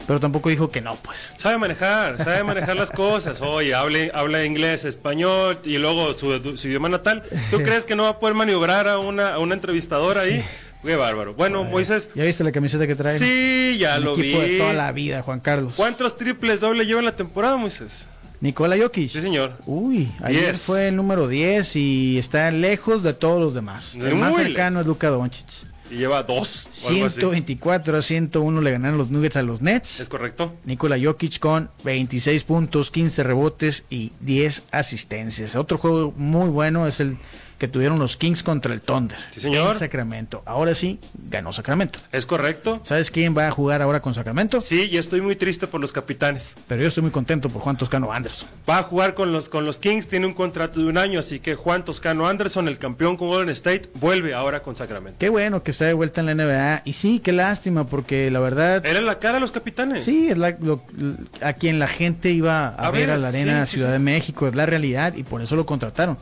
pero 0.06 0.20
tampoco 0.20 0.48
dijo 0.48 0.70
que 0.70 0.80
no, 0.80 0.96
pues. 0.96 1.32
Sabe 1.36 1.58
manejar, 1.58 2.16
sabe 2.22 2.44
manejar 2.44 2.76
las 2.76 2.90
cosas. 2.90 3.42
Oye, 3.42 3.74
hable, 3.74 4.10
habla 4.14 4.44
inglés, 4.44 4.84
español 4.84 5.58
y 5.64 5.76
luego 5.76 6.14
su, 6.14 6.56
su 6.56 6.68
idioma 6.68 6.88
natal. 6.88 7.22
¿Tú 7.50 7.58
crees 7.62 7.84
que 7.84 7.94
no 7.94 8.04
va 8.04 8.10
a 8.10 8.18
poder 8.18 8.34
maniobrar 8.34 8.88
a 8.88 8.98
una, 8.98 9.34
a 9.34 9.38
una 9.38 9.54
entrevistadora 9.54 10.22
ahí? 10.22 10.42
Qué 10.82 10.96
bárbaro. 10.96 11.34
Bueno, 11.34 11.64
Moisés, 11.64 12.08
¿Ya 12.14 12.24
viste 12.24 12.44
la 12.44 12.52
camiseta 12.52 12.86
que 12.86 12.94
trae? 12.94 13.18
sí, 13.18 13.76
ya 13.78 13.96
El 13.96 14.04
lo 14.04 14.12
equipo 14.18 14.38
vi. 14.40 14.50
de 14.52 14.58
toda 14.58 14.72
la 14.74 14.92
vida, 14.92 15.20
Juan 15.22 15.40
Carlos. 15.40 15.74
¿Cuántos 15.76 16.16
triples 16.16 16.60
doble 16.60 16.84
lleva 16.86 17.00
en 17.00 17.06
la 17.06 17.16
temporada, 17.16 17.56
Moisés? 17.56 18.06
Nikola 18.44 18.76
Jokic. 18.76 19.08
Sí, 19.08 19.22
señor. 19.22 19.56
Uy, 19.64 20.12
ayer 20.22 20.54
fue 20.54 20.88
el 20.88 20.96
número 20.96 21.28
10 21.28 21.76
y 21.76 22.18
está 22.18 22.50
lejos 22.50 23.02
de 23.02 23.14
todos 23.14 23.40
los 23.40 23.54
demás. 23.54 23.94
El 23.94 24.02
Muy 24.10 24.14
más 24.16 24.30
lejos. 24.32 24.42
cercano 24.44 24.80
es 24.82 24.86
Luka 24.86 25.08
Doncic. 25.08 25.46
Y 25.90 25.94
lleva 25.94 26.22
dos. 26.24 26.68
o 26.84 26.88
algo 26.90 27.06
así. 27.06 27.20
124 27.20 27.96
a 27.96 28.02
101 28.02 28.60
le 28.60 28.70
ganaron 28.70 28.98
los 28.98 29.08
Nuggets 29.10 29.36
a 29.38 29.42
los 29.42 29.62
Nets. 29.62 30.00
¿Es 30.00 30.10
correcto? 30.10 30.52
Nikola 30.66 30.98
Jokic 31.02 31.38
con 31.38 31.70
26 31.84 32.44
puntos, 32.44 32.90
15 32.90 33.22
rebotes 33.22 33.86
y 33.88 34.12
10 34.20 34.64
asistencias. 34.72 35.56
Otro 35.56 35.78
juego 35.78 36.12
muy 36.14 36.50
bueno 36.50 36.86
es 36.86 37.00
el 37.00 37.16
que 37.64 37.68
tuvieron 37.68 37.98
los 37.98 38.18
Kings 38.18 38.42
contra 38.42 38.74
el 38.74 38.82
Thunder. 38.82 39.16
Sí, 39.30 39.40
señor. 39.40 39.72
En 39.72 39.78
Sacramento. 39.78 40.42
Ahora 40.44 40.74
sí, 40.74 41.00
ganó 41.30 41.50
Sacramento. 41.50 41.98
¿Es 42.12 42.26
correcto? 42.26 42.80
¿Sabes 42.82 43.10
quién 43.10 43.34
va 43.34 43.48
a 43.48 43.50
jugar 43.50 43.80
ahora 43.80 44.02
con 44.02 44.12
Sacramento? 44.12 44.60
Sí, 44.60 44.88
y 44.92 44.98
estoy 44.98 45.22
muy 45.22 45.34
triste 45.34 45.66
por 45.66 45.80
los 45.80 45.90
capitanes. 45.90 46.56
Pero 46.68 46.82
yo 46.82 46.88
estoy 46.88 47.00
muy 47.02 47.10
contento 47.10 47.48
por 47.48 47.62
Juan 47.62 47.78
Toscano 47.78 48.12
Anderson. 48.12 48.50
Va 48.68 48.80
a 48.80 48.82
jugar 48.82 49.14
con 49.14 49.32
los, 49.32 49.48
con 49.48 49.64
los 49.64 49.78
Kings, 49.78 50.08
tiene 50.08 50.26
un 50.26 50.34
contrato 50.34 50.78
de 50.80 50.86
un 50.86 50.98
año, 50.98 51.18
así 51.20 51.40
que 51.40 51.54
Juan 51.54 51.86
Toscano 51.86 52.28
Anderson, 52.28 52.68
el 52.68 52.76
campeón 52.76 53.16
con 53.16 53.28
Golden 53.28 53.48
State, 53.50 53.88
vuelve 53.94 54.34
ahora 54.34 54.62
con 54.62 54.76
Sacramento. 54.76 55.18
Qué 55.18 55.30
bueno 55.30 55.62
que 55.62 55.70
está 55.70 55.86
de 55.86 55.94
vuelta 55.94 56.20
en 56.20 56.26
la 56.26 56.34
NBA. 56.34 56.82
Y 56.84 56.92
sí, 56.92 57.20
qué 57.20 57.32
lástima, 57.32 57.86
porque 57.86 58.30
la 58.30 58.40
verdad. 58.40 58.84
Era 58.84 59.00
la 59.00 59.18
cara 59.18 59.34
de 59.36 59.40
los 59.40 59.52
capitanes. 59.52 60.04
Sí, 60.04 60.28
es 60.28 60.36
la- 60.36 60.54
lo- 60.60 60.82
a 61.40 61.54
quien 61.54 61.78
la 61.78 61.88
gente 61.88 62.30
iba 62.30 62.66
a, 62.68 62.88
A 62.88 62.90
ver, 62.90 63.06
ver, 63.06 63.10
a 63.12 63.16
la 63.16 63.28
arena 63.28 63.64
sí, 63.64 63.76
Ciudad 63.76 63.88
sí. 63.88 63.92
de 63.94 63.98
México, 64.00 64.46
es 64.48 64.54
la 64.54 64.66
realidad 64.66 65.14
y 65.16 65.22
por 65.22 65.40
eso 65.40 65.56
lo 65.56 65.64
contrataron. 65.64 66.18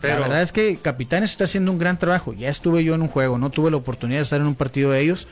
Pero 0.00 0.14
La 0.14 0.20
verdad 0.20 0.42
es 0.42 0.52
que 0.52 0.78
Capitanes 0.80 1.30
está 1.30 1.44
haciendo 1.44 1.72
un 1.72 1.78
gran 1.78 1.98
trabajo. 1.98 2.32
Ya 2.32 2.48
estuve 2.48 2.84
yo 2.84 2.94
en 2.94 3.02
un 3.02 3.08
juego, 3.08 3.38
no 3.38 3.50
tuve 3.50 3.70
la 3.70 3.76
oportunidad 3.76 4.20
de 4.20 4.22
estar 4.24 4.40
en 4.40 4.46
un 4.46 4.54
partido 4.54 4.90
de 4.90 5.00
ellos. 5.00 5.28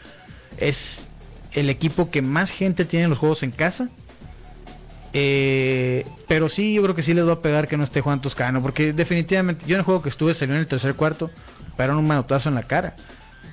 Es 0.59 1.07
el 1.53 1.71
equipo 1.71 2.11
que 2.11 2.23
más 2.23 2.51
gente 2.51 2.85
tiene 2.85 3.05
en 3.05 3.11
los 3.11 3.19
juegos 3.19 3.43
en 3.43 3.51
casa. 3.51 3.89
Eh, 5.14 6.07
pero 6.27 6.49
sí, 6.49 6.75
yo 6.75 6.83
creo 6.83 6.95
que 6.95 7.03
sí 7.03 7.14
les 7.14 7.27
va 7.27 7.35
a 7.35 7.43
pegar 7.43 7.66
que 7.66 7.77
no 7.77 7.85
esté 7.85 8.03
Juan 8.03 8.21
Toscano, 8.21 8.61
porque 8.61 8.93
definitivamente 8.93 9.64
yo 9.66 9.75
en 9.75 9.81
el 9.81 9.85
juego 9.85 10.03
que 10.03 10.11
estuve 10.11 10.35
salió 10.35 10.55
en 10.55 10.61
el 10.61 10.66
tercer 10.66 10.95
cuarto, 10.95 11.31
pero 11.77 11.99
un 11.99 12.07
manotazo 12.07 12.51
en 12.51 12.55
la 12.55 12.62
cara. 12.62 12.95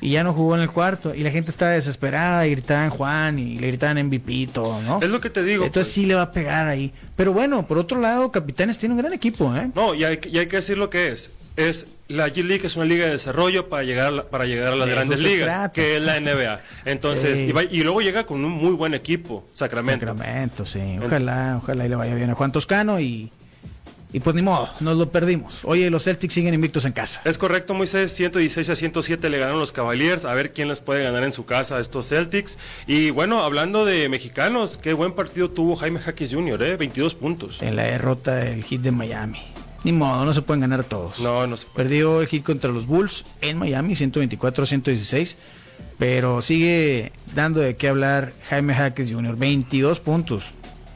Y 0.02 0.12
ya 0.12 0.24
no 0.24 0.34
jugó 0.34 0.56
en 0.56 0.62
el 0.62 0.70
cuarto. 0.70 1.16
Y 1.16 1.24
la 1.24 1.32
gente 1.32 1.52
estaba 1.52 1.72
desesperada 1.72 2.46
y 2.48 2.52
gritaban 2.52 2.90
Juan 2.90 3.40
y 3.40 3.58
le 3.58 3.68
gritaban 3.68 3.98
MVP 4.06 4.32
y 4.34 4.48
todo, 4.48 4.82
¿no? 4.82 5.00
es 5.02 5.10
lo 5.10 5.20
que 5.20 5.30
te 5.30 5.44
digo. 5.44 5.66
Entonces 5.66 5.88
pues. 5.92 5.94
sí 5.94 6.06
le 6.06 6.16
va 6.16 6.24
a 6.24 6.32
pegar 6.32 6.68
ahí. 6.68 6.94
Pero 7.16 7.34
bueno, 7.34 7.66
por 7.68 7.78
otro 7.78 8.00
lado, 8.00 8.32
Capitanes 8.32 8.78
tiene 8.78 8.94
un 8.96 9.02
gran 9.02 9.14
equipo, 9.14 9.56
¿eh? 9.56 9.70
No, 9.76 9.94
y 9.96 10.04
hay, 10.04 10.18
que- 10.18 10.30
y 10.30 10.38
hay 10.38 10.48
que 10.48 10.58
decir 10.58 10.78
lo 10.78 10.90
que 10.90 11.10
es. 11.12 11.32
Es 11.56 11.88
la 12.10 12.28
G 12.28 12.44
League 12.44 12.68
es 12.68 12.76
una 12.76 12.84
liga 12.86 13.06
de 13.06 13.12
desarrollo 13.12 13.70
para 13.70 13.84
llegar 13.84 14.08
a 14.08 14.12
la- 14.12 14.24
para 14.28 14.46
llegar 14.46 14.74
a 14.74 14.76
las 14.76 14.88
De 14.90 14.94
grandes 14.94 15.22
ligas, 15.22 15.48
trata. 15.48 15.72
que 15.72 15.96
es 15.96 16.02
la 16.02 16.18
NBA. 16.20 16.60
Entonces, 16.84 17.40
Sí. 17.40 17.46
y, 17.46 17.52
va- 17.54 17.64
y 17.64 17.82
luego 17.82 18.02
llega 18.02 18.26
con 18.26 18.44
un 18.44 18.52
muy 18.52 18.74
buen 18.74 18.94
equipo, 18.94 19.48
Sacramento. 19.54 20.06
Sacramento, 20.06 20.66
sí. 20.66 21.00
Ojalá, 21.04 21.60
ojalá 21.64 21.86
y 21.86 21.90
le 21.90 21.96
vaya 21.96 22.14
bien 22.14 22.30
a 22.30 22.36
Juan 22.36 22.52
Toscano 22.52 23.00
y, 23.00 23.32
y 24.16 24.22
pues 24.22 24.34
ni 24.34 24.42
modo, 24.42 24.70
nos 24.80 24.96
lo 24.96 25.10
perdimos. 25.10 25.60
Oye, 25.66 25.90
los 25.90 26.06
Celtics 26.06 26.34
siguen 26.34 26.54
invictos 26.54 26.86
en 26.86 26.94
casa. 26.94 27.20
Es 27.26 27.38
correcto, 27.38 27.74
Moisés. 27.74 28.14
116 28.14 28.70
a 28.70 28.76
107 28.78 29.30
le 29.30 29.40
ganaron 29.40 29.60
los 29.60 29.74
Cavaliers. 29.74 30.24
A 30.24 30.34
ver 30.34 30.54
quién 30.54 30.70
les 30.70 30.80
puede 30.80 31.04
ganar 31.04 31.26
en 31.26 31.34
su 31.34 31.46
casa 31.46 31.76
a 31.76 31.82
estos 31.82 32.08
Celtics. 32.08 32.58
Y 32.88 33.10
bueno, 33.10 33.44
hablando 33.44 33.84
de 33.84 34.08
mexicanos, 34.08 34.78
qué 34.78 34.94
buen 34.94 35.12
partido 35.12 35.50
tuvo 35.50 35.76
Jaime 35.76 36.00
Jaquez 36.00 36.34
Jr., 36.34 36.64
¿eh? 36.64 36.78
22 36.78 37.14
puntos. 37.14 37.62
En 37.62 37.76
la 37.76 37.84
derrota 37.84 38.36
del 38.36 38.64
hit 38.64 38.80
de 38.84 38.92
Miami. 38.94 39.42
Ni 39.84 39.92
modo, 39.92 40.24
no 40.24 40.34
se 40.34 40.42
pueden 40.42 40.62
ganar 40.62 40.86
todos. 40.86 41.20
No, 41.20 41.46
no 41.46 41.58
se 41.58 41.66
puede. 41.66 41.90
Perdió 41.90 42.22
el 42.22 42.28
hit 42.28 42.46
contra 42.46 42.72
los 42.72 42.88
Bulls 42.88 43.26
en 43.42 43.58
Miami, 43.58 43.98
124 43.98 44.64
a 44.64 44.66
116. 44.66 45.36
Pero 46.00 46.42
sigue 46.42 47.12
dando 47.34 47.60
de 47.60 47.76
qué 47.76 47.90
hablar 47.90 48.32
Jaime 48.48 48.76
Jaques 48.76 49.12
Jr. 49.12 49.36
22 49.36 50.00
puntos. 50.00 50.54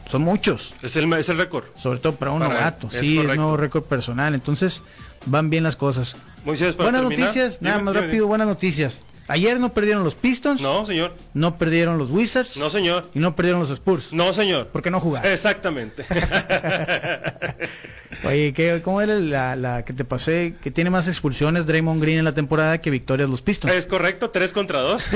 Son 0.10 0.22
muchos. 0.24 0.74
Es 0.82 0.96
el, 0.96 1.12
es 1.14 1.30
el 1.30 1.38
récord. 1.38 1.66
Sobre 1.78 2.00
todo 2.00 2.16
para 2.16 2.32
un 2.32 2.40
Para 2.40 2.68
él, 2.68 2.74
es 2.92 3.00
sí, 3.00 3.20
es 3.20 3.36
nuevo 3.36 3.58
récord 3.58 3.84
personal. 3.84 4.34
Entonces, 4.34 4.82
van 5.26 5.50
bien 5.50 5.64
las 5.64 5.76
cosas. 5.76 6.16
Moisés, 6.46 6.76
para 6.76 6.92
Buenas 6.92 7.02
terminar, 7.10 7.28
noticias, 7.28 7.62
nada 7.62 7.76
dime, 7.78 7.86
más 7.86 7.94
dime, 7.94 8.06
rápido, 8.08 8.28
buenas 8.28 8.48
noticias. 8.48 9.04
Ayer 9.28 9.60
no 9.60 9.74
perdieron 9.76 10.04
los 10.04 10.16
Pistons, 10.16 10.60
No, 10.60 10.88
señor. 10.88 11.14
no 11.36 11.60
perdieron 11.60 12.00
los 12.00 12.10
Wizards 12.10 12.58
No, 12.58 12.72
señor. 12.72 13.12
y 13.14 13.20
no 13.20 13.36
perdieron 13.36 13.60
los 13.60 13.70
Spurs. 13.70 14.12
No, 14.12 14.34
señor. 14.34 14.70
Porque 14.74 14.90
no 14.90 15.00
jugaron. 15.00 15.32
Exactamente. 15.32 16.04
Oye, 18.24 18.54
¿qué, 18.54 18.82
¿cómo 18.84 19.02
era 19.04 19.14
la, 19.20 19.56
la 19.56 19.86
que 19.86 19.94
te 19.94 20.04
pasé? 20.04 20.56
Que 20.64 20.72
tiene 20.72 20.90
más 20.90 21.08
expulsiones 21.08 21.68
Draymond 21.68 22.02
Green 22.02 22.18
en 22.18 22.26
la 22.26 22.34
temporada 22.34 22.80
que 22.82 22.90
victorias 22.90 23.30
los 23.30 23.44
Pistons. 23.44 23.72
es 23.72 23.86
correcto, 23.86 24.32
3 24.32 24.52
contra 24.52 24.80
2. 24.80 25.06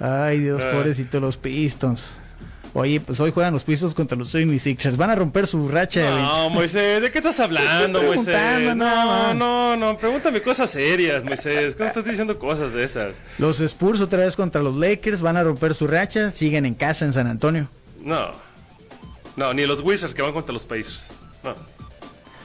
Ay, 0.00 0.40
Dios, 0.40 0.62
Ah. 0.62 0.70
pobrecito 0.72 1.20
los 1.20 1.36
Pistons. 1.36 2.12
Oye, 2.74 3.00
pues 3.00 3.18
hoy 3.20 3.30
juegan 3.30 3.54
los 3.54 3.64
Pistons 3.64 3.94
contra 3.94 4.18
los 4.18 4.28
76ers. 4.34 4.96
Van 4.98 5.08
a 5.08 5.14
romper 5.14 5.46
su 5.46 5.66
racha 5.68 6.00
de 6.00 6.10
No, 6.10 6.50
Moisés, 6.50 7.00
¿de 7.00 7.10
qué 7.10 7.18
estás 7.18 7.40
hablando, 7.40 8.02
Moisés? 8.02 8.76
No, 8.76 9.32
no, 9.32 9.76
no, 9.76 9.96
pregúntame 9.96 10.42
cosas 10.42 10.68
serias, 10.70 11.24
Moisés. 11.24 11.74
¿Cómo 11.74 11.88
estás 11.88 12.04
diciendo 12.04 12.38
cosas 12.38 12.74
de 12.74 12.84
esas? 12.84 13.14
Los 13.38 13.60
Spurs 13.60 14.02
otra 14.02 14.18
vez 14.18 14.36
contra 14.36 14.60
los 14.62 14.76
Lakers. 14.76 15.22
Van 15.22 15.38
a 15.38 15.42
romper 15.42 15.74
su 15.74 15.86
racha. 15.86 16.30
Siguen 16.32 16.66
en 16.66 16.74
casa 16.74 17.06
en 17.06 17.14
San 17.14 17.26
Antonio. 17.26 17.68
No. 18.02 18.32
No, 19.36 19.54
ni 19.54 19.64
los 19.64 19.80
Wizards 19.80 20.12
que 20.14 20.20
van 20.20 20.32
contra 20.34 20.52
los 20.52 20.66
Pacers. 20.66 21.14
No. 21.42 21.54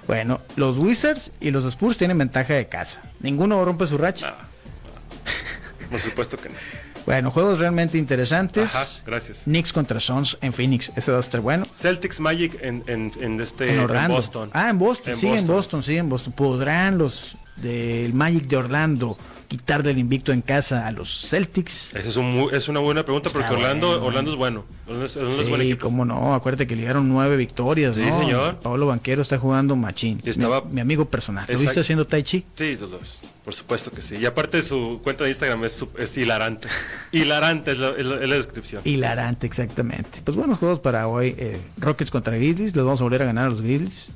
Bueno, 0.07 0.39
los 0.55 0.77
Wizards 0.77 1.31
y 1.41 1.51
los 1.51 1.65
Spurs 1.65 1.97
tienen 1.97 2.17
ventaja 2.17 2.53
de 2.53 2.67
casa. 2.69 3.01
Ninguno 3.19 3.63
rompe 3.65 3.85
su 3.85 3.97
racha. 3.97 4.31
No, 4.31 4.37
no. 4.37 5.89
Por 5.91 5.99
supuesto 5.99 6.37
que 6.37 6.47
no. 6.49 6.55
Bueno, 7.05 7.31
juegos 7.31 7.59
realmente 7.59 7.97
interesantes. 7.97 8.75
Ajá, 8.75 8.85
gracias. 9.05 9.43
Knicks 9.43 9.73
contra 9.73 9.99
Suns 9.99 10.37
en 10.41 10.53
Phoenix. 10.53 10.91
Ese 10.95 11.11
va 11.11 11.17
a 11.17 11.21
estar 11.21 11.41
bueno. 11.41 11.65
Celtics 11.73 12.19
Magic 12.19 12.57
en, 12.61 12.83
en, 12.87 13.11
en 13.19 13.39
este 13.39 13.73
en 13.73 13.79
Orlando. 13.79 14.15
Boston. 14.15 14.49
Ah, 14.53 14.69
en 14.69 14.77
Boston. 14.79 15.13
En 15.13 15.19
sí, 15.19 15.27
en. 15.27 15.47
Boston, 15.47 15.83
sí, 15.83 15.97
en 15.97 16.09
Boston. 16.09 16.33
¿Podrán 16.33 16.97
los 16.97 17.35
del 17.57 18.13
Magic 18.13 18.47
de 18.47 18.57
Orlando 18.57 19.17
quitarle 19.51 19.91
el 19.91 19.97
invicto 19.97 20.31
en 20.31 20.41
casa 20.41 20.87
a 20.87 20.91
los 20.91 21.27
Celtics? 21.27 21.93
Esa 21.93 22.07
es, 22.07 22.15
un 22.15 22.31
mu- 22.31 22.49
es 22.51 22.69
una 22.69 22.79
buena 22.79 23.03
pregunta 23.03 23.27
Está 23.27 23.39
porque 23.39 23.53
Orlando, 23.55 23.87
bueno. 23.89 24.05
Orlando 24.05 24.31
es 24.31 24.37
bueno. 24.37 24.65
Orlando 24.85 25.05
es, 25.05 25.15
Orlando 25.17 25.41
es 25.41 25.49
buen 25.49 25.61
Sí, 25.61 25.67
equipo. 25.71 25.87
cómo 25.87 26.05
no. 26.05 26.33
Acuérdate 26.33 26.67
que 26.67 26.75
le 26.77 26.83
dieron 26.83 27.09
nueve 27.09 27.35
victorias, 27.35 27.97
Sí, 27.97 28.01
¿no? 28.01 28.17
señor. 28.21 28.59
Pablo 28.59 28.87
Banquero 28.87 29.21
está 29.21 29.37
jugando 29.37 29.75
machín. 29.75 30.21
Estaba- 30.23 30.61
mi, 30.61 30.75
mi 30.75 30.81
amigo 30.81 31.03
personal. 31.09 31.45
¿Lo 31.49 31.59
viste 31.59 31.81
haciendo 31.81 32.07
Tai 32.07 32.23
Chi? 32.23 32.45
Sí, 32.55 32.77
los- 32.79 33.19
por 33.43 33.53
supuesto 33.53 33.91
que 33.91 34.01
sí. 34.01 34.15
Y 34.15 34.25
aparte 34.25 34.61
su 34.61 35.01
cuenta 35.03 35.25
de 35.25 35.31
Instagram 35.31 35.65
es, 35.65 35.83
hilarante. 36.17 36.69
hilarante 37.11 37.71
es 37.73 37.77
la, 37.77 37.89
es 37.89 38.05
la- 38.05 38.21
es 38.23 38.29
la 38.29 38.35
descripción. 38.35 38.81
Hilarante, 38.85 39.47
exactamente. 39.47 40.21
Pues 40.23 40.37
buenos 40.37 40.59
juegos 40.59 40.79
para 40.79 41.07
hoy. 41.09 41.35
eh, 41.37 41.59
Rockets 41.77 42.09
contra 42.09 42.37
Grizzlies. 42.37 42.73
Les 42.73 42.85
vamos 42.85 43.01
a 43.01 43.03
volver 43.03 43.21
a 43.23 43.25
ganar 43.25 43.47
a 43.47 43.49
los 43.49 43.61
Grizzlies. 43.61 44.07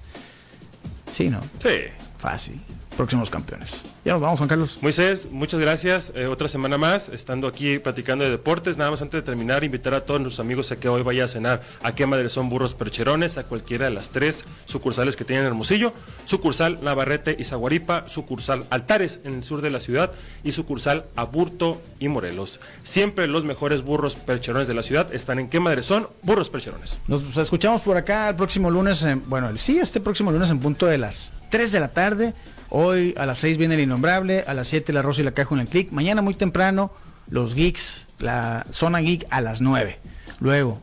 Sí, 1.12 1.30
¿no? 1.30 1.42
Sí. 1.62 1.70
Fácil. 2.18 2.62
Próximos 2.96 3.30
campeones. 3.30 3.76
Ya 4.04 4.14
nos 4.14 4.22
vamos, 4.22 4.40
Juan 4.40 4.50
Carlos. 4.50 4.80
Moisés, 4.82 5.30
muchas 5.32 5.60
gracias. 5.60 6.12
Eh, 6.16 6.26
otra 6.28 6.48
semana 6.48 6.78
más, 6.78 7.10
estando 7.10 7.48
aquí 7.48 7.80
platicando 7.80 8.24
de 8.24 8.32
deportes. 8.32 8.78
Nada 8.78 8.92
más 8.92 9.02
antes 9.02 9.20
de 9.20 9.22
terminar, 9.24 9.64
invitar 9.64 9.94
a 9.94 10.02
todos 10.02 10.20
nuestros 10.22 10.40
amigos 10.40 10.72
a 10.72 10.78
que 10.78 10.90
hoy 10.90 11.04
vaya 11.04 11.26
a 11.26 11.28
cenar 11.28 11.62
a 11.84 11.94
qué 11.94 12.06
madre 12.06 12.30
son 12.30 12.50
burros 12.50 12.74
percherones, 12.74 13.38
a 13.38 13.44
cualquiera 13.44 13.86
de 13.86 13.92
las 13.92 14.10
tres 14.10 14.46
sucursales 14.66 15.16
que 15.16 15.26
tienen 15.26 15.46
en 15.46 15.52
Hermosillo, 15.52 15.94
sucursal 16.26 16.80
Navarrete 16.82 17.36
y 17.38 17.44
Zaguaripa, 17.44 18.08
sucursal 18.08 18.66
Altares 18.70 19.20
en 19.24 19.36
el 19.36 19.44
sur 19.44 19.62
de 19.62 19.70
la 19.70 19.80
ciudad 19.80 20.12
y 20.44 20.52
sucursal 20.52 21.06
Aburto 21.16 21.82
y 22.00 22.08
Morelos. 22.08 22.60
Siempre 22.84 23.28
los 23.28 23.46
mejores 23.46 23.84
burros 23.84 24.16
percherones 24.16 24.68
de 24.68 24.74
la 24.74 24.84
ciudad 24.84 25.14
están 25.14 25.40
en 25.40 25.50
qué 25.50 25.60
madre 25.60 25.84
son 25.84 26.08
burros 26.22 26.50
percherones. 26.50 27.00
Nos 27.08 27.38
escuchamos 27.38 27.82
por 27.82 27.98
acá 27.98 28.30
el 28.30 28.36
próximo 28.36 28.70
lunes, 28.72 29.04
en, 29.04 29.28
bueno, 29.30 29.56
sí, 29.58 29.78
este 29.78 30.00
próximo 30.00 30.32
lunes 30.32 30.50
en 30.50 30.60
punto 30.60 30.86
de 30.86 30.98
las 30.98 31.32
3 31.50 31.72
de 31.72 31.80
la 31.80 31.90
tarde. 31.90 32.34
Hoy 32.78 33.14
a 33.16 33.26
las 33.26 33.38
6 33.38 33.58
viene 33.58 33.76
el 33.76 33.80
innombrable, 33.80 34.44
a 34.46 34.54
las 34.54 34.68
7 34.68 34.92
la 34.92 35.02
Rosa 35.02 35.22
y 35.22 35.24
la 35.24 35.32
Caja 35.32 35.56
en 35.56 35.62
el 35.62 35.68
Click. 35.70 35.94
Mañana 35.94 36.22
muy 36.22 36.34
temprano, 36.34 36.92
los 37.30 37.56
geeks, 37.56 38.10
la 38.20 38.66
zona 38.70 39.00
geek 39.00 39.26
a 39.30 39.40
las 39.40 39.62
9. 39.62 39.98
Luego, 40.42 40.82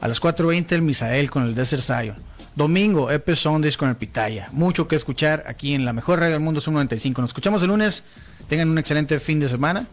a 0.00 0.06
las 0.06 0.22
4.20 0.22 0.70
el 0.70 0.82
Misael 0.82 1.28
con 1.28 1.42
el 1.42 1.56
Desert 1.56 1.82
Zion. 1.82 2.14
Domingo, 2.54 3.10
Epe 3.10 3.34
Sundays 3.34 3.76
con 3.76 3.88
el 3.88 3.96
Pitaya. 3.96 4.48
Mucho 4.52 4.86
que 4.86 4.94
escuchar 4.94 5.42
aquí 5.48 5.74
en 5.74 5.84
la 5.84 5.92
mejor 5.92 6.20
radio 6.20 6.34
del 6.34 6.40
mundo, 6.40 6.60
es 6.60 6.68
95. 6.68 7.20
Nos 7.20 7.30
escuchamos 7.30 7.62
el 7.62 7.68
lunes. 7.70 8.04
Tengan 8.46 8.68
un 8.68 8.78
excelente 8.78 9.18
fin 9.18 9.40
de 9.40 9.48
semana. 9.48 9.88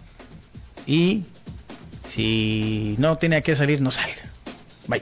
Y 0.85 1.23
si 2.07 2.93
no 2.99 3.17
tiene 3.17 3.41
que 3.41 3.55
salir, 3.55 3.81
no 3.81 3.89
salga. 3.89 4.21
Bye. 4.85 5.01